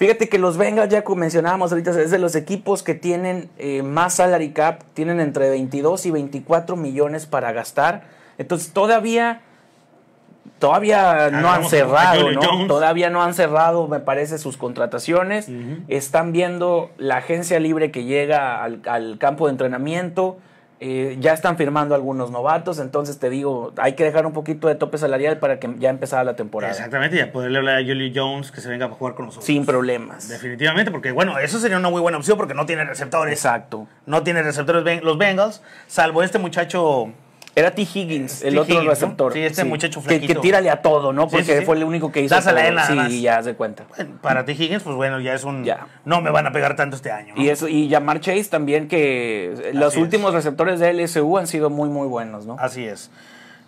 Fíjate 0.00 0.30
que 0.30 0.38
los 0.38 0.56
Bengals, 0.56 0.88
ya 0.90 1.04
como 1.04 1.20
mencionábamos 1.20 1.72
ahorita, 1.72 1.90
es 1.90 2.10
de 2.10 2.18
los 2.18 2.34
equipos 2.34 2.82
que 2.82 2.94
tienen 2.94 3.50
eh, 3.58 3.82
más 3.82 4.14
salary 4.14 4.52
cap, 4.52 4.80
tienen 4.94 5.20
entre 5.20 5.50
22 5.50 6.06
y 6.06 6.10
24 6.10 6.74
millones 6.74 7.26
para 7.26 7.52
gastar. 7.52 8.04
Entonces 8.38 8.72
todavía, 8.72 9.42
todavía 10.58 11.28
no 11.30 11.52
han 11.52 11.66
cerrado, 11.66 12.32
¿no? 12.32 12.66
Todavía 12.66 13.10
no 13.10 13.22
han 13.22 13.34
cerrado, 13.34 13.88
me 13.88 14.00
parece, 14.00 14.38
sus 14.38 14.56
contrataciones. 14.56 15.50
Están 15.88 16.32
viendo 16.32 16.90
la 16.96 17.18
agencia 17.18 17.60
libre 17.60 17.90
que 17.90 18.04
llega 18.04 18.64
al, 18.64 18.80
al 18.86 19.18
campo 19.18 19.48
de 19.48 19.52
entrenamiento. 19.52 20.38
Eh, 20.82 21.18
ya 21.20 21.34
están 21.34 21.58
firmando 21.58 21.94
algunos 21.94 22.30
novatos, 22.30 22.78
entonces 22.78 23.18
te 23.18 23.28
digo, 23.28 23.74
hay 23.76 23.92
que 23.92 24.04
dejar 24.04 24.24
un 24.24 24.32
poquito 24.32 24.66
de 24.66 24.76
tope 24.76 24.96
salarial 24.96 25.38
para 25.38 25.60
que 25.60 25.68
ya 25.78 25.90
empezara 25.90 26.24
la 26.24 26.36
temporada. 26.36 26.72
Exactamente, 26.72 27.18
ya 27.18 27.30
poderle 27.30 27.58
hablar 27.58 27.76
a 27.76 27.84
Julio 27.84 28.10
Jones 28.14 28.50
que 28.50 28.62
se 28.62 28.70
venga 28.70 28.86
a 28.86 28.88
jugar 28.88 29.14
con 29.14 29.26
nosotros. 29.26 29.44
Sin 29.44 29.66
problemas. 29.66 30.30
Definitivamente, 30.30 30.90
porque 30.90 31.12
bueno, 31.12 31.38
eso 31.38 31.60
sería 31.60 31.76
una 31.76 31.90
muy 31.90 32.00
buena 32.00 32.16
opción 32.16 32.38
porque 32.38 32.54
no 32.54 32.64
tiene 32.64 32.84
receptores. 32.84 33.34
Exacto. 33.34 33.86
No 34.06 34.22
tiene 34.22 34.42
receptores 34.42 35.02
los 35.02 35.18
Bengals, 35.18 35.62
salvo 35.86 36.22
este 36.22 36.38
muchacho. 36.38 37.12
Era 37.56 37.72
T. 37.72 37.82
Higgins, 37.82 38.42
el 38.42 38.54
T. 38.54 38.60
otro 38.60 38.74
Higgins, 38.74 38.84
¿no? 38.84 38.90
receptor. 38.90 39.32
Sí, 39.32 39.40
este 39.40 39.64
muchacho 39.64 40.00
que, 40.02 40.08
que 40.08 40.18
flaquito. 40.20 40.40
tírale 40.40 40.70
a 40.70 40.82
todo, 40.82 41.12
¿no? 41.12 41.26
Porque 41.28 41.44
sí, 41.52 41.58
sí. 41.58 41.64
fue 41.64 41.76
el 41.76 41.84
único 41.84 42.12
que 42.12 42.20
hizo. 42.22 42.34
Dásela 42.34 42.62
todo. 42.62 42.72
nada 42.72 42.86
sí, 42.86 42.94
más. 42.94 43.12
ya 43.20 43.42
se 43.42 43.54
cuenta. 43.54 43.84
bueno, 43.96 44.12
Para 44.22 44.44
T. 44.44 44.52
Higgins, 44.52 44.82
pues 44.84 44.94
bueno, 44.94 45.20
ya 45.20 45.34
es 45.34 45.42
un. 45.44 45.64
Ya. 45.64 45.86
No 46.04 46.20
me 46.20 46.30
van 46.30 46.46
a 46.46 46.52
pegar 46.52 46.76
tanto 46.76 46.94
este 46.96 47.10
año. 47.10 47.34
¿no? 47.36 47.42
Y 47.42 47.48
eso 47.48 47.66
y 47.68 47.90
Jamar 47.90 48.20
Chase 48.20 48.44
también 48.44 48.86
que 48.88 49.70
los 49.74 49.94
es. 49.94 50.00
últimos 50.00 50.32
receptores 50.32 50.78
de 50.78 50.92
LSU 50.92 51.38
han 51.38 51.46
sido 51.48 51.70
muy 51.70 51.88
muy 51.88 52.06
buenos, 52.06 52.46
¿no? 52.46 52.56
Así 52.60 52.84
es. 52.84 53.10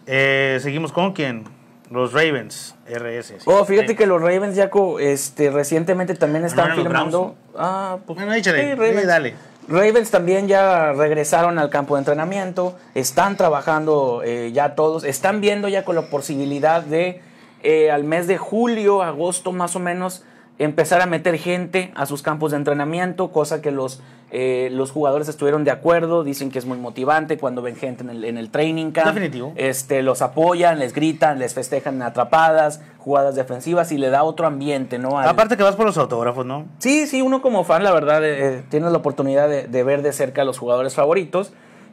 Eh, 0.07 0.59
seguimos 0.63 0.93
con 0.93 1.13
quién? 1.13 1.45
Los 1.91 2.13
Ravens, 2.15 2.75
RS. 2.89 3.35
Oh, 3.45 3.65
fíjate 3.67 3.95
que 3.97 4.07
los 4.07 4.19
Ravens 4.23 4.57
ya 4.57 4.71
co- 4.71 4.99
este 4.99 5.51
recientemente 5.51 6.15
también 6.15 6.45
están 6.47 6.75
firmando. 6.75 7.35
Ah, 7.59 7.99
pues, 8.07 8.17
Bueno, 8.17 8.33
échale. 8.33 8.75
dale. 9.05 9.35
Ravens 9.69 10.11
también 10.11 10.49
ya 10.49 10.93
regresaron 10.93 11.59
al 11.59 11.71
campo 11.71 11.95
de 11.95 12.01
entrenamiento, 12.01 12.77
están 12.95 13.37
trabajando 13.37 14.23
eh, 14.25 14.51
ya 14.53 14.75
todos, 14.75 15.05
están 15.05 15.41
viendo 15.41 15.69
ya 15.69 15.85
con 15.85 15.95
la 15.95 16.03
posibilidad 16.03 16.83
de 16.83 17.21
eh, 17.63 17.91
al 17.91 18.03
mes 18.03 18.27
de 18.27 18.39
julio, 18.39 19.03
agosto 19.03 19.53
más 19.53 19.77
o 19.77 19.79
menos, 19.79 20.25
empezar 20.59 21.01
a 21.01 21.07
meter 21.07 21.39
gente 21.39 21.91
a 21.95 22.07
sus 22.07 22.23
campos 22.23 22.51
de 22.53 22.57
entrenamiento, 22.59 23.33
cosa 23.33 23.61
que 23.63 23.71
los, 23.73 24.01
eh, 24.31 24.69
los 24.73 24.91
jugadores 24.93 25.29
estuvieron 25.29 25.65
de 25.65 25.71
acuerdo, 25.71 26.23
dicen 26.25 26.51
que 26.51 26.59
es 26.59 26.67
muy 26.67 26.79
motivante 26.79 27.37
cuando 27.39 27.63
ven 27.63 27.75
gente 27.77 28.05
en 28.05 28.11
el, 28.11 28.25
en 28.25 28.39
el 28.39 28.51
training 28.51 28.93
camp. 28.93 29.09
Definitivo. 29.09 29.53
Este, 29.57 30.03
los 30.03 30.23
apoyan, 30.23 30.79
les 30.79 30.93
gritan, 30.95 31.39
les 31.39 31.55
festejan 31.55 32.01
atrapadas, 32.03 32.81
jugadas 32.99 33.35
defensivas 33.35 33.91
y 33.93 33.99
le 33.99 34.11
da 34.11 34.23
otro 34.23 34.47
ambiente, 34.47 34.99
¿no? 34.99 35.19
Al- 35.19 35.29
Aparte 35.29 35.57
que 35.57 35.63
vas 35.65 35.75
por 35.75 35.87
los 35.87 35.99
autógrafos, 35.99 36.47
¿no? 36.47 36.67
Sí, 36.79 37.07
sí, 37.07 37.23
uno 37.23 37.43
como 37.43 37.65
fan, 37.65 37.83
la 37.83 37.93
verdad, 37.93 38.25
eh, 38.25 38.59
eh, 38.59 38.63
tienes 38.69 38.93
la 38.93 38.99
oportunidad 38.99 39.49
de, 39.49 39.67
de 39.67 39.83
ver 39.85 40.03
de 40.03 40.13
cerca 40.13 40.43
a 40.43 40.45
los 40.45 40.59
jugadores 40.59 40.95
favoritos. 40.95 41.53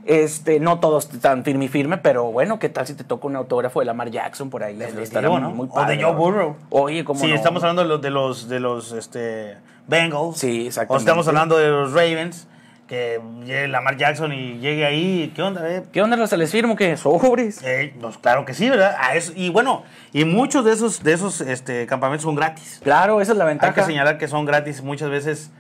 Este, 0.10 0.60
no 0.60 0.80
todos 0.80 1.08
tan 1.08 1.44
firme 1.44 1.66
y 1.66 1.68
firme, 1.68 1.98
pero 1.98 2.26
bueno, 2.32 2.58
¿qué 2.58 2.68
tal 2.68 2.88
si 2.88 2.96
te 2.96 3.04
toca 3.04 3.28
un 3.28 3.36
autógrafo 3.36 3.80
de 3.80 3.86
Lamar 3.86 4.10
Jackson 4.10 4.50
por 4.50 4.64
ahí? 4.64 4.82
Estará 4.82 5.30
¿no? 5.30 5.52
muy 5.52 5.68
o 5.70 5.74
padre, 5.74 5.98
de 5.98 6.04
Joe 6.04 6.14
¿no? 6.14 6.18
Burrow. 6.18 6.56
Oye, 6.72 7.04
¿cómo 7.06 7.20
Si 7.20 7.28
no? 7.28 7.36
estamos 7.36 7.62
hablando 7.64 7.84
de 7.84 7.88
los, 7.90 8.02
de 8.02 8.10
los, 8.10 8.50
de 8.50 8.60
los 8.60 8.92
este, 8.94 9.58
Bengals. 9.88 10.38
Sí, 10.38 10.64
O 10.64 10.68
exactamente. 10.68 11.04
estamos 11.04 11.28
hablando 11.28 11.58
de 11.58 11.70
los 11.70 11.94
Ravens. 11.94 12.48
Que 12.88 13.22
llegue 13.46 13.68
Lamar 13.68 13.98
Jackson 13.98 14.34
y 14.34 14.58
llegue 14.58 14.84
ahí. 14.84 15.32
¿Qué 15.36 15.44
onda, 15.44 15.70
eh? 15.70 15.84
¿Qué 15.94 16.02
onda, 16.02 16.18
Raza? 16.18 16.38
¿Les 16.38 16.50
firmo 16.52 16.76
que 16.76 16.98
sobres? 16.98 17.62
Eh, 17.64 17.94
pues 18.02 18.18
claro 18.18 18.46
que 18.46 18.56
sí, 18.56 18.68
¿verdad? 18.68 18.96
A 19.00 19.14
eso- 19.16 19.32
y 19.36 19.50
bueno, 19.52 19.84
y 20.12 20.26
muchos 20.26 20.66
de 20.66 20.72
esos, 20.74 21.04
de 21.04 21.14
esos 21.14 21.40
este, 21.42 21.86
campamentos 21.86 22.24
son 22.24 22.34
gratis. 22.34 22.80
Claro, 22.84 23.22
esa 23.22 23.34
es 23.34 23.38
la 23.38 23.44
Hay 23.44 23.50
ventaja. 23.50 23.76
que 23.76 23.84
señalar 23.84 24.18
que 24.18 24.28
son 24.28 24.44
gratis. 24.46 24.82
Muchas 24.82 25.12
veces 25.12 25.52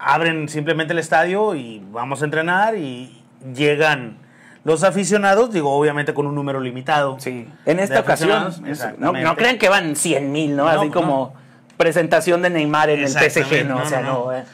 abren 0.00 0.48
simplemente 0.48 0.92
el 0.92 0.98
estadio 0.98 1.54
y 1.54 1.86
vamos 1.92 2.20
a 2.22 2.24
entrenar 2.24 2.74
y 2.76 3.21
llegan 3.54 4.16
los 4.64 4.84
aficionados, 4.84 5.52
digo, 5.52 5.72
obviamente 5.72 6.14
con 6.14 6.26
un 6.26 6.34
número 6.34 6.60
limitado. 6.60 7.16
Sí. 7.18 7.48
En 7.66 7.78
esta 7.80 8.00
ocasión, 8.00 8.54
no, 8.98 9.36
crean 9.36 9.58
que 9.58 9.68
van 9.68 9.96
100 9.96 10.30
mil, 10.30 10.56
¿no? 10.56 10.64
No, 10.64 10.68
Así 10.68 10.86
no. 10.86 10.92
como 10.92 11.34
presentación 11.76 12.42
de 12.42 12.50
Neymar 12.50 12.90
en 12.90 13.00
el 13.00 13.08
PSG, 13.08 13.66
¿no? 13.66 13.78
o 13.82 13.86
sea, 13.86 14.02
no, 14.02 14.32
eh. 14.32 14.44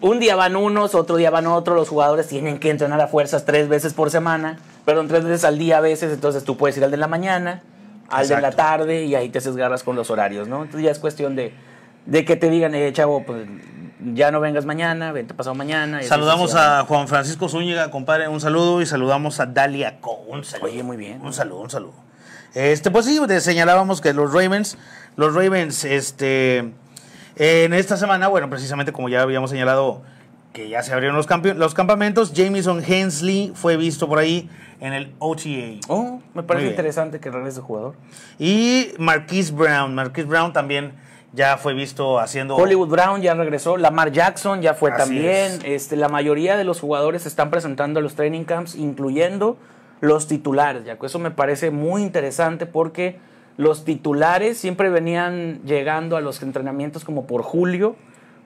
Un 0.00 0.18
día 0.20 0.36
van 0.36 0.54
unos, 0.54 0.94
otro 0.94 1.16
día 1.16 1.30
van 1.30 1.46
otros, 1.46 1.76
los 1.76 1.88
jugadores 1.88 2.28
tienen 2.28 2.58
que 2.58 2.68
entrenar 2.68 3.00
a 3.00 3.06
fuerzas 3.06 3.46
tres 3.46 3.68
veces 3.68 3.94
por 3.94 4.10
semana, 4.10 4.58
perdón, 4.84 5.08
tres 5.08 5.24
veces 5.24 5.44
al 5.44 5.58
día 5.58 5.78
a 5.78 5.80
veces, 5.80 6.12
entonces 6.12 6.44
tú 6.44 6.58
puedes 6.58 6.76
ir 6.76 6.84
al 6.84 6.90
de 6.90 6.98
la 6.98 7.06
mañana, 7.06 7.62
al 8.10 8.28
de 8.28 8.38
la 8.38 8.52
tarde 8.52 9.04
y 9.04 9.14
ahí 9.14 9.30
te 9.30 9.40
desgarras 9.40 9.82
con 9.82 9.96
los 9.96 10.10
horarios, 10.10 10.46
¿no? 10.46 10.64
Entonces 10.64 10.82
ya 10.82 10.90
es 10.90 10.98
cuestión 10.98 11.36
de, 11.36 11.54
de 12.04 12.24
que 12.26 12.36
te 12.36 12.50
digan, 12.50 12.74
eh, 12.74 12.92
chavo, 12.92 13.22
pues 13.24 13.46
ya 14.12 14.30
no 14.30 14.40
vengas 14.40 14.66
mañana, 14.66 15.12
vente 15.12 15.34
pasado 15.34 15.54
mañana. 15.54 16.02
y 16.02 16.06
Saludamos 16.06 16.54
a 16.54 16.84
Juan 16.84 17.08
Francisco 17.08 17.48
Zúñiga, 17.48 17.90
compadre, 17.90 18.28
un 18.28 18.40
saludo 18.40 18.82
y 18.82 18.86
saludamos 18.86 19.40
a 19.40 19.46
Dalia 19.46 20.00
Co. 20.00 20.24
Un 20.28 20.44
saludo. 20.44 20.70
Oye, 20.70 20.82
muy 20.82 20.96
bien. 20.96 21.22
Un 21.22 21.32
saludo, 21.32 21.60
un 21.60 21.70
saludo. 21.70 21.94
Este, 22.54 22.90
pues 22.90 23.06
sí, 23.06 23.20
te 23.26 23.40
señalábamos 23.40 24.00
que 24.00 24.12
los 24.12 24.32
Ravens, 24.32 24.78
los 25.16 25.34
Ravens, 25.34 25.84
este, 25.84 26.72
en 27.36 27.72
esta 27.72 27.96
semana, 27.96 28.28
bueno, 28.28 28.48
precisamente 28.48 28.92
como 28.92 29.08
ya 29.08 29.22
habíamos 29.22 29.50
señalado 29.50 30.02
que 30.52 30.68
ya 30.68 30.84
se 30.84 30.92
abrieron 30.92 31.16
los, 31.16 31.26
los 31.56 31.74
campamentos, 31.74 32.32
Jamison 32.34 32.82
Hensley 32.86 33.52
fue 33.56 33.76
visto 33.76 34.08
por 34.08 34.20
ahí 34.20 34.48
en 34.80 34.92
el 34.92 35.12
OTA. 35.18 35.80
Oh, 35.88 36.20
me 36.32 36.44
parece 36.44 36.68
interesante 36.68 37.18
que 37.18 37.28
regrese 37.28 37.58
el 37.58 37.64
jugador. 37.64 37.96
Y 38.38 38.90
Marquise 38.98 39.52
Brown, 39.52 39.96
Marquise 39.96 40.28
Brown 40.28 40.52
también 40.52 40.92
ya 41.34 41.56
fue 41.58 41.74
visto 41.74 42.18
haciendo... 42.18 42.56
Hollywood 42.56 42.88
Brown 42.88 43.20
ya 43.20 43.34
regresó, 43.34 43.76
Lamar 43.76 44.12
Jackson 44.12 44.62
ya 44.62 44.74
fue 44.74 44.90
Así 44.92 44.98
también. 44.98 45.52
es. 45.52 45.64
Este, 45.64 45.96
la 45.96 46.08
mayoría 46.08 46.56
de 46.56 46.64
los 46.64 46.80
jugadores 46.80 47.22
se 47.22 47.28
están 47.28 47.50
presentando 47.50 48.00
a 48.00 48.02
los 48.02 48.14
training 48.14 48.44
camps, 48.44 48.74
incluyendo 48.76 49.56
los 50.00 50.28
titulares. 50.28 50.84
Ya 50.84 50.98
que 50.98 51.06
eso 51.06 51.18
me 51.18 51.30
parece 51.30 51.70
muy 51.70 52.02
interesante 52.02 52.66
porque 52.66 53.18
los 53.56 53.84
titulares 53.84 54.58
siempre 54.58 54.90
venían 54.90 55.60
llegando 55.64 56.16
a 56.16 56.20
los 56.20 56.42
entrenamientos 56.42 57.04
como 57.04 57.26
por 57.26 57.42
julio, 57.42 57.96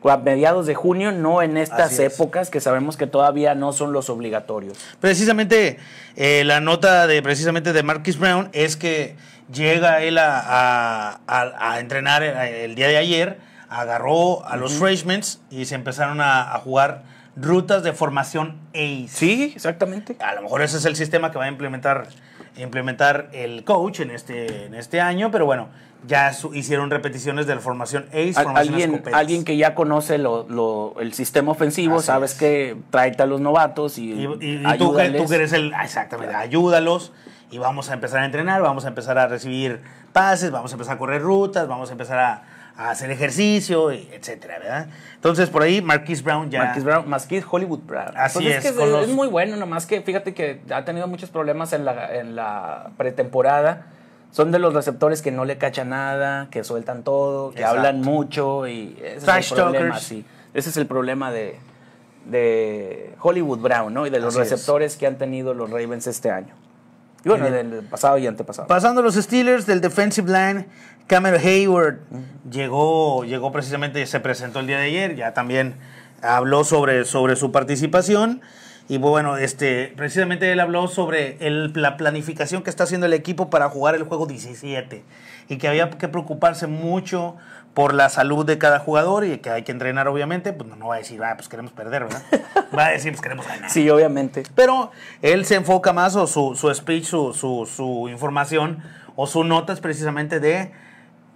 a 0.05 0.17
mediados 0.17 0.67
de 0.67 0.75
junio, 0.75 1.11
no 1.13 1.43
en 1.43 1.57
estas 1.57 1.93
Así 1.93 2.03
es. 2.03 2.15
épocas 2.15 2.51
que 2.51 2.61
sabemos 2.61 2.97
que 2.97 3.07
todavía 3.07 3.55
no 3.55 3.73
son 3.73 3.93
los 3.93 4.09
obligatorios. 4.11 4.79
Precisamente 5.01 5.79
eh, 6.17 6.45
la 6.45 6.61
nota 6.61 7.07
de 7.07 7.21
precisamente 7.23 7.73
de 7.73 7.83
Marquis 7.83 8.19
Brown 8.19 8.49
es 8.53 8.77
que 8.77 9.17
llega 9.53 10.03
él 10.03 10.19
a, 10.19 10.39
a- 10.39 11.21
a- 11.27 11.73
a 11.73 11.81
entrenar 11.81 12.23
el, 12.23 12.37
el 12.37 12.75
día 12.75 12.89
de 12.89 12.97
ayer, 12.97 13.39
agarró 13.69 14.47
a 14.47 14.57
los 14.57 14.75
freshmen 14.75 15.21
y 15.51 15.65
se 15.65 15.75
empezaron 15.75 16.21
a, 16.21 16.55
a 16.55 16.59
jugar 16.59 17.03
rutas 17.37 17.83
de 17.83 17.93
formación 17.93 18.57
ACE. 18.75 19.09
Sí, 19.09 19.53
exactamente. 19.55 20.17
A 20.21 20.35
lo 20.35 20.43
mejor 20.43 20.63
ese 20.63 20.79
es 20.79 20.85
el 20.85 20.97
sistema 20.97 21.31
que 21.31 21.39
va 21.39 21.45
a 21.45 21.49
implementar, 21.49 22.09
implementar 22.57 23.29
el 23.33 23.65
coach 23.65 24.01
en 24.01 24.11
este, 24.11 24.67
en 24.67 24.75
este 24.75 25.01
año, 25.01 25.31
pero 25.31 25.45
bueno, 25.47 25.69
ya 26.07 26.33
su- 26.33 26.55
hicieron 26.55 26.91
repeticiones 26.91 27.47
de 27.47 27.55
la 27.57 27.61
formación 27.61 28.07
ACE, 28.11 28.35
Al- 28.37 28.45
formación 28.45 28.75
alguien, 28.75 28.91
escopetas. 28.95 29.19
alguien 29.21 29.45
que 29.45 29.57
ya 29.57 29.75
conoce 29.75 30.19
lo- 30.19 30.47
lo- 30.49 30.95
el 31.01 31.13
sistema 31.13 31.51
ofensivo, 31.53 31.97
Así 31.97 32.07
sabes 32.07 32.33
es. 32.33 32.39
que 32.39 32.77
tráete 32.91 33.23
a 33.23 33.27
los 33.27 33.41
novatos 33.41 33.99
y, 33.99 34.13
Y, 34.13 34.25
y- 34.41 34.63
y 34.67 34.79
tú, 34.79 34.95
que, 34.95 35.11
tú 35.11 35.27
que 35.27 35.35
eres 35.35 35.53
el. 35.53 35.73
ah, 35.75 35.85
Exactamente, 35.85 36.35
ayúdalos 36.35 37.13
y 37.51 37.59
vamos 37.59 37.91
a 37.91 37.95
empezar 37.95 38.21
a 38.21 38.25
entrenar, 38.27 38.63
vamos 38.63 38.85
a 38.85 38.89
empezar 38.89 39.19
a 39.19 39.27
recibir 39.27 39.81
pases, 40.13 40.51
vamos 40.51 40.71
a 40.73 40.75
empezar 40.75 40.95
a 40.95 40.99
correr 40.99 41.21
rutas, 41.23 41.67
vamos 41.69 41.89
a 41.91 41.93
empezar 41.93 42.19
a, 42.19 42.43
a 42.77 42.91
hacer 42.91 43.11
ejercicio, 43.11 43.91
etcétera, 43.91 44.59
¿verdad? 44.61 44.87
Entonces, 45.17 45.51
por 45.51 45.63
ahí, 45.63 45.83
Marquise 45.83 46.23
Brown 46.23 46.49
ya. 46.49 46.63
Marquis 46.63 46.85
Brown, 46.85 47.09
Marquis 47.09 47.45
Hollywood 47.51 47.81
Brown. 47.81 48.13
Así 48.17 48.39
Pues 48.45 48.65
es, 48.65 48.71
que 48.71 48.77
con 48.79 48.93
los- 48.93 49.09
es 49.09 49.15
muy 49.15 49.27
bueno, 49.27 49.57
nomás 49.57 49.85
que 49.87 50.01
fíjate 50.01 50.33
que 50.33 50.61
ha 50.71 50.85
tenido 50.85 51.09
muchos 51.09 51.31
problemas 51.31 51.73
en 51.73 51.85
la, 51.85 52.15
en 52.17 52.37
la 52.37 52.91
pretemporada. 52.97 53.87
Son 54.31 54.53
de 54.53 54.59
los 54.59 54.75
receptores 54.75 55.23
que 55.23 55.31
no 55.33 55.45
le 55.45 55.59
cachan 55.59 55.89
nada, 55.91 56.49
que 56.51 56.63
sueltan 56.65 57.03
todo, 57.03 57.51
que 57.51 57.61
Exacto. 57.61 57.79
hablan 57.79 58.01
mucho 58.03 58.67
y 58.69 58.97
ese 59.03 59.25
Trash 59.25 59.47
es 59.47 59.51
el 59.53 59.57
problema, 59.59 59.85
talkers. 59.91 60.03
sí. 60.07 60.25
Ese 60.55 60.71
es 60.71 60.77
el 60.77 60.87
problema 60.87 61.33
de, 61.33 61.59
de 62.27 63.15
Hollywood 63.21 63.59
Brown, 63.59 63.93
¿no? 63.93 64.07
Y 64.07 64.11
de 64.11 64.21
los 64.21 64.35
Así 64.35 64.43
es. 64.43 64.51
receptores 64.51 64.97
que 64.97 65.07
han 65.07 65.17
tenido 65.19 65.55
los 65.55 65.71
Ravens 65.71 66.07
este 66.07 66.31
año. 66.31 66.55
Y 67.25 67.29
bueno, 67.29 67.51
del 67.51 67.83
pasado 67.91 68.17
y 68.19 68.27
antepasado. 68.27 68.69
Pasando 68.69 69.01
a 69.01 69.05
los 69.05 69.15
Steelers 69.17 69.67
del 69.67 69.81
defensive 69.81 70.31
line, 70.31 70.67
Cameron 71.07 71.41
Hayward 71.41 71.99
llegó, 72.51 73.25
llegó 73.25 73.51
precisamente, 73.51 74.05
se 74.07 74.21
presentó 74.21 74.61
el 74.61 74.67
día 74.67 74.79
de 74.79 74.85
ayer, 74.85 75.17
ya 75.17 75.35
también 75.35 75.75
habló 76.23 76.65
sobre, 76.65 77.05
sobre 77.05 77.35
su 77.37 77.51
participación 77.51 78.41
Y 78.89 78.97
bueno, 78.97 79.37
este, 79.37 79.93
precisamente 79.97 80.51
él 80.51 80.61
habló 80.61 80.89
sobre 80.89 81.37
el- 81.47 81.73
la 81.75 81.97
planificación 81.99 82.63
que 82.63 82.71
está 82.71 82.85
haciendo 82.85 83.07
el 83.07 83.13
equipo 83.13 83.51
para 83.51 83.69
jugar 83.69 83.95
el 83.95 84.05
juego 84.05 84.27
17 84.27 85.03
y 85.49 85.59
que 85.59 85.69
había 85.69 85.91
que 85.91 86.09
preocuparse 86.09 86.67
mucho 86.67 87.37
por 87.75 87.93
la 87.95 88.09
salud 88.09 88.47
de 88.47 88.57
cada 88.59 88.79
jugador 88.79 89.25
y 89.27 89.39
que 89.39 89.51
hay 89.51 89.63
que 89.63 89.73
entrenar 89.73 90.09
obviamente, 90.09 90.53
pues 90.55 90.69
no, 90.71 90.75
no 90.77 90.89
va 90.89 90.95
a 90.97 90.99
decir, 90.99 91.23
ah, 91.23 91.35
pues 91.37 91.49
queremos 91.49 91.73
perder, 91.73 92.05
¿verdad? 92.05 92.23
Va 92.77 92.87
a 92.87 92.91
decir, 92.91 93.13
pues 93.13 93.21
queremos 93.23 93.47
ganar. 93.47 93.71
Sí, 93.71 93.89
obviamente. 93.89 94.43
Pero 94.55 94.91
él 95.23 95.45
se 95.47 95.55
enfoca 95.55 95.93
más, 95.95 96.17
o 96.17 96.27
su, 96.27 96.55
su 96.55 96.73
speech, 96.75 97.05
su, 97.05 97.33
su, 97.33 97.67
su 97.67 98.09
información, 98.11 98.83
o 99.17 99.27
su 99.27 99.43
nota 99.45 99.73
es 99.73 99.81
precisamente 99.81 100.39
de 100.41 100.71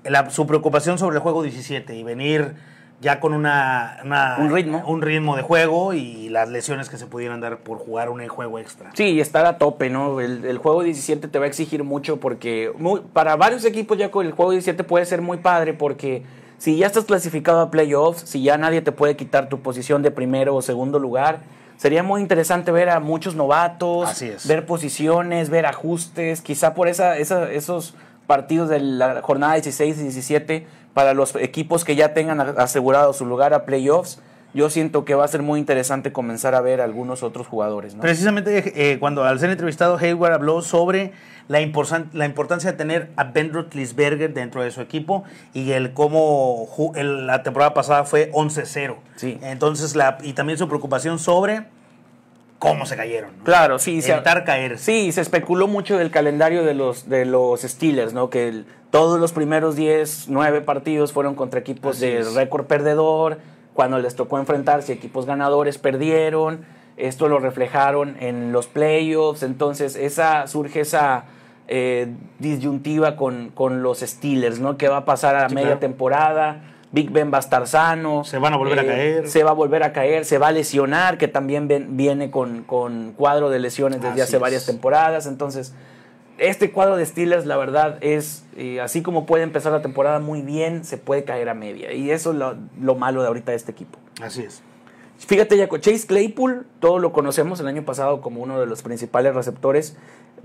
la- 0.04 0.28
su 0.30 0.46
preocupación 0.46 0.98
sobre 0.98 1.16
el 1.16 1.22
juego 1.22 1.42
17 1.42 1.94
y 1.94 2.02
venir 2.02 2.54
ya 3.02 3.20
con 3.20 3.34
una, 3.34 3.98
una- 4.04 4.36
Un 4.38 4.50
ritmo. 4.54 4.82
un 4.86 5.02
ritmo 5.02 5.36
de 5.36 5.42
juego 5.42 5.92
y 5.92 6.30
las 6.30 6.48
lesiones 6.48 6.88
que 6.88 6.96
se 6.96 7.06
pudieran 7.06 7.40
dar 7.40 7.58
por 7.58 7.76
jugar 7.78 8.08
un 8.08 8.26
juego 8.28 8.58
extra. 8.58 8.90
Sí, 8.94 9.04
y 9.04 9.20
estar 9.20 9.44
a 9.44 9.58
tope, 9.58 9.90
¿no? 9.90 10.20
El, 10.20 10.44
el 10.46 10.56
juego 10.58 10.82
17 10.82 11.28
te 11.28 11.38
va 11.38 11.44
a 11.44 11.48
exigir 11.48 11.82
mucho 11.84 12.18
porque 12.20 12.72
muy- 12.78 13.00
para 13.12 13.36
varios 13.36 13.64
equipos 13.64 13.98
ya 13.98 14.10
con 14.10 14.24
el 14.24 14.32
juego 14.32 14.52
17 14.52 14.84
puede 14.84 15.04
ser 15.04 15.20
muy 15.20 15.38
padre 15.38 15.74
porque 15.74 16.22
si 16.58 16.76
ya 16.76 16.86
estás 16.86 17.04
clasificado 17.04 17.60
a 17.60 17.70
playoffs, 17.72 18.20
si 18.22 18.42
ya 18.42 18.56
nadie 18.56 18.80
te 18.82 18.92
puede 18.92 19.16
quitar 19.16 19.48
tu 19.48 19.60
posición 19.60 20.00
de 20.02 20.12
primero 20.12 20.54
o 20.54 20.62
segundo 20.62 21.00
lugar, 21.00 21.40
sería 21.76 22.04
muy 22.04 22.20
interesante 22.20 22.70
ver 22.70 22.88
a 22.88 23.00
muchos 23.00 23.34
novatos, 23.34 24.22
ver 24.46 24.64
posiciones, 24.64 25.50
ver 25.50 25.66
ajustes, 25.66 26.40
quizá 26.40 26.74
por 26.74 26.86
esa, 26.86 27.18
esa- 27.18 27.50
esos 27.50 27.94
partidos 28.28 28.68
de 28.68 28.78
la 28.78 29.20
jornada 29.22 29.54
16 29.54 29.98
y 29.98 30.02
17 30.04 30.66
para 30.94 31.14
los 31.14 31.34
equipos 31.36 31.84
que 31.84 31.96
ya 31.96 32.14
tengan 32.14 32.40
asegurado 32.58 33.12
su 33.12 33.24
lugar 33.26 33.54
a 33.54 33.64
playoffs. 33.64 34.20
Yo 34.54 34.68
siento 34.68 35.06
que 35.06 35.14
va 35.14 35.24
a 35.24 35.28
ser 35.28 35.40
muy 35.42 35.58
interesante 35.58 36.12
comenzar 36.12 36.54
a 36.54 36.60
ver 36.60 36.82
algunos 36.82 37.22
otros 37.22 37.46
jugadores, 37.46 37.94
¿no? 37.94 38.02
Precisamente 38.02 38.92
eh, 38.92 38.98
cuando 38.98 39.24
al 39.24 39.40
ser 39.40 39.48
entrevistado, 39.48 39.96
Hayward 39.96 40.34
habló 40.34 40.60
sobre 40.60 41.12
la, 41.48 41.62
importan- 41.62 42.10
la 42.12 42.26
importancia 42.26 42.70
de 42.72 42.76
tener 42.76 43.10
a 43.16 43.24
Ben 43.24 43.50
Roethlisberger 43.54 44.34
dentro 44.34 44.62
de 44.62 44.70
su 44.70 44.82
equipo 44.82 45.24
y 45.54 45.70
el 45.72 45.94
cómo 45.94 46.68
el- 46.96 47.26
la 47.26 47.42
temporada 47.42 47.72
pasada 47.72 48.04
fue 48.04 48.30
11-0. 48.32 48.96
Sí. 49.16 49.38
Entonces, 49.40 49.96
la, 49.96 50.18
y 50.22 50.34
también 50.34 50.58
su 50.58 50.68
preocupación 50.68 51.18
sobre 51.18 51.64
cómo 52.70 52.86
se 52.86 52.96
cayeron. 52.96 53.38
¿no? 53.38 53.44
Claro, 53.44 53.78
sí. 53.78 54.00
se- 54.02 54.12
Evitar 54.12 54.44
caer. 54.44 54.78
Sí, 54.78 55.10
se 55.12 55.20
especuló 55.20 55.66
mucho 55.66 55.98
del 55.98 56.10
calendario 56.10 56.62
de 56.64 56.74
los, 56.74 57.08
de 57.08 57.24
los 57.24 57.62
Steelers, 57.62 58.12
¿no? 58.12 58.30
Que 58.30 58.48
el- 58.48 58.66
todos 58.90 59.18
los 59.18 59.32
primeros 59.32 59.74
10, 59.74 60.26
9 60.28 60.60
partidos 60.60 61.12
fueron 61.12 61.34
contra 61.34 61.58
equipos 61.60 61.96
Así 61.96 62.06
de 62.06 62.18
es. 62.20 62.34
récord 62.34 62.66
perdedor. 62.66 63.38
Cuando 63.74 63.98
les 63.98 64.14
tocó 64.14 64.38
enfrentarse, 64.38 64.92
equipos 64.92 65.26
ganadores 65.26 65.78
perdieron. 65.78 66.64
Esto 66.98 67.26
lo 67.28 67.38
reflejaron 67.38 68.16
en 68.20 68.52
los 68.52 68.66
playoffs. 68.66 69.42
Entonces, 69.42 69.96
esa 69.96 70.46
surge 70.46 70.80
esa 70.80 71.24
eh, 71.68 72.08
disyuntiva 72.38 73.16
con, 73.16 73.48
con 73.54 73.82
los 73.82 74.00
Steelers, 74.00 74.60
¿no? 74.60 74.76
¿Qué 74.76 74.88
va 74.88 74.98
a 74.98 75.04
pasar 75.04 75.36
a 75.36 75.48
Sí, 75.48 75.54
media 75.54 75.68
claro. 75.68 75.80
temporada? 75.80 76.60
Big 76.92 77.10
Ben 77.10 77.32
va 77.32 77.38
a 77.38 77.40
estar 77.40 77.66
sano. 77.66 78.22
Se 78.24 78.38
van 78.38 78.52
a 78.52 78.56
volver 78.56 78.78
a 78.78 78.84
caer. 78.86 79.26
Se 79.28 79.42
va 79.42 79.50
a 79.50 79.54
volver 79.54 79.82
a 79.82 79.92
caer, 79.92 80.24
se 80.24 80.38
va 80.38 80.48
a 80.48 80.52
lesionar, 80.52 81.18
que 81.18 81.26
también 81.26 81.66
ven- 81.66 81.96
viene 81.96 82.30
con, 82.30 82.62
con 82.64 83.12
cuadro 83.12 83.48
de 83.50 83.58
lesiones 83.58 84.00
desde 84.00 84.12
Así 84.12 84.20
hace 84.22 84.36
es. 84.36 84.42
varias 84.42 84.66
temporadas. 84.66 85.26
Entonces, 85.26 85.74
este 86.38 86.70
cuadro 86.70 86.96
de 86.96 87.06
Steelers, 87.06 87.46
la 87.46 87.56
verdad, 87.56 87.96
es 88.02 88.44
eh, 88.56 88.80
así 88.80 89.00
como 89.02 89.26
puede 89.26 89.42
empezar 89.42 89.72
la 89.72 89.80
temporada 89.82 90.18
muy 90.18 90.42
bien, 90.42 90.84
se 90.84 90.98
puede 90.98 91.24
caer 91.24 91.48
a 91.48 91.54
media. 91.54 91.92
Y 91.92 92.10
eso 92.10 92.32
es 92.32 92.36
lo, 92.36 92.56
lo 92.80 92.94
malo 92.94 93.22
de 93.22 93.28
ahorita 93.28 93.52
de 93.52 93.56
este 93.56 93.72
equipo. 93.72 93.98
Así 94.22 94.42
es. 94.42 94.62
Fíjate, 95.18 95.56
Jaco, 95.56 95.78
Chase 95.78 96.06
Claypool, 96.06 96.66
todos 96.80 97.00
lo 97.00 97.12
conocemos 97.12 97.60
el 97.60 97.68
año 97.68 97.84
pasado 97.84 98.20
como 98.20 98.42
uno 98.42 98.58
de 98.60 98.66
los 98.66 98.82
principales 98.82 99.34
receptores, 99.34 99.96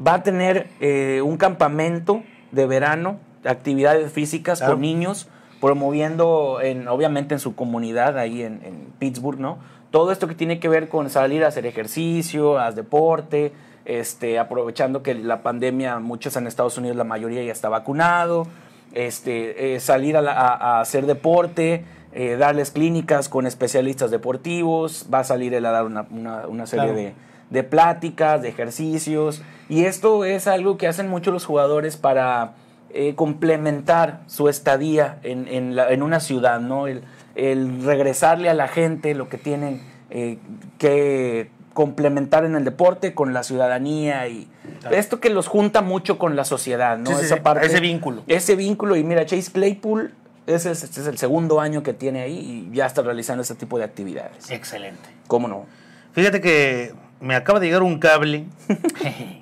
va 0.05 0.15
a 0.15 0.23
tener 0.23 0.67
eh, 0.79 1.21
un 1.25 1.37
campamento 1.37 2.21
de 2.51 2.67
verano, 2.67 3.19
actividades 3.43 4.11
físicas 4.11 4.59
Claro. 4.59 4.73
con 4.73 4.81
niños, 4.81 5.27
promoviendo, 5.61 6.59
en, 6.61 6.87
obviamente, 6.87 7.33
en 7.35 7.39
su 7.39 7.55
comunidad 7.55 8.17
ahí 8.17 8.41
en, 8.43 8.61
en 8.63 8.87
Pittsburgh, 8.99 9.39
¿no? 9.39 9.57
Todo 9.91 10.11
esto 10.11 10.27
que 10.27 10.35
tiene 10.35 10.59
que 10.59 10.67
ver 10.69 10.89
con 10.89 11.09
salir 11.09 11.43
a 11.43 11.47
hacer 11.47 11.65
ejercicio, 11.65 12.59
a 12.59 12.71
deporte, 12.71 13.53
este, 13.85 14.37
aprovechando 14.37 15.01
que 15.01 15.13
la 15.15 15.41
pandemia, 15.43 15.99
muchos 15.99 16.35
en 16.35 16.45
Estados 16.47 16.77
Unidos, 16.77 16.97
la 16.97 17.03
mayoría 17.05 17.43
ya 17.43 17.51
está 17.51 17.69
vacunado, 17.69 18.45
este, 18.93 19.75
eh, 19.75 19.79
salir 19.79 20.17
a, 20.17 20.21
la- 20.21 20.33
a- 20.33 20.77
a 20.77 20.81
hacer 20.81 21.05
deporte, 21.05 21.85
eh, 22.13 22.35
darles 22.37 22.71
clínicas 22.71 23.29
con 23.29 23.45
especialistas 23.47 24.11
deportivos, 24.11 25.07
va 25.13 25.19
a 25.19 25.23
salir 25.23 25.53
él 25.53 25.65
a 25.65 25.71
dar 25.71 25.85
una, 25.85 26.05
una- 26.11 26.47
una 26.47 26.65
serie 26.65 26.85
Claro. 26.85 26.97
de, 26.99 27.13
de 27.49 27.63
pláticas, 27.63 28.41
de 28.41 28.49
ejercicios, 28.49 29.41
y 29.69 29.85
esto 29.85 30.25
es 30.25 30.47
algo 30.47 30.77
que 30.77 30.87
hacen 30.87 31.07
muchos 31.09 31.33
los 31.33 31.45
jugadores 31.45 31.95
para 31.95 32.53
eh, 32.93 33.15
complementar 33.15 34.21
su 34.27 34.49
estadía 34.49 35.19
en, 35.23 35.47
en 35.47 35.75
la- 35.75 35.91
en 35.91 36.03
una 36.03 36.19
ciudad, 36.19 36.59
¿no? 36.59 36.87
El, 36.87 37.03
el 37.35 37.83
regresarle 37.83 38.49
a 38.49 38.53
la 38.53 38.67
gente 38.67 39.13
lo 39.15 39.29
que 39.29 39.37
tienen 39.37 39.81
eh, 40.09 40.37
que 40.77 41.49
complementar 41.73 42.43
en 42.45 42.55
el 42.55 42.63
deporte 42.65 43.13
con 43.13 43.33
la 43.33 43.43
ciudadanía 43.43 44.27
y 44.27 44.47
Claro. 44.81 44.95
esto 44.95 45.19
que 45.19 45.29
los 45.29 45.47
junta 45.47 45.81
mucho 45.81 46.17
con 46.17 46.35
la 46.35 46.43
sociedad, 46.43 46.97
¿no? 46.97 47.11
Sí, 47.11 47.15
sí, 47.19 47.25
Esa 47.25 47.35
sí, 47.35 47.41
parte, 47.41 47.65
ese 47.65 47.79
vínculo. 47.79 48.23
ese 48.27 48.55
vínculo 48.55 48.95
y 48.95 49.03
mira, 49.03 49.25
Chase 49.25 49.51
Claypool 49.51 50.13
ese 50.45 50.71
es, 50.71 50.83
este 50.83 51.01
es 51.01 51.07
el 51.07 51.17
segundo 51.17 51.59
año 51.61 51.83
que 51.83 51.93
tiene 51.93 52.21
ahí 52.21 52.67
y 52.71 52.75
ya 52.75 52.85
está 52.85 53.01
realizando 53.01 53.43
ese 53.43 53.53
tipo 53.55 53.77
de 53.77 53.83
actividades. 53.83 54.49
Excelente. 54.49 55.09
¿Cómo 55.27 55.47
no? 55.47 55.65
Fíjate 56.13 56.39
que 56.41 56.93
me 57.19 57.35
acaba 57.35 57.59
de 57.59 57.67
llegar 57.67 57.83
un 57.83 57.99
cable. 57.99 58.45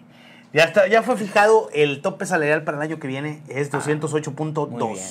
ya, 0.55 0.63
está, 0.63 0.87
ya 0.87 1.03
fue 1.03 1.15
fijado 1.17 1.69
el 1.73 2.01
tope 2.01 2.25
salarial 2.25 2.63
para 2.63 2.77
el 2.77 2.83
año 2.83 2.99
que 2.99 3.07
viene. 3.07 3.41
Es 3.47 3.69
Ah, 3.73 3.77
muy 3.85 3.93
208.2. 3.95 4.93
bien. 4.93 5.05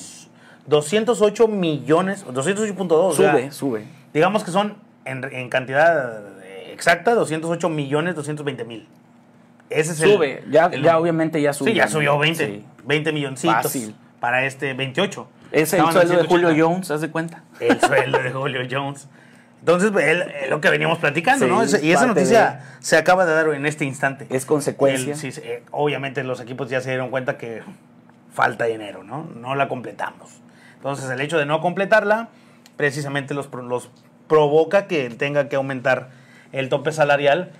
208 0.67 1.49
millones, 1.49 2.25
208.2. 2.27 2.93
o 2.93 3.13
sea, 3.13 3.33
sube, 3.33 3.53
sube. 3.53 3.85
digamos 4.13 4.45
que 4.45 4.51
son 4.51 4.77
en, 5.05 5.23
en 5.33 5.49
cantidad 5.51 6.23
exacta 6.73 7.15
208 7.15 7.69
millones 7.69 8.15
220 8.15 8.65
mil. 8.65 8.89
Ese 9.71 9.93
es 9.93 10.01
el- 10.01 10.13
Sube, 10.13 10.43
ya, 10.51 10.67
el- 10.67 10.83
ya 10.83 10.99
obviamente 10.99 11.41
ya 11.41 11.53
subió. 11.53 11.73
Sí, 11.73 11.77
ya 11.79 11.89
subió 11.89 12.19
20, 12.19 12.47
Sí. 12.47 12.65
20 12.85 13.13
milloncitos 13.13 13.63
Fácil. 13.63 13.95
para 14.21 14.45
este 14.47 14.73
28. 14.75 15.27
Es 15.53 15.73
el 15.73 15.81
Estaban 15.81 15.93
sueldo 15.93 16.17
de 16.23 16.27
Julio 16.29 16.49
180. 16.49 16.65
Jones, 16.75 16.91
¿haz 16.91 17.01
de 17.01 17.11
cuenta? 17.11 17.43
El 17.61 17.81
sueldo 17.81 18.19
de 18.23 18.31
Julio 18.33 18.61
Jones. 18.71 19.09
Entonces, 19.67 19.93
él- 19.99 20.23
es 20.43 20.51
lo 20.51 20.61
que 20.61 20.69
veníamos 20.69 20.99
platicando, 20.99 21.47
Sí, 21.47 21.51
¿no? 21.51 21.65
Y 21.83 21.93
esa 21.93 22.07
noticia 22.07 22.61
se 22.81 22.99
acaba 22.99 23.25
de 23.25 23.33
dar 23.33 23.49
en 23.55 23.65
este 23.65 23.87
instante. 23.87 24.27
Es 24.29 24.45
consecuencia. 24.45 25.15
El- 25.15 25.19
sí, 25.19 25.33
sí, 25.33 25.41
eh, 25.43 25.63
obviamente 25.71 26.23
los 26.23 26.39
equipos 26.41 26.69
ya 26.69 26.83
se 26.83 26.91
dieron 26.91 27.09
cuenta 27.11 27.39
que 27.39 27.63
falta 28.31 28.67
dinero, 28.67 29.05
¿no? 29.05 29.25
No 29.37 29.55
la 29.55 29.67
completamos. 29.69 30.41
Entonces, 30.77 31.09
el 31.09 31.19
hecho 31.23 31.39
de 31.39 31.47
no 31.47 31.63
completarla, 31.63 32.29
precisamente 32.77 33.33
los, 33.33 33.49
los 33.55 33.89
provoca 34.29 34.87
que 34.87 35.09
tenga 35.09 35.49
que 35.49 35.57
aumentar 35.57 36.11
el 36.53 36.69
tope 36.69 36.93
salarial 36.93 37.51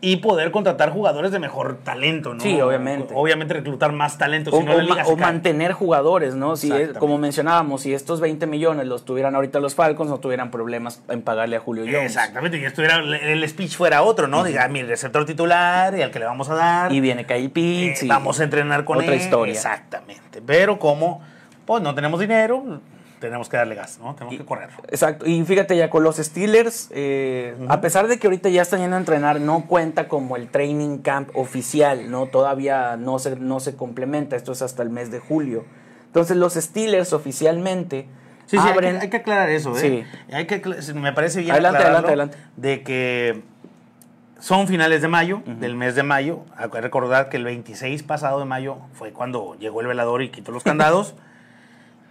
y 0.00 0.18
poder 0.18 0.52
contratar 0.52 0.90
jugadores 0.90 1.32
de 1.32 1.40
mejor 1.40 1.78
talento, 1.82 2.32
¿no? 2.32 2.40
Sí, 2.40 2.60
obviamente. 2.60 3.12
Obviamente 3.16 3.54
reclutar 3.54 3.90
más 3.92 4.16
talento, 4.16 4.50
O, 4.52 4.58
si 4.60 4.64
no 4.64 4.70
o 4.72 4.76
la 4.76 4.82
ma- 4.84 4.88
liga 4.90 5.04
se 5.04 5.12
o 5.12 5.16
cae. 5.16 5.26
mantener 5.26 5.72
jugadores, 5.72 6.36
¿no? 6.36 6.54
Si 6.56 6.70
es- 6.70 6.92
como 6.98 7.18
mencionábamos, 7.18 7.80
si 7.82 7.92
estos 7.92 8.20
20 8.20 8.46
millones 8.46 8.86
los 8.86 9.04
tuvieran 9.04 9.34
ahorita 9.34 9.58
los 9.58 9.74
Falcons, 9.74 10.08
no 10.08 10.18
tuvieran 10.20 10.52
problemas 10.52 11.02
en 11.08 11.22
pagarle 11.22 11.56
a 11.56 11.60
Julio 11.60 11.82
Jones. 11.84 12.14
Exactamente, 12.14 12.58
y 12.58 12.64
estuviera 12.64 12.96
el 12.98 13.48
speech 13.48 13.76
fuera 13.76 14.02
otro, 14.02 14.28
¿no? 14.28 14.44
Diga, 14.44 14.68
mi 14.68 14.84
receptor 14.84 15.24
titular 15.24 15.92
y 15.98 16.02
al 16.02 16.12
que 16.12 16.20
le 16.20 16.26
vamos 16.26 16.48
a 16.48 16.54
dar. 16.54 16.92
Y 16.92 17.00
viene 17.00 17.26
Kyle 17.26 17.46
eh, 17.46 17.48
Pitts. 17.48 18.04
y 18.04 18.06
vamos 18.08 18.38
a 18.38 18.44
entrenar 18.44 18.84
con 18.84 18.98
otra 18.98 19.14
él. 19.14 19.20
historia. 19.20 19.52
Exactamente. 19.52 20.40
Pero 20.46 20.78
como 20.78 21.20
pues 21.66 21.82
no 21.82 21.92
tenemos 21.94 22.20
dinero, 22.20 22.80
tenemos 23.20 23.48
que 23.48 23.56
darle 23.56 23.74
gas, 23.74 23.98
¿no? 23.98 24.14
Tenemos 24.14 24.36
que 24.36 24.44
correr. 24.44 24.70
Exacto. 24.88 25.26
Y 25.26 25.42
fíjate 25.44 25.76
ya 25.76 25.90
con 25.90 26.02
los 26.02 26.16
Steelers, 26.16 26.88
eh, 26.92 27.56
a 27.68 27.80
pesar 27.80 28.08
de 28.08 28.18
que 28.18 28.26
ahorita 28.26 28.48
ya 28.48 28.62
están 28.62 28.80
yendo 28.80 28.96
a 28.96 28.98
entrenar, 28.98 29.40
no 29.40 29.66
cuenta 29.66 30.08
como 30.08 30.36
el 30.36 30.48
training 30.48 30.98
camp 30.98 31.30
oficial, 31.34 32.10
¿no? 32.10 32.26
Todavía 32.26 32.96
no 32.96 33.18
se, 33.18 33.36
no 33.36 33.60
se 33.60 33.76
complementa. 33.76 34.36
Esto 34.36 34.52
es 34.52 34.62
hasta 34.62 34.82
el 34.82 34.90
mes 34.90 35.10
de 35.10 35.18
julio. 35.18 35.64
Entonces 36.06 36.36
los 36.36 36.54
Steelers 36.54 37.12
oficialmente 37.12 38.08
Sí, 38.48 38.56
sí, 38.56 38.62
hay 38.64 38.72
abren... 38.72 38.96
que, 38.96 39.02
hay 39.02 39.10
que 39.10 39.16
aclarar 39.18 39.50
eso, 39.50 39.76
¿eh? 39.76 39.78
Sí. 39.78 40.32
Hay 40.32 40.46
que, 40.46 40.62
me 40.94 41.12
parece 41.12 41.40
bien 41.40 41.52
Adelante, 41.52 41.82
adelante, 41.82 42.08
adelante. 42.08 42.38
de 42.56 42.82
que 42.82 43.42
son 44.38 44.68
finales 44.68 45.02
de 45.02 45.08
mayo, 45.08 45.42
del 45.44 45.74
mes 45.76 45.94
de 45.94 46.02
mayo. 46.02 46.40
Hay 46.56 46.70
que 46.70 46.80
recordar 46.80 47.28
que 47.28 47.36
el 47.36 47.44
26 47.44 48.02
pasado 48.04 48.38
de 48.38 48.46
mayo 48.46 48.78
fue 48.94 49.12
cuando 49.12 49.54
llegó 49.58 49.82
el 49.82 49.86
velador 49.86 50.22
y 50.22 50.30
quitó 50.30 50.50
los 50.50 50.64
candados. 50.64 51.14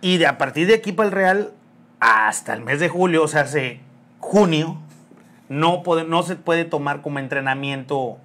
y 0.07 0.17
de 0.17 0.25
a 0.25 0.37
partir 0.37 0.67
de 0.67 0.75
aquí 0.75 0.93
para 0.93 1.09
el 1.09 1.13
Real 1.13 1.51
hasta 1.99 2.53
el 2.53 2.61
mes 2.61 2.79
de 2.79 2.87
julio, 2.87 3.23
o 3.23 3.27
sea, 3.27 3.41
hace 3.41 3.81
junio, 4.19 4.77
no, 5.49 5.83
puede, 5.83 6.05
no 6.05 6.23
se 6.23 6.37
puede 6.37 6.63
tomar 6.63 7.01
como 7.01 7.19
entrenamiento 7.19 8.17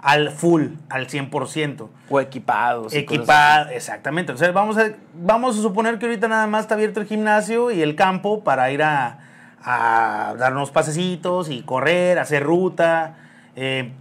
al 0.00 0.30
full, 0.30 0.68
al 0.88 1.06
100%. 1.06 1.88
O 2.08 2.20
equipados. 2.20 2.94
y 2.94 3.04
cosas 3.04 3.18
Equipado, 3.18 3.68
exactamente. 3.68 4.32
Entonces 4.32 4.54
vamos 4.54 4.78
a, 4.78 4.92
vamos 5.12 5.58
a 5.58 5.60
suponer 5.60 5.98
que 5.98 6.06
ahorita 6.06 6.28
nada 6.28 6.46
más 6.46 6.62
está 6.62 6.76
abierto 6.76 6.98
el 7.02 7.06
gimnasio 7.06 7.70
y 7.70 7.82
el 7.82 7.94
campo 7.94 8.42
para 8.42 8.70
ir 8.70 8.82
a, 8.82 9.18
a 9.62 10.34
dar 10.38 10.54
unos 10.54 10.70
pasecitos 10.70 11.50
y 11.50 11.60
correr, 11.60 12.18
hacer 12.18 12.42
ruta, 12.42 13.16
eh, 13.54 13.92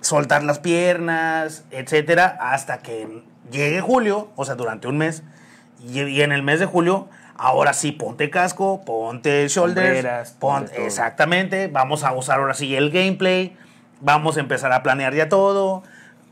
soltar 0.00 0.42
las 0.42 0.58
piernas, 0.58 1.64
etcétera, 1.70 2.38
hasta 2.40 2.78
que 2.78 3.22
llegue 3.52 3.80
julio, 3.80 4.30
o 4.34 4.44
sea, 4.44 4.56
durante 4.56 4.88
un 4.88 4.98
mes. 4.98 5.22
Y, 5.86 6.00
y 6.00 6.22
en 6.22 6.32
el 6.32 6.42
mes 6.42 6.60
de 6.60 6.66
julio, 6.66 7.08
ahora 7.36 7.72
sí, 7.72 7.92
ponte 7.92 8.30
casco, 8.30 8.84
ponte 8.84 9.48
shoulders, 9.48 9.86
Sombreras, 9.86 10.30
ponte 10.38 10.86
exactamente, 10.86 11.68
vamos 11.68 12.04
a 12.04 12.12
usar 12.12 12.38
ahora 12.38 12.54
sí 12.54 12.74
el 12.76 12.90
gameplay, 12.90 13.56
vamos 14.00 14.36
a 14.36 14.40
empezar 14.40 14.72
a 14.72 14.82
planear 14.82 15.14
ya 15.14 15.28
todo, 15.28 15.82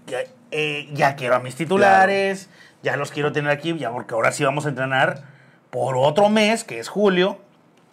ya, 0.07 0.19
eh, 0.51 0.89
ya 0.93 1.17
quiero 1.17 1.37
a 1.37 1.41
mis 1.41 1.57
titulares, 1.57 2.49
ya 2.83 2.97
los 2.97 3.11
quiero 3.11 3.33
tener 3.33 3.51
aquí, 3.51 3.77
ya 3.77 3.91
porque 3.91 4.15
ahora 4.15 4.33
sí 4.33 4.45
vamos 4.45 4.67
a 4.67 4.69
entrenar 4.69 5.23
por 5.71 5.97
otro 5.97 6.29
mes, 6.29 6.65
que 6.65 6.79
es 6.79 6.89
julio, 6.89 7.39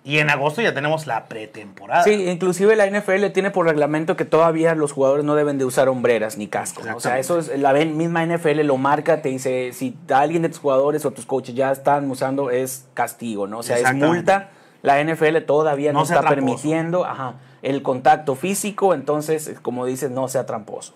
y 0.08 0.20
en 0.20 0.30
agosto 0.30 0.62
ya 0.62 0.74
tenemos 0.74 1.06
la 1.06 1.26
pretemporada. 1.26 2.02
Sí, 2.06 2.30
inclusive 2.30 2.78
la 2.78 2.90
NFL 2.90 3.26
tiene 3.34 3.52
por 3.52 3.66
reglamento 3.66 4.16
que 4.16 4.24
todavía 4.24 4.74
los 4.74 4.94
jugadores 4.94 5.26
no 5.26 5.36
deben 5.36 5.58
de 5.58 5.66
usar 5.66 5.90
hombreras 5.90 6.38
ni 6.38 6.48
casco. 6.48 6.82
¿no? 6.86 6.96
O 6.96 7.02
sea, 7.02 7.20
eso 7.20 7.40
es 7.40 7.60
la 7.60 7.74
misma 7.74 8.26
NFL 8.26 8.62
lo 8.62 8.78
marca, 8.78 9.22
te 9.22 9.28
dice 9.28 9.74
si 9.74 9.98
alguien 10.08 10.44
de 10.44 10.48
tus 10.48 10.60
jugadores 10.60 11.04
o 11.04 11.12
tus 11.12 11.26
coaches 11.26 11.56
ya 11.56 11.74
están 11.74 12.10
usando 12.10 12.52
es 12.52 12.86
castigo, 12.94 13.48
¿no? 13.48 13.58
O 13.58 13.64
sea, 13.64 13.80
es 13.80 13.94
multa. 13.96 14.52
La 14.82 15.04
NFL 15.04 15.40
todavía 15.46 15.92
no, 15.92 16.04
está 16.04 16.22
tramposo. 16.22 16.36
permitiendo 16.36 17.04
ajá, 17.04 17.34
el 17.62 17.84
contacto 17.84 18.36
físico, 18.36 18.94
entonces, 18.94 19.56
como 19.62 19.86
dices, 19.86 20.10
no 20.10 20.30
sea 20.30 20.46
tramposo. 20.46 20.94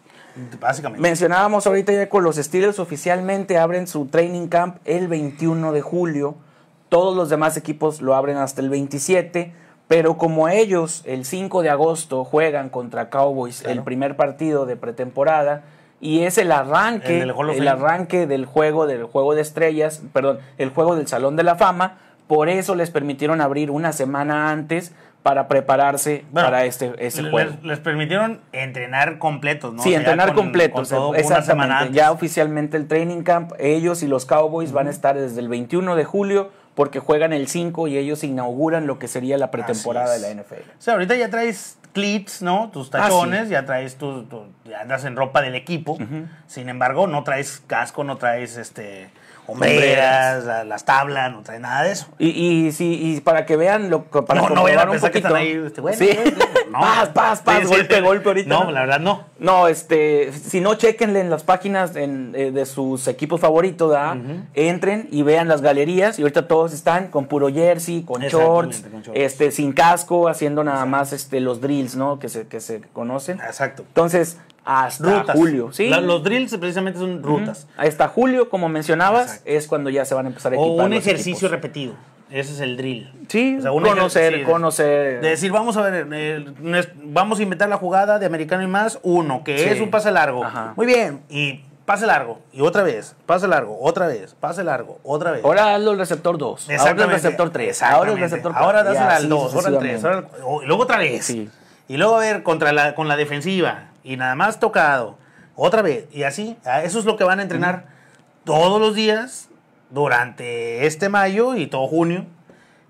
Básicamente. 0.62 1.02
Mencionábamos 1.02 1.68
ahorita 1.68 1.92
ya 1.92 2.08
con 2.08 2.24
los 2.24 2.38
Steelers 2.38 2.80
oficialmente 2.80 3.58
abren 3.58 3.88
su 3.88 4.06
training 4.06 4.48
camp 4.48 4.78
el 4.86 5.10
21 5.10 5.74
de 5.74 5.82
julio. 5.82 6.38
Todos 6.92 7.16
los 7.16 7.30
demás 7.30 7.56
equipos 7.56 8.02
lo 8.02 8.16
abren 8.16 8.36
hasta 8.36 8.60
el 8.60 8.70
27. 8.70 9.54
Pero 9.88 10.18
como 10.18 10.50
ellos 10.50 11.04
el 11.06 11.24
5 11.24 11.62
de 11.62 11.70
agosto 11.70 12.26
juegan 12.26 12.68
contra 12.70 13.10
Cowboys 13.10 13.62
Claro. 13.62 13.78
el 13.80 13.84
primer 13.84 14.18
partido 14.18 14.66
de 14.66 14.76
pretemporada 14.76 15.64
y 16.02 16.24
es 16.24 16.38
el 16.38 16.52
arranque, 16.52 17.22
El 17.22 17.68
arranque 17.68 18.28
del 18.28 18.46
juego 18.46 18.88
del 18.88 19.04
juego 19.06 19.36
de 19.36 19.42
estrellas, 19.42 20.02
perdón, 20.12 20.40
el 20.58 20.70
juego 20.72 20.98
del 20.98 21.08
Salón 21.08 21.38
de 21.38 21.44
la 21.44 21.56
Fama, 21.56 21.98
por 22.28 22.50
eso 22.50 22.76
les 22.76 22.90
permitieron 22.92 23.40
abrir 23.40 23.72
una 23.72 23.94
semana 23.94 24.50
antes 24.52 24.92
para 25.24 25.48
prepararse 25.48 26.26
Bueno, 26.32 26.48
para 26.48 26.66
este 26.66 26.92
ese 26.98 27.22
les, 27.22 27.32
juego. 27.32 27.52
les 27.64 27.80
permitieron 27.80 28.42
entrenar 28.54 29.18
completos, 29.20 29.74
¿no? 29.74 29.84
Sí, 29.84 29.90
O 29.90 29.92
sea, 29.92 30.00
ya 30.00 30.00
entrenar 30.00 30.28
con- 30.34 30.46
completo. 30.46 30.74
con 30.84 31.16
una 31.26 31.42
semana. 31.42 31.88
Ya 31.92 32.12
oficialmente 32.12 32.76
el 32.78 32.88
training 32.88 33.22
camp, 33.24 33.52
ellos 33.60 34.04
y 34.04 34.08
los 34.08 34.26
Cowboys 34.26 34.72
van 34.72 34.88
a 34.88 34.90
estar 34.90 35.16
desde 35.18 35.40
el 35.40 35.48
21 35.50 35.96
de 35.96 36.04
julio 36.06 36.50
porque 36.76 37.00
juegan 37.00 37.34
el 37.34 37.48
5 37.48 37.88
y 37.88 37.98
ellos 37.98 38.24
inauguran 38.24 38.88
lo 38.88 38.98
que 39.00 39.08
sería 39.08 39.38
la 39.38 39.52
pretemporada 39.52 40.14
de 40.14 40.20
la. 40.20 40.30
NFL. 40.42 40.54
O 40.78 40.82
sea, 40.82 40.94
ahorita 40.94 41.16
ya 41.16 41.30
traes 41.30 41.78
cleats, 41.94 42.42
¿no? 42.42 42.70
Tus 42.72 42.88
Ah, 42.90 43.00
tachones, 43.04 43.50
ya 43.50 43.66
traes 43.66 43.98
tus, 43.98 44.28
tu- 44.30 44.46
ya 44.66 44.80
andas 44.82 45.04
en 45.06 45.16
ropa 45.18 45.42
del 45.42 45.56
equipo. 45.56 45.98
Sin 46.48 46.70
embargo, 46.70 47.08
no 47.08 47.24
traes 47.24 47.62
casco, 47.68 48.04
no 48.04 48.18
traes 48.18 48.56
este 48.58 49.10
hombreras, 49.48 50.46
la- 50.46 50.64
las 50.64 50.86
tablas, 50.86 51.32
no 51.32 51.42
traes 51.42 51.60
nada 51.62 51.84
de 51.84 51.92
eso. 51.92 52.08
Y, 52.20 52.30
y, 52.30 52.72
sí, 52.72 53.00
y 53.18 53.22
para 53.22 53.46
que 53.46 53.58
vean, 53.58 53.90
lo, 53.90 54.04
para 54.06 54.40
no, 54.42 54.50
no 54.50 54.64
vayan 54.64 54.80
a 54.80 54.84
un 54.86 54.92
pensar 54.92 55.12
que 55.12 55.20
poquito. 55.22 55.36
están 55.38 55.42
ahí, 55.42 55.64
este, 55.66 55.82
bueno, 55.82 55.98
sí. 55.98 56.10
No. 56.72 56.80
paz, 56.80 57.10
paz, 57.10 57.42
paz, 57.42 57.60
Sí, 57.62 57.66
golpe, 57.66 57.96
sí. 57.96 58.02
golpe 58.02 58.30
ahorita. 58.30 58.50
No, 58.50 58.72
la 58.72 58.82
verdad 58.82 59.00
no. 59.00 59.26
No, 59.40 59.68
este, 59.68 60.32
si 60.34 60.62
no, 60.62 60.76
chequenle 60.76 61.20
en 61.20 61.30
las 61.30 61.44
páginas 61.44 61.96
en, 61.96 62.34
eh, 62.36 62.52
de 62.52 62.66
sus 62.66 63.08
equipos 63.08 63.40
favoritos, 63.42 63.90
¿verdad? 63.92 64.18
entren 64.54 65.08
y 65.12 65.24
vean 65.24 65.48
las 65.48 65.62
galerías 65.62 66.18
y 66.20 66.22
ahorita 66.24 66.48
todos 66.48 66.74
están 66.74 67.08
con 67.10 67.26
puro 67.28 67.50
jersey, 67.50 68.04
con 68.04 68.22
shorts, 68.22 68.82
con 68.82 69.02
shorts. 69.02 69.12
este, 69.14 69.52
sin 69.52 69.74
casco, 69.74 70.28
haciendo 70.28 70.64
nada 70.64 70.86
más 70.86 71.14
este, 71.14 71.40
los 71.40 71.62
drills, 71.62 71.96
¿no? 71.96 72.20
Que 72.20 72.30
se, 72.30 72.48
que 72.48 72.60
se 72.60 72.82
conocen. 72.94 73.40
Exacto. 73.40 73.84
Entonces, 73.88 74.38
hasta 74.64 75.20
Rutas. 75.22 75.36
julio, 75.36 75.72
¿sí? 75.72 75.90
La- 75.90 76.02
los 76.02 76.24
drills 76.24 76.56
precisamente 76.58 77.00
son 77.00 77.24
rutas. 77.24 77.68
Hasta 77.78 78.08
julio, 78.08 78.48
como 78.50 78.70
mencionabas, 78.70 79.24
Exacto. 79.26 79.50
es 79.50 79.68
cuando 79.68 79.90
ya 79.90 80.06
se 80.06 80.14
van 80.14 80.26
a 80.28 80.30
empezar 80.30 80.54
a 80.54 80.58
O 80.58 80.66
equipar 80.68 80.86
un 80.86 80.92
los 80.96 81.00
ejercicio 81.06 81.48
repetido. 81.50 81.94
Ese 82.32 82.54
es 82.54 82.60
el 82.62 82.78
drill. 82.78 83.12
Sí, 83.28 83.58
O 83.60 83.62
sea, 83.62 83.72
conocer, 83.72 84.24
ejercicio. 84.24 84.52
conocer. 84.54 85.22
De 85.22 85.30
decir, 85.30 85.52
vamos 85.52 85.76
a 85.78 85.82
ver, 85.82 86.08
eh, 86.14 86.46
vamos 87.04 87.40
a 87.40 87.44
inventar 87.44 87.68
la 87.70 87.78
jugada 87.78 88.20
de 88.20 88.26
americano 88.26 88.64
y 88.64 88.68
más, 88.68 89.00
uno, 89.04 89.44
que 89.44 89.58
Sí. 89.58 89.66
es 89.70 89.82
un 89.82 89.92
pase 89.92 90.12
largo. 90.12 90.44
Ajá. 90.46 90.74
Muy 90.78 90.86
bien, 90.86 91.22
y 91.30 91.64
pase 91.86 92.06
largo, 92.08 92.40
y 92.54 92.62
otra 92.62 92.84
vez, 92.84 93.16
pase 93.26 93.48
largo, 93.50 93.78
otra 93.82 94.08
vez, 94.08 94.34
pase 94.40 94.64
largo, 94.64 95.00
otra 95.04 95.32
vez. 95.32 95.44
Ahora 95.44 95.76
hazlo 95.76 95.92
el 95.92 95.98
receptor 95.98 96.38
2, 96.38 96.70
ahora 96.80 97.04
el 97.04 97.10
receptor 97.10 97.50
3, 97.50 97.84
ahora 97.84 98.12
el 98.12 98.20
receptor 98.20 98.54
Ahora 98.56 98.84
4. 98.84 98.94
dásela 98.94 99.16
al 99.18 99.28
2, 99.30 99.56
ahora 99.56 99.68
al 99.68 99.80
3, 99.80 100.02
y 100.64 100.66
luego 100.68 100.84
otra 100.84 100.98
vez. 101.00 101.26
Sí. 101.26 101.50
Y 101.90 101.98
luego 101.98 102.16
a 102.16 102.20
ver 102.20 102.44
contra 102.44 102.72
la, 102.72 102.96
con 102.96 103.10
la 103.10 103.18
defensiva, 103.18 103.90
y 104.06 104.16
nada 104.16 104.36
más 104.36 104.60
tocado, 104.62 105.18
otra 105.58 105.82
vez, 105.82 106.06
y 106.14 106.24
así. 106.24 106.56
Eso 106.84 107.00
es 107.00 107.04
lo 107.06 107.18
que 107.18 107.26
van 107.26 107.40
a 107.40 107.42
entrenar 107.44 107.88
todos 108.46 108.80
los 108.80 108.96
días 108.96 109.50
durante 109.92 110.86
este 110.86 111.10
mayo 111.10 111.56
y 111.56 111.68
todo 111.68 111.88
junio, 111.88 112.26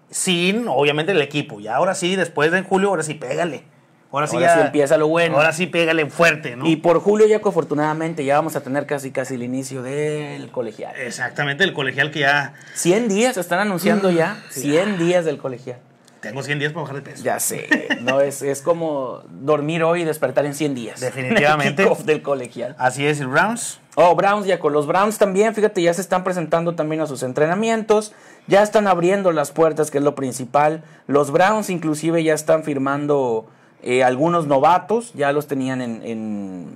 sin, 0.09 0.67
obviamente, 0.67 1.11
el 1.11 1.21
equipo. 1.21 1.59
Y 1.59 1.67
ahora 1.67 1.95
sí, 1.95 2.15
después 2.15 2.51
de 2.51 2.61
julio, 2.63 2.89
ahora 2.89 3.03
sí, 3.03 3.13
pégale. 3.13 3.63
Ahora 4.11 4.27
sí, 4.27 4.37
ya- 4.39 4.55
sí 4.55 4.59
empieza 4.61 4.97
lo 4.97 5.07
bueno. 5.07 5.37
Ahora 5.37 5.53
sí, 5.53 5.67
pégale 5.67 6.05
fuerte, 6.09 6.57
¿no? 6.57 6.67
Y 6.67 6.75
por 6.75 6.99
julio 6.99 7.27
ya 7.27 7.37
afortunadamente 7.37 8.25
ya 8.25 8.35
vamos 8.35 8.57
a 8.57 8.61
tener 8.61 8.85
casi 8.85 9.11
casi 9.11 9.35
el 9.35 9.43
inicio 9.43 9.81
del 9.83 10.51
colegial. 10.51 10.93
Exactamente, 10.97 11.63
el 11.63 11.71
colegial 11.73 12.11
que 12.11 12.19
ya 12.19 12.53
100 12.73 13.07
días, 13.07 13.37
están 13.37 13.59
anunciando 13.59 14.11
ya. 14.11 14.37
100 14.49 14.97
días 14.97 15.23
del 15.23 15.37
colegial. 15.37 15.77
tengo 16.19 16.43
100 16.43 16.59
días 16.59 16.71
para 16.73 16.81
bajar 16.83 16.97
de 16.97 17.01
peso. 17.09 17.23
Ya 17.23 17.39
sé, 17.39 17.67
no 18.01 18.19
es, 18.21 18.41
es 18.41 18.61
como 18.61 19.21
dormir 19.29 19.81
hoy 19.83 20.01
y 20.01 20.03
despertar 20.03 20.45
en 20.45 20.53
100 20.55 20.75
días. 20.75 20.99
Definitivamente. 20.99 21.87
Del 22.03 22.21
colegial. 22.21 22.75
Así 22.77 23.07
es, 23.07 23.21
el 23.21 23.27
Browns. 23.27 23.79
Oh, 23.95 24.15
Browns 24.15 24.45
ya 24.45 24.59
con 24.59 24.71
los 24.71 24.87
Browns 24.87 25.17
también, 25.17 25.53
fíjate, 25.53 25.81
ya 25.81 25.93
se 25.93 26.01
están 26.01 26.23
presentando 26.23 26.75
también 26.75 27.01
a 27.01 27.07
sus 27.07 27.23
entrenamientos, 27.23 28.13
ya 28.47 28.63
están 28.63 28.87
abriendo 28.87 29.33
las 29.33 29.51
puertas, 29.51 29.91
que 29.91 29.97
es 29.97 30.03
lo 30.03 30.15
principal. 30.15 30.83
Los 31.07 31.31
Browns 31.31 31.69
inclusive 31.69 32.23
ya 32.23 32.33
están 32.33 32.63
firmando 32.63 33.47
eh, 33.83 34.03
algunos 34.03 34.47
novatos, 34.47 35.11
ya 35.13 35.33
los 35.33 35.47
tenían 35.47 35.81
en, 35.81 36.01
en, 36.03 36.75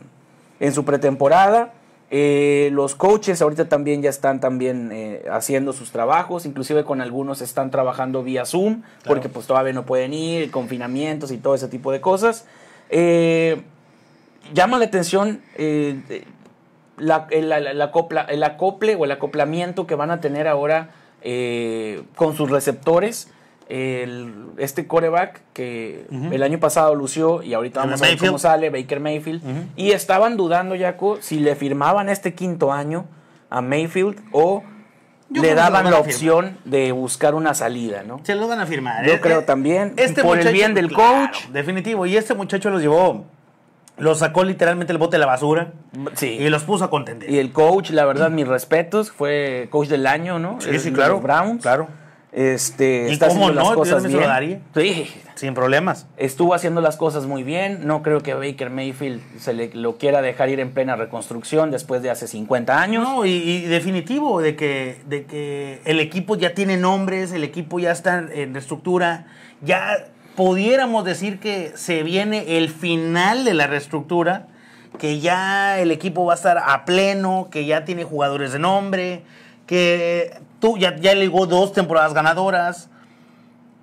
en 0.59 0.73
su 0.73 0.83
pretemporada. 0.83 1.73
Eh, 2.11 2.69
los 2.71 2.95
coaches 2.95 3.41
ahorita 3.41 3.67
también 3.67 4.01
ya 4.01 4.09
están 4.09 4.39
también 4.39 4.91
eh, 4.91 5.23
haciendo 5.31 5.73
sus 5.73 5.91
trabajos, 5.91 6.45
inclusive 6.45 6.83
con 6.83 7.01
algunos 7.01 7.41
están 7.41 7.71
trabajando 7.71 8.23
vía 8.23 8.45
Zoom, 8.45 8.83
porque 9.05 9.29
pues 9.29 9.47
todavía 9.47 9.73
no 9.73 9.85
pueden 9.85 10.13
ir, 10.13 10.51
confinamientos 10.51 11.31
y 11.31 11.37
todo 11.37 11.55
ese 11.55 11.67
tipo 11.67 11.91
de 11.91 12.01
cosas. 12.01 12.45
Eh, 12.89 13.61
llama 14.53 14.77
la 14.77 14.85
atención 14.85 15.41
eh, 15.55 16.25
la- 16.97 17.27
el, 17.31 17.49
la- 17.49 17.59
la 17.59 17.91
acopla- 17.91 18.25
el 18.29 18.43
acople 18.43 18.95
o 18.95 19.05
el 19.05 19.11
acoplamiento 19.11 19.85
que 19.87 19.95
van 19.95 20.11
a 20.11 20.19
tener 20.21 20.47
ahora 20.47 20.89
eh, 21.21 22.03
con 22.15 22.35
sus 22.35 22.49
receptores. 22.49 23.31
El- 23.67 24.49
este 24.57 24.85
coreback 24.85 25.41
que 25.53 26.05
el 26.31 26.43
año 26.43 26.59
pasado 26.59 26.93
lució 26.93 27.41
y 27.41 27.53
ahorita 27.55 27.79
vamos 27.79 28.01
a 28.01 28.05
ver 28.05 28.17
cómo 28.17 28.37
sale, 28.37 28.69
Baker 28.69 28.99
Mayfield. 28.99 29.41
Y 29.75 29.91
estaban 29.91 30.37
dudando, 30.37 30.75
Jaco, 30.77 31.17
si 31.21 31.39
le 31.39 31.55
firmaban 31.55 32.09
este 32.09 32.35
quinto 32.35 32.71
año 32.71 33.05
a 33.49 33.61
Mayfield 33.61 34.19
o 34.31 34.63
Yo 35.29 35.41
le 35.41 35.55
daban 35.55 35.89
la 35.89 35.97
opción 35.97 36.57
de 36.65 36.91
buscar 36.91 37.33
una 37.33 37.55
salida, 37.55 38.03
¿no? 38.05 38.19
Se 38.23 38.35
lo 38.35 38.47
van 38.47 38.59
a 38.59 38.67
firmar. 38.67 39.03
Yo 39.03 39.13
Eh, 39.13 39.19
creo 39.19 39.39
eh, 39.39 39.43
también, 39.43 39.95
por 40.21 40.37
el 40.39 40.53
bien 40.53 40.75
del 40.75 40.89
claro, 40.89 41.27
coach. 41.31 41.47
Definitivo. 41.47 42.05
Y 42.05 42.15
este 42.17 42.35
muchacho 42.35 42.69
los 42.69 42.81
llevó, 42.81 43.25
los 43.97 44.19
sacó 44.19 44.43
literalmente 44.43 44.91
el 44.93 44.97
bote 44.99 45.15
de 45.15 45.19
la 45.19 45.25
basura 45.25 45.71
Sí. 46.15 46.37
y 46.39 46.49
los 46.49 46.63
puso 46.63 46.83
a 46.85 46.89
contender. 46.89 47.29
Y 47.29 47.39
el 47.39 47.51
coach, 47.53 47.91
la 47.91 48.05
verdad, 48.05 48.29
mis 48.29 48.47
respetos, 48.47 49.11
fue 49.11 49.67
coach 49.71 49.87
del 49.87 50.05
año, 50.07 50.37
¿no? 50.39 50.59
Sí, 50.61 50.69
El- 50.69 50.79
sí, 50.79 50.91
claro, 50.91 51.13
los 51.15 51.23
Browns. 51.23 51.61
claro. 51.61 51.87
Este, 52.37 53.07
¿Y 53.09 53.13
está 53.13 53.29
cómo 53.29 53.43
haciendo 53.45 53.61
no? 53.61 53.67
las 53.69 53.77
cosas 53.77 54.03
bien. 54.05 54.19
daría. 54.21 54.59
Sí, 54.75 55.07
Sin 55.35 55.53
problemas. 55.53 56.05
estuvo 56.17 56.53
haciendo 56.53 56.81
las 56.81 56.97
cosas 56.97 57.25
muy 57.27 57.43
bien. 57.43 57.87
No 57.87 58.03
creo 58.03 58.19
que 58.19 58.33
Baker 58.33 58.69
Mayfield 58.69 59.21
se 59.39 59.53
le 59.53 59.73
lo 59.73 59.97
quiera 59.97 60.21
dejar 60.21 60.49
ir 60.49 60.59
en 60.59 60.71
plena 60.73 60.97
reconstrucción 60.97 61.71
después 61.71 62.01
de 62.01 62.09
hace 62.09 62.27
50 62.27 62.81
años. 62.81 63.03
No, 63.07 63.25
y, 63.25 63.29
y 63.31 63.61
definitivo 63.67 64.41
de 64.41 64.57
que, 64.57 64.97
de 65.07 65.23
que 65.23 65.79
el 65.85 66.01
equipo 66.01 66.35
ya 66.35 66.53
tiene 66.53 66.75
nombres, 66.75 67.31
el 67.31 67.45
equipo 67.45 67.79
ya 67.79 67.91
está 67.91 68.19
en 68.29 68.53
reestructura, 68.53 69.27
ya 69.61 69.95
pudiéramos 70.35 71.05
decir 71.05 71.39
que 71.39 71.73
se 71.75 72.03
viene 72.03 72.57
el 72.57 72.69
final 72.69 73.45
de 73.45 73.53
la 73.53 73.67
reestructura, 73.67 74.47
que 74.99 75.19
ya 75.19 75.79
el 75.79 75.91
equipo 75.91 76.25
va 76.25 76.33
a 76.33 76.35
estar 76.35 76.57
a 76.57 76.85
pleno, 76.85 77.49
que 77.51 77.65
ya 77.65 77.85
tiene 77.85 78.03
jugadores 78.03 78.53
de 78.53 78.59
nombre, 78.59 79.23
que 79.65 80.37
tú 80.59 80.77
ya, 80.77 80.95
ya 80.97 81.13
ligó 81.15 81.47
dos 81.47 81.73
temporadas 81.73 82.13
ganadoras. 82.13 82.89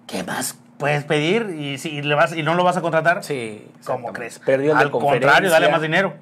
¿Qué 0.06 0.22
más 0.24 0.58
puedes 0.78 1.04
pedir? 1.04 1.54
Y 1.58 1.78
si 1.78 2.02
le 2.02 2.14
vas 2.14 2.34
y 2.36 2.42
no 2.42 2.54
lo 2.54 2.64
vas 2.64 2.76
a 2.76 2.80
contratar, 2.80 3.24
Sí, 3.24 3.66
¿cómo 3.84 4.12
crees? 4.12 4.38
Perdió 4.38 4.76
Al 4.76 4.90
contrario, 4.90 5.50
dale 5.50 5.70
más 5.70 5.82
dinero. 5.82 6.14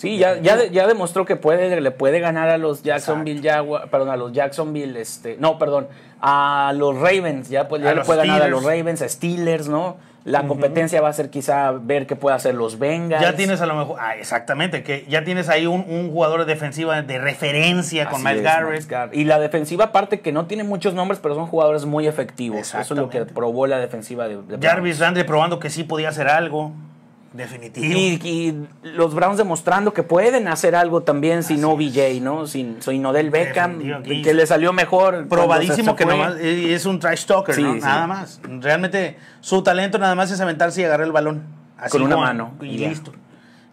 Sí, 0.00 0.16
ya, 0.16 0.40
ya, 0.40 0.64
ya 0.64 0.86
demostró 0.86 1.26
que 1.26 1.36
puede, 1.36 1.78
le 1.78 1.90
puede 1.90 2.20
ganar 2.20 2.48
a 2.48 2.56
los 2.56 2.82
Jacksonville 2.82 3.46
Jaguars, 3.46 3.90
perdón, 3.90 4.08
a 4.08 4.16
los 4.16 4.32
Jacksonville, 4.32 4.98
este, 4.98 5.36
no, 5.38 5.58
perdón, 5.58 5.88
a 6.22 6.72
los 6.74 6.96
Ravens, 6.98 7.50
ya, 7.50 7.68
pues, 7.68 7.82
ya 7.82 7.92
le 7.94 8.00
puede 8.00 8.26
ganar 8.26 8.40
a 8.40 8.48
los 8.48 8.64
Ravens, 8.64 9.02
a 9.02 9.08
Steelers, 9.10 9.68
¿no? 9.68 9.98
La 10.24 10.46
competencia 10.46 11.02
va 11.02 11.10
a 11.10 11.12
ser 11.12 11.28
quizá 11.28 11.72
ver 11.72 12.06
qué 12.06 12.16
puede 12.16 12.34
hacer 12.34 12.54
los 12.54 12.78
Bengals. 12.78 13.20
Ya 13.20 13.36
tienes 13.36 13.60
a 13.60 13.66
lo 13.66 13.74
mejor, 13.74 13.98
ah, 14.00 14.16
exactamente, 14.16 14.82
que 14.82 15.04
ya 15.06 15.22
tienes 15.22 15.50
ahí 15.50 15.66
un, 15.66 15.84
un 15.86 16.10
jugador 16.10 16.46
de 16.46 16.54
defensiva 16.54 17.02
de 17.02 17.18
referencia 17.18 18.08
con 18.08 18.22
Miles 18.22 18.38
es, 18.38 18.88
Garrett. 18.88 19.14
Y 19.14 19.24
la 19.24 19.38
defensiva, 19.38 19.86
aparte 19.86 20.20
que 20.20 20.32
no 20.32 20.46
tiene 20.46 20.64
muchos 20.64 20.94
nombres, 20.94 21.20
pero 21.22 21.34
son 21.34 21.46
jugadores 21.46 21.84
muy 21.84 22.06
efectivos. 22.06 22.74
Eso 22.74 22.80
es 22.80 22.90
lo 22.98 23.10
que 23.10 23.26
probó 23.26 23.66
la 23.66 23.78
defensiva 23.78 24.28
de, 24.28 24.40
de. 24.40 24.66
Jarvis 24.66 24.98
Landry 24.98 25.24
probando 25.24 25.58
que 25.58 25.68
sí 25.68 25.84
podía 25.84 26.08
hacer 26.08 26.28
algo. 26.28 26.72
Definitivo. 27.32 27.86
Y, 27.86 28.20
y 28.28 28.68
los 28.82 29.14
Browns 29.14 29.38
demostrando 29.38 29.92
que 29.92 30.02
pueden 30.02 30.48
hacer 30.48 30.74
algo 30.74 31.02
también 31.02 31.42
sin 31.44 31.64
OBJ, 31.64 32.20
¿no? 32.20 32.46
Sin, 32.48 32.82
sin 32.82 33.06
Odell 33.06 33.30
Beckham, 33.30 33.78
Definitivo. 33.78 34.22
que 34.24 34.34
le 34.34 34.46
salió 34.46 34.72
mejor. 34.72 35.28
Probadísimo 35.28 35.94
que 35.94 36.04
nomás 36.06 36.34
es 36.40 36.86
un 36.86 36.98
trash 36.98 37.26
talker, 37.26 37.54
Sí, 37.54 37.62
¿no? 37.62 37.74
sí. 37.74 37.80
Nada 37.80 38.06
más. 38.08 38.40
Realmente 38.42 39.16
su 39.40 39.62
talento 39.62 39.96
nada 39.98 40.14
más 40.16 40.30
es 40.32 40.40
aventarse 40.40 40.80
y 40.80 40.84
agarrar 40.84 41.06
el 41.06 41.12
balón. 41.12 41.44
Así 41.78 41.90
Con 41.92 42.02
una 42.02 42.16
como- 42.16 42.26
mano, 42.26 42.54
Y 42.62 42.66
y 42.66 42.78
listo. 42.78 43.12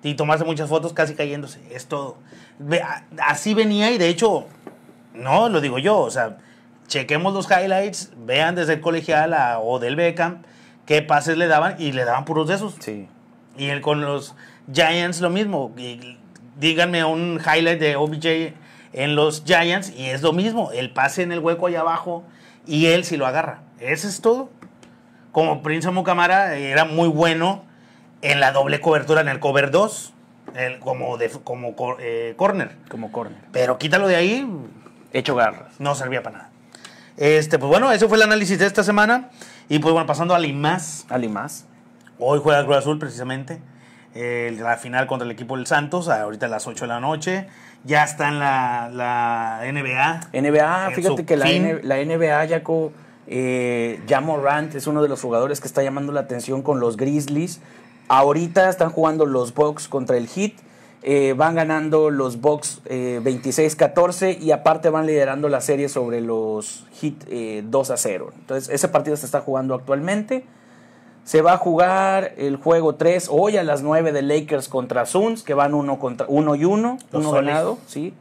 Y 0.03 0.13
tomarse 0.13 0.45
muchas 0.45 0.69
fotos 0.69 0.93
casi 0.93 1.15
cayéndose. 1.15 1.59
Es 1.71 1.87
todo. 1.87 2.17
Así 3.19 3.53
venía 3.55 3.91
y 3.91 3.97
de 3.97 4.07
hecho, 4.09 4.45
no 5.13 5.49
lo 5.49 5.61
digo 5.61 5.79
yo, 5.79 5.97
o 5.97 6.11
sea, 6.11 6.37
chequemos 6.87 7.33
los 7.33 7.49
highlights, 7.51 8.11
vean 8.17 8.53
desde 8.55 8.73
el 8.73 8.81
colegial 8.81 9.33
a 9.33 9.59
Odell 9.59 9.95
Beckham 9.95 10.43
qué 10.85 11.01
pases 11.01 11.37
le 11.37 11.47
daban 11.47 11.75
y 11.79 11.91
le 11.91 12.05
daban 12.05 12.23
puros 12.23 12.47
de 12.47 12.53
esos. 12.55 12.75
Sí. 12.79 13.07
Y 13.57 13.65
él 13.69 13.81
con 13.81 14.01
los 14.01 14.35
Giants 14.71 15.19
lo 15.21 15.29
mismo. 15.29 15.73
Y 15.77 16.17
díganme 16.59 17.03
un 17.03 17.39
highlight 17.41 17.79
de 17.79 17.95
OBJ 17.95 18.53
en 18.93 19.15
los 19.15 19.43
Giants 19.45 19.91
y 19.95 20.05
es 20.05 20.21
lo 20.21 20.33
mismo. 20.33 20.71
El 20.71 20.91
pase 20.91 21.23
en 21.23 21.31
el 21.31 21.39
hueco 21.39 21.67
allá 21.67 21.81
abajo 21.81 22.23
y 22.65 22.87
él 22.87 23.03
sí 23.03 23.17
lo 23.17 23.25
agarra. 23.27 23.61
Eso 23.79 24.07
es 24.07 24.21
todo. 24.21 24.49
Como 25.31 25.61
Prince 25.61 25.89
Mucamara 25.91 26.55
era 26.55 26.85
muy 26.85 27.07
bueno 27.07 27.63
en 28.21 28.39
la 28.39 28.51
doble 28.51 28.79
cobertura, 28.81 29.21
en 29.21 29.27
el 29.27 29.39
cover 29.39 29.69
2, 29.69 30.13
el- 30.55 30.79
como, 30.79 31.17
de, 31.17 31.29
como 31.29 31.75
cor- 31.75 31.97
eh, 31.99 32.33
corner. 32.37 32.75
Como 32.89 33.11
corner. 33.11 33.37
Pero 33.51 33.77
quítalo 33.77 34.07
de 34.07 34.15
ahí, 34.15 34.47
Hecho 35.13 35.35
garras. 35.35 35.73
no 35.79 35.93
servía 35.93 36.23
para 36.23 36.37
nada. 36.37 36.49
Este, 37.17 37.59
pues 37.59 37.69
bueno, 37.69 37.91
ese 37.91 38.07
fue 38.07 38.17
el 38.17 38.23
análisis 38.23 38.57
de 38.57 38.65
esta 38.65 38.83
semana. 38.83 39.29
Y 39.69 39.77
pues 39.79 39.91
bueno, 39.93 40.07
pasando 40.07 40.33
a 40.33 40.39
Limas. 40.39 41.05
¿Alguien 41.09 41.33
más? 41.33 41.66
Hoy 42.19 42.39
juega 42.41 42.59
el 42.59 42.65
Cruz 42.65 42.77
Azul 42.77 42.99
precisamente. 42.99 43.59
eh, 44.15 44.55
la 44.59 44.77
final 44.77 45.05
contra 45.05 45.25
el 45.25 45.31
equipo 45.31 45.55
del 45.57 45.67
Santos, 45.67 46.09
ahorita 46.09 46.47
a 46.47 46.49
las 46.49 46.65
8 46.65 46.85
de 46.85 46.87
la 46.89 46.99
noche. 46.99 47.47
Ya 47.83 48.03
está 48.03 48.29
en 48.29 48.39
la, 48.39 48.89
la 48.91 49.61
NBA. 49.71 50.21
NBA, 50.33 50.87
fíjate 50.95 51.25
que 51.25 51.37
la. 51.37 51.45
N- 51.51 51.83
la 51.83 51.97
NBA, 52.03 52.47
Jaco, 52.47 52.91
eh, 53.27 54.01
ya 54.07 54.19
Morant 54.21 54.73
es 54.73 54.87
uno 54.87 55.03
de 55.03 55.09
los 55.09 55.21
jugadores 55.21 55.61
que 55.61 55.67
está 55.67 55.83
llamando 55.83 56.11
la 56.13 56.21
atención 56.21 56.63
con 56.63 56.79
los 56.79 56.97
Grizzlies. 56.97 57.59
Ahorita 58.07 58.69
están 58.69 58.89
jugando 58.89 59.25
los 59.27 59.53
Bucks 59.53 59.87
contra 59.87 60.17
el 60.17 60.27
Heat. 60.27 60.53
eh, 61.03 61.33
van 61.37 61.53
ganando 61.55 62.09
los 62.09 62.41
Bucks 62.41 62.81
eh, 62.85 63.21
26-14 63.23 64.39
y 64.41 64.51
aparte 64.51 64.89
van 64.89 65.05
liderando 65.05 65.47
la 65.47 65.61
serie 65.61 65.89
sobre 65.89 66.21
los 66.21 66.85
Heat 66.99 67.13
eh, 67.29 67.61
2 67.65 67.91
a 67.91 67.97
0. 67.97 68.31
Entonces, 68.35 68.73
ese 68.73 68.87
partido 68.87 69.15
se 69.15 69.25
está 69.27 69.41
jugando 69.41 69.75
actualmente. 69.75 70.43
Se 71.27 71.41
va 71.41 71.51
a 71.53 71.57
jugar 71.57 72.31
el 72.37 72.55
juego 72.55 72.95
3 72.95 73.27
hoy 73.29 73.57
a 73.57 73.63
las 73.63 73.81
9 73.81 74.13
de 74.13 74.21
Lakers 74.21 74.69
contra 74.69 75.05
Suns, 75.05 75.43
que 75.43 75.53
van 75.53 75.73
uno, 75.73 75.99
contra, 75.99 76.25
uno 76.29 76.55
y 76.55 76.63
uno, 76.63 76.97
Los 77.11 77.21
uno 77.23 77.31
soles. 77.31 77.47
ganado, 77.53 77.77
¿sí? 77.85 78.13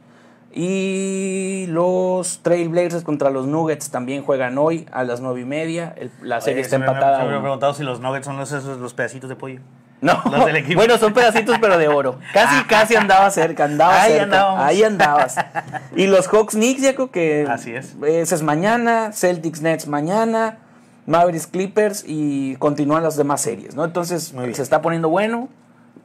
Y 0.53 1.67
los 1.69 2.39
Trailblazers 2.41 3.03
contra 3.03 3.29
los 3.29 3.45
Nuggets 3.47 3.91
también 3.91 4.23
juegan 4.23 4.57
hoy 4.57 4.85
a 4.91 5.03
las 5.05 5.21
9 5.21 5.39
y 5.41 5.45
media. 5.45 5.93
El- 5.95 6.11
la 6.21 6.41
serie 6.41 6.55
Oye, 6.55 6.61
está 6.63 6.75
se 6.75 6.79
me- 6.79 6.85
empatada. 6.87 7.19
Se 7.21 7.25
me 7.31 7.39
preguntado 7.39 7.73
si 7.73 7.83
los 7.83 7.99
nuggets 8.01 8.25
son 8.25 8.37
los, 8.37 8.51
esos, 8.51 8.77
los 8.77 8.93
pedacitos 8.93 9.29
de 9.29 9.35
pollo. 9.37 9.61
No, 10.01 10.21
los 10.29 10.45
del 10.45 10.55
equipo. 10.57 10.79
bueno, 10.79 10.97
son 10.97 11.13
pedacitos 11.13 11.57
pero 11.61 11.77
de 11.77 11.87
oro. 11.87 12.19
Casi, 12.33 12.61
casi 12.67 12.95
andaba 12.97 13.29
cerca, 13.31 13.63
andaba 13.65 14.01
Ahí 14.01 14.11
cerca. 14.11 14.23
andábamos. 14.25 14.63
Ahí 14.65 14.83
andabas. 14.83 15.35
Y 15.95 16.07
los 16.07 16.27
Hawks 16.27 16.55
Knicks, 16.55 16.81
ya 16.81 16.93
creo 16.93 17.09
que 17.11 17.47
Así 17.49 17.73
es. 17.73 17.95
ese 18.05 18.35
es 18.35 18.41
mañana, 18.43 19.11
Celtics 19.13 19.61
Nets 19.61 19.87
mañana, 19.87 20.57
Mavericks 21.07 21.47
Clippers 21.47 22.03
y 22.07 22.55
continúan 22.57 23.01
las 23.01 23.17
demás 23.17 23.41
series, 23.41 23.75
¿no? 23.75 23.83
Entonces 23.85 24.35
se 24.53 24.61
está 24.61 24.81
poniendo 24.83 25.09
bueno 25.09 25.49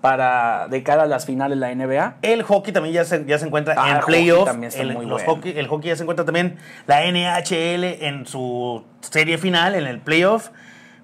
para 0.00 0.66
de 0.68 0.82
cara 0.82 1.02
a 1.02 1.06
las 1.06 1.26
finales 1.26 1.58
de 1.58 1.60
la 1.60 1.74
NBA. 1.74 2.16
El 2.22 2.42
hockey 2.42 2.72
también 2.72 2.94
ya 2.94 3.04
se, 3.04 3.24
ya 3.24 3.38
se 3.38 3.46
encuentra 3.46 3.74
Ah, 3.76 3.90
en 3.90 3.94
hockey 4.00 4.06
playoff. 4.14 4.44
también 4.46 4.68
está 4.68 4.82
El, 4.82 4.94
bueno. 4.94 5.16
hockey- 5.18 5.56
el 5.56 5.66
hockey 5.68 5.90
ya 5.90 5.96
se 5.96 6.02
encuentra 6.02 6.24
también 6.24 6.56
la 6.86 7.04
NHL 7.06 7.84
en 7.84 8.26
su 8.26 8.84
serie 9.00 9.38
final, 9.38 9.74
en 9.74 9.86
el 9.86 10.00
playoff. 10.00 10.48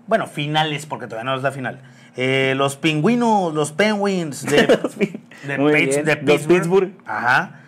Bueno, 0.07 0.27
finales, 0.27 0.87
porque 0.87 1.07
todavía 1.07 1.31
no 1.31 1.37
es 1.37 1.43
la 1.43 1.53
final. 1.53 1.81
Eh, 2.17 2.55
los 2.57 2.77
pingüinos, 2.77 3.53
los 3.55 3.71
penguins 3.73 4.43
de, 4.45 4.67
de. 5.47 6.17
Pittsburgh. 6.49 6.91
Ajá. 7.07 7.61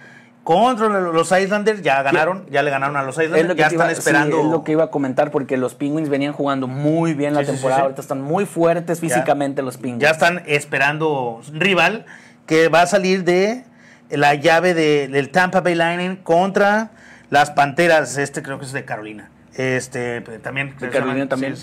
Contra 0.45 0.89
los 0.89 1.31
Islanders, 1.33 1.83
ya 1.83 2.03
ganaron, 2.03 2.47
ya 2.51 2.63
le 2.63 2.71
ganaron 2.71 2.97
a 2.97 3.03
los 3.03 3.17
Islanders, 3.19 3.57
ya 3.57 3.67
iba- 3.67 3.85
están 3.85 3.91
esperando. 3.91 4.37
sí, 4.39 4.43
es 4.43 4.51
lo 4.51 4.65
que 4.65 4.73
iba 4.73 4.85
a 4.85 4.91
comentar 4.91 5.31
porque 5.31 5.57
los 5.57 5.75
Penguins 5.75 6.09
venían 6.09 6.33
jugando 6.33 6.67
muy 6.67 7.13
bien 7.15 7.35
la 7.35 7.41
Sí, 7.41 7.47
temporada, 7.53 7.81
sí. 7.81 7.83
ahorita 7.83 8.01
están 8.01 8.23
muy 8.23 8.47
fuertes 8.47 9.01
físicamente 9.01 9.63
los 9.63 9.77
Penguins. 9.77 10.03
Ya 10.03 10.11
están 10.11 10.43
esperando 10.47 11.43
rival 11.53 12.07
que 12.47 12.69
va 12.69 12.83
a 12.83 12.87
salir 12.87 13.23
de 13.25 13.65
la 14.09 14.35
llave 14.35 14.73
de- 14.75 15.09
del 15.09 15.31
Tampa 15.31 15.61
Bay 15.61 15.75
Lightning 15.75 16.17
contra 16.17 16.91
las 17.29 17.51
Panteras. 17.51 18.17
Este 18.17 18.43
creo 18.43 18.59
que 18.59 18.65
es 18.65 18.73
de 18.73 18.85
Carolina. 18.87 19.31
Este 19.55 20.23
también. 20.43 20.75
¿De 20.81 20.89
Carolina 20.89 21.29
también? 21.29 21.55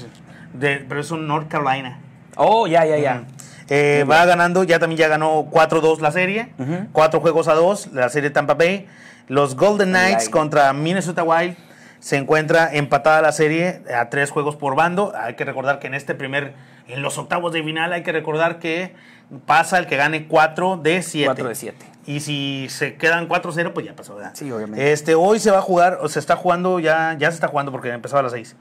De- 0.53 0.86
pero 0.88 1.01
es 1.01 1.09
un 1.11 1.28
North 1.28 1.47
Carolina. 1.49 1.99
Oh, 2.36 2.67
ya, 2.67 2.86
ya, 2.86 2.97
ya. 2.99 3.23
Eh, 3.70 4.05
va 4.09 4.26
ganando, 4.26 4.63
ya 4.63 4.80
también 4.80 4.97
ya 4.97 5.07
ganó 5.07 5.45
4-2 5.51 5.99
la 5.99 6.11
serie. 6.11 6.53
Ujú. 6.57 6.88
Cuatro 6.93 7.20
juegos 7.20 7.47
a 7.47 7.53
dos, 7.53 7.88
la 7.93 8.09
serie 8.09 8.30
Tampa 8.30 8.53
Bay. 8.53 8.88
Los 9.28 9.55
Golden 9.55 9.89
Knights 9.89 10.30
contra 10.30 10.72
Minnesota 10.74 11.24
Wild. 11.24 11.57
Se 11.99 12.15
encuentra 12.15 12.74
empatada 12.74 13.22
la 13.22 13.32
serie 13.32 13.82
a 13.93 14.09
tres 14.09 14.32
juegos 14.32 14.55
por 14.55 14.76
bando. 14.76 15.13
Hay 15.20 15.36
que 15.36 15.43
recordar 15.43 15.80
que 15.80 15.88
en 15.88 15.95
este 15.95 16.15
primer, 16.15 16.53
en 16.88 17.01
los 17.01 17.18
octavos 17.18 17.51
de 17.51 17.63
final, 17.63 17.91
hay 17.91 18.03
que 18.03 18.11
recordar 18.11 18.59
que 18.59 18.93
pasa 19.45 19.78
el 19.80 19.88
que 19.88 19.97
gane 19.97 20.28
4 20.28 20.78
de 20.78 21.01
7. 21.01 21.26
4 21.26 21.49
de 21.49 21.55
7. 21.55 21.86
Y 22.05 22.22
si 22.22 22.68
se 22.70 22.95
quedan 22.95 23.28
4-0, 23.28 23.74
pues 23.74 23.86
ya 23.86 23.93
pasó, 23.95 24.15
¿verdad? 24.15 24.32
Sí, 24.34 24.49
obviamente. 24.49 24.93
Este, 24.93 25.15
hoy 25.15 25.39
se 25.39 25.51
va 25.51 25.57
a 25.57 25.61
jugar, 25.61 25.97
o 26.01 26.07
se 26.07 26.20
está 26.20 26.38
jugando, 26.38 26.80
ya, 26.80 27.15
ya 27.20 27.30
se 27.32 27.36
está 27.36 27.49
jugando 27.49 27.74
porque 27.74 27.89
empezaba 27.89 28.22
a 28.22 28.24
las 28.24 28.32
6. 28.32 28.55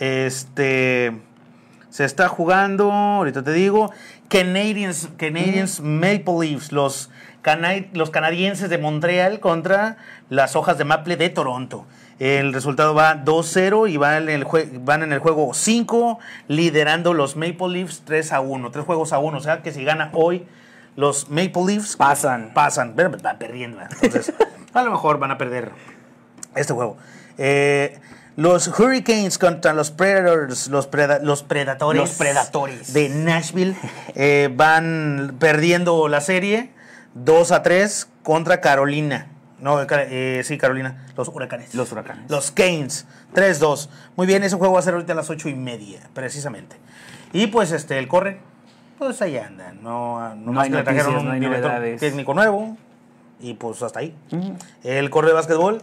Este, 0.00 1.12
se 1.90 2.04
está 2.04 2.28
jugando, 2.28 2.90
ahorita 2.90 3.44
te 3.44 3.52
digo, 3.52 3.92
Canadians, 4.28 5.08
Canadians 5.16 5.80
Maple 5.80 6.34
Leafs, 6.40 6.72
los, 6.72 7.10
los 7.92 8.10
canadienses 8.10 8.68
de 8.70 8.78
Montreal 8.78 9.40
contra 9.40 9.96
las 10.28 10.54
hojas 10.56 10.76
de 10.78 10.84
maple 10.84 11.16
de 11.16 11.30
Toronto. 11.30 11.86
El 12.18 12.52
resultado 12.52 12.94
va 12.94 13.24
2-0 13.24 13.88
y 13.90 13.96
van 13.96 14.24
en, 14.24 14.28
el 14.28 14.44
jue- 14.44 14.68
van 14.84 15.02
en 15.04 15.12
el 15.12 15.20
juego 15.20 15.54
5, 15.54 16.18
liderando 16.48 17.14
los 17.14 17.36
Maple 17.36 17.68
Leafs 17.68 18.02
3 18.04 18.32
a 18.32 18.40
1, 18.40 18.70
3 18.72 18.84
juegos 18.84 19.12
a 19.12 19.18
1. 19.20 19.38
O 19.38 19.40
sea 19.40 19.62
que 19.62 19.70
si 19.72 19.84
gana 19.84 20.10
hoy 20.12 20.44
los 20.96 21.30
Maple 21.30 21.62
Leafs, 21.66 21.96
Pasan. 21.96 22.50
pasan, 22.54 22.94
pero 22.96 23.10
van 23.22 23.38
perdiendo. 23.38 23.78
Entonces, 23.80 24.34
a 24.74 24.82
lo 24.82 24.90
mejor 24.90 25.18
van 25.20 25.30
a 25.30 25.38
perder 25.38 25.70
este 26.56 26.72
juego. 26.72 26.96
Eh, 27.38 27.98
los 28.38 28.68
Hurricanes 28.68 29.36
contra 29.36 29.72
los 29.72 29.90
Predators, 29.90 30.68
los, 30.68 30.88
preda- 30.88 31.18
los 31.20 31.42
Predatores. 31.42 32.92
De 32.92 33.08
Nashville 33.08 33.74
eh, 34.14 34.48
van 34.54 35.34
perdiendo 35.40 36.06
la 36.06 36.20
serie 36.20 36.70
2 37.14 37.50
a 37.50 37.64
3 37.64 38.06
contra 38.22 38.60
Carolina. 38.60 39.26
No, 39.58 39.82
eh, 39.82 39.86
eh, 39.90 40.42
sí, 40.44 40.56
Carolina. 40.56 41.04
Los 41.16 41.26
Huracanes. 41.26 41.74
Los 41.74 41.90
Huracanes. 41.90 42.30
Los 42.30 42.52
Canes. 42.52 43.06
3-2. 43.34 43.88
Muy 44.14 44.28
bien, 44.28 44.44
ese 44.44 44.54
juego 44.54 44.74
va 44.74 44.78
a 44.78 44.82
ser 44.84 44.94
ahorita 44.94 45.14
a 45.14 45.16
las 45.16 45.30
8 45.30 45.48
y 45.48 45.54
media, 45.54 45.98
precisamente. 46.14 46.76
Y 47.32 47.48
pues 47.48 47.72
este, 47.72 47.98
el 47.98 48.06
corre, 48.06 48.38
pues 48.98 49.20
ahí 49.20 49.36
anda. 49.36 49.72
No, 49.82 50.32
no, 50.36 50.52
más 50.52 50.66
hay 50.66 50.70
que 50.70 50.76
le 50.76 50.82
trajeron 50.84 51.16
un 51.16 51.24
no 51.26 51.32
hay 51.32 51.40
novedades. 51.40 51.98
técnico 51.98 52.34
nuevo. 52.34 52.76
Y 53.40 53.54
pues 53.54 53.82
hasta 53.82 53.98
ahí. 53.98 54.14
El 54.84 55.10
corre 55.10 55.28
de 55.28 55.34
básquetbol. 55.34 55.82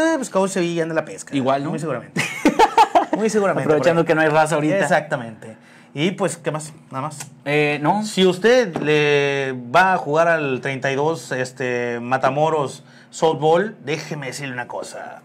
Eh, 0.00 0.14
pues 0.16 0.30
Cabo 0.30 0.48
Sevilla 0.48 0.82
anda 0.82 0.94
la 0.94 1.04
pesca. 1.04 1.34
Igual, 1.34 1.62
¿no? 1.64 1.70
Muy 1.70 1.78
seguramente. 1.78 2.22
Muy 3.16 3.28
seguramente. 3.28 3.64
Aprovechando 3.64 4.04
que 4.04 4.14
no 4.14 4.20
hay 4.22 4.28
raza 4.28 4.54
ahorita. 4.54 4.78
Exactamente. 4.78 5.56
Y 5.92 6.12
pues, 6.12 6.36
¿qué 6.36 6.50
más? 6.50 6.72
Nada 6.90 7.02
más. 7.02 7.18
Eh, 7.44 7.78
no. 7.82 8.04
Si 8.04 8.24
usted 8.26 8.76
le 8.78 9.54
va 9.74 9.92
a 9.94 9.96
jugar 9.98 10.28
al 10.28 10.60
32 10.60 11.32
este, 11.32 11.98
Matamoros 12.00 12.84
Softball, 13.10 13.76
déjeme 13.84 14.26
decirle 14.28 14.52
una 14.54 14.68
cosa. 14.68 15.20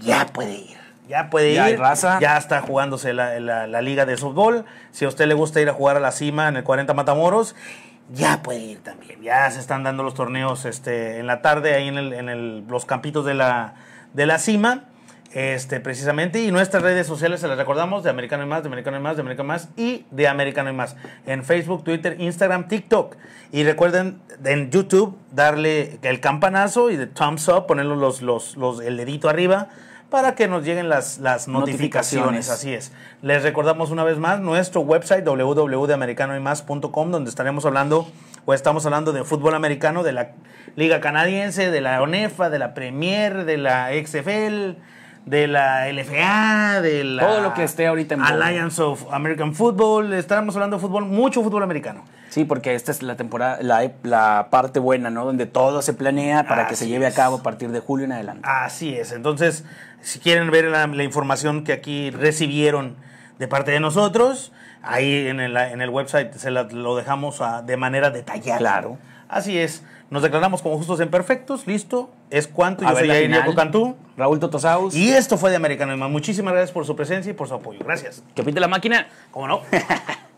Ya 0.00 0.26
puede 0.26 0.52
ir. 0.54 0.76
Ya 1.08 1.28
puede 1.28 1.54
Ya 1.54 1.64
hay 1.64 1.72
ir. 1.74 1.80
raza. 1.80 2.18
Ya 2.20 2.36
está 2.36 2.60
jugándose 2.62 3.12
la, 3.12 3.40
la- 3.40 3.66
la 3.66 3.82
liga 3.82 4.06
de 4.06 4.16
softball. 4.16 4.64
Si 4.92 5.04
a 5.04 5.08
usted 5.08 5.26
le 5.26 5.34
gusta 5.34 5.60
ir 5.60 5.68
a 5.68 5.72
jugar 5.72 5.96
a 5.96 6.00
la 6.00 6.12
cima 6.12 6.46
en 6.48 6.56
el 6.56 6.62
40 6.62 6.94
Matamoros, 6.94 7.56
ya 8.12 8.42
puede 8.42 8.60
ir 8.60 8.78
también. 8.82 9.20
Ya 9.20 9.50
se 9.50 9.58
están 9.58 9.82
dando 9.82 10.04
los 10.04 10.14
torneos 10.14 10.64
este, 10.66 11.18
en 11.18 11.26
la 11.26 11.42
tarde 11.42 11.74
ahí 11.74 11.88
en, 11.88 11.98
el, 11.98 12.12
en 12.12 12.28
el, 12.28 12.64
los 12.68 12.84
campitos 12.86 13.24
de 13.24 13.34
la, 13.34 13.74
de 14.12 14.26
la 14.26 14.38
cima. 14.38 14.84
Este, 15.32 15.78
precisamente, 15.78 16.42
y 16.42 16.50
nuestras 16.50 16.82
redes 16.82 17.06
sociales 17.06 17.40
se 17.40 17.46
las 17.46 17.56
recordamos, 17.56 18.02
de 18.02 18.10
Americano 18.10 18.42
y 18.42 18.46
Más, 18.46 18.64
de 18.64 18.66
Americano 18.66 18.96
y 18.96 19.00
Más, 19.00 19.14
de 19.14 19.22
Americano 19.22 19.46
y 19.46 19.48
Más 19.48 19.68
y 19.76 20.06
de 20.10 20.26
Americano 20.26 20.70
y 20.70 20.72
Más. 20.72 20.96
En 21.24 21.44
Facebook, 21.44 21.84
Twitter, 21.84 22.16
Instagram, 22.18 22.66
TikTok. 22.66 23.14
Y 23.52 23.62
recuerden 23.62 24.20
en 24.44 24.72
YouTube 24.72 25.16
darle 25.30 26.00
el 26.02 26.18
campanazo 26.18 26.90
y 26.90 26.96
de 26.96 27.06
thumbs 27.06 27.46
up, 27.46 27.66
ponerle 27.66 27.94
los, 27.94 28.22
los, 28.22 28.56
los, 28.56 28.80
el 28.80 28.96
dedito 28.96 29.28
arriba 29.28 29.68
para 30.10 30.34
que 30.34 30.48
nos 30.48 30.64
lleguen 30.64 30.88
las, 30.88 31.18
las 31.18 31.48
notificaciones. 31.48 32.48
Notificaciones. 32.48 32.50
Así 32.50 32.74
es. 32.74 32.92
Les 33.22 33.42
recordamos 33.42 33.90
una 33.90 34.04
vez 34.04 34.18
más 34.18 34.40
nuestro 34.40 34.80
website 34.82 35.24
www.americanoymás.com 35.24 37.10
donde 37.10 37.30
estaremos 37.30 37.64
hablando 37.64 38.06
o 38.44 38.54
estamos 38.54 38.84
hablando 38.86 39.12
de 39.12 39.24
fútbol 39.24 39.54
americano, 39.54 40.02
de 40.02 40.12
la 40.12 40.32
Liga 40.76 41.00
Canadiense, 41.00 41.70
de 41.70 41.80
la 41.80 42.02
ONEFA, 42.02 42.50
de 42.50 42.58
la 42.58 42.74
Premier, 42.74 43.44
de 43.44 43.56
la 43.58 43.90
XFL, 43.90 44.78
de 45.26 45.46
la 45.46 45.92
LFA, 45.92 46.80
de 46.80 47.04
la 47.04 47.26
Todo 47.26 47.40
lo 47.40 47.54
que 47.54 47.64
esté 47.64 47.86
ahorita 47.86 48.14
en. 48.14 48.22
Alliance 48.22 48.80
of 48.82 49.04
American 49.12 49.54
Football. 49.54 50.12
Estaremos 50.14 50.56
hablando 50.56 50.76
de 50.76 50.80
fútbol, 50.80 51.06
mucho 51.06 51.42
fútbol 51.42 51.62
americano. 51.62 52.04
Sí, 52.30 52.44
porque 52.44 52.76
esta 52.76 52.92
es 52.92 53.02
la 53.02 53.16
temporada, 53.16 53.58
la, 53.60 53.90
la 54.04 54.48
parte 54.50 54.78
buena, 54.78 55.10
¿no? 55.10 55.24
Donde 55.24 55.46
todo 55.46 55.82
se 55.82 55.94
planea 55.94 56.44
para 56.46 56.68
que 56.68 56.76
se 56.76 56.86
lleve 56.86 57.06
a 57.06 57.12
cabo 57.12 57.38
a 57.38 57.42
partir 57.42 57.70
de 57.70 57.80
julio 57.80 58.06
en 58.06 58.12
adelante. 58.12 58.42
Así 58.44 58.94
es. 58.94 59.10
Entonces, 59.10 59.64
si 60.02 60.18
quieren 60.18 60.50
ver 60.50 60.64
la, 60.66 60.86
la 60.86 61.04
información 61.04 61.64
que 61.64 61.72
aquí 61.72 62.10
recibieron 62.10 62.96
de 63.38 63.48
parte 63.48 63.70
de 63.70 63.80
nosotros, 63.80 64.52
ahí 64.82 65.26
en 65.28 65.40
el, 65.40 65.56
en 65.56 65.80
el 65.80 65.90
website 65.90 66.32
se 66.34 66.50
la- 66.50 66.64
lo 66.64 66.96
dejamos 66.96 67.40
ah, 67.40 67.62
de 67.62 67.76
manera 67.76 68.10
detallada. 68.10 68.58
Claro. 68.58 68.98
Así 69.28 69.58
es. 69.58 69.84
Nos 70.10 70.22
declaramos 70.22 70.60
como 70.60 70.76
justos 70.76 70.98
en 71.00 71.08
perfectos. 71.08 71.66
Listo. 71.68 72.10
Es 72.30 72.48
cuanto. 72.48 72.82
Yo 72.84 72.96
soy 72.96 73.06
Jair 73.08 73.54
Cantú. 73.54 73.96
Raúl 74.16 74.40
Totosaus, 74.40 74.94
Y 74.94 75.10
esto 75.12 75.38
fue 75.38 75.50
de 75.50 75.56
Americano. 75.56 75.96
Muchísimas 76.08 76.52
gracias 76.52 76.72
por 76.72 76.84
su 76.84 76.96
presencia 76.96 77.30
y 77.30 77.32
por 77.32 77.46
su 77.46 77.54
apoyo. 77.54 77.78
Gracias. 77.84 78.22
que 78.34 78.42
pinte 78.42 78.58
la 78.60 78.66
máquina. 78.68 79.06
¿Cómo 79.30 79.46
no? 79.46 79.62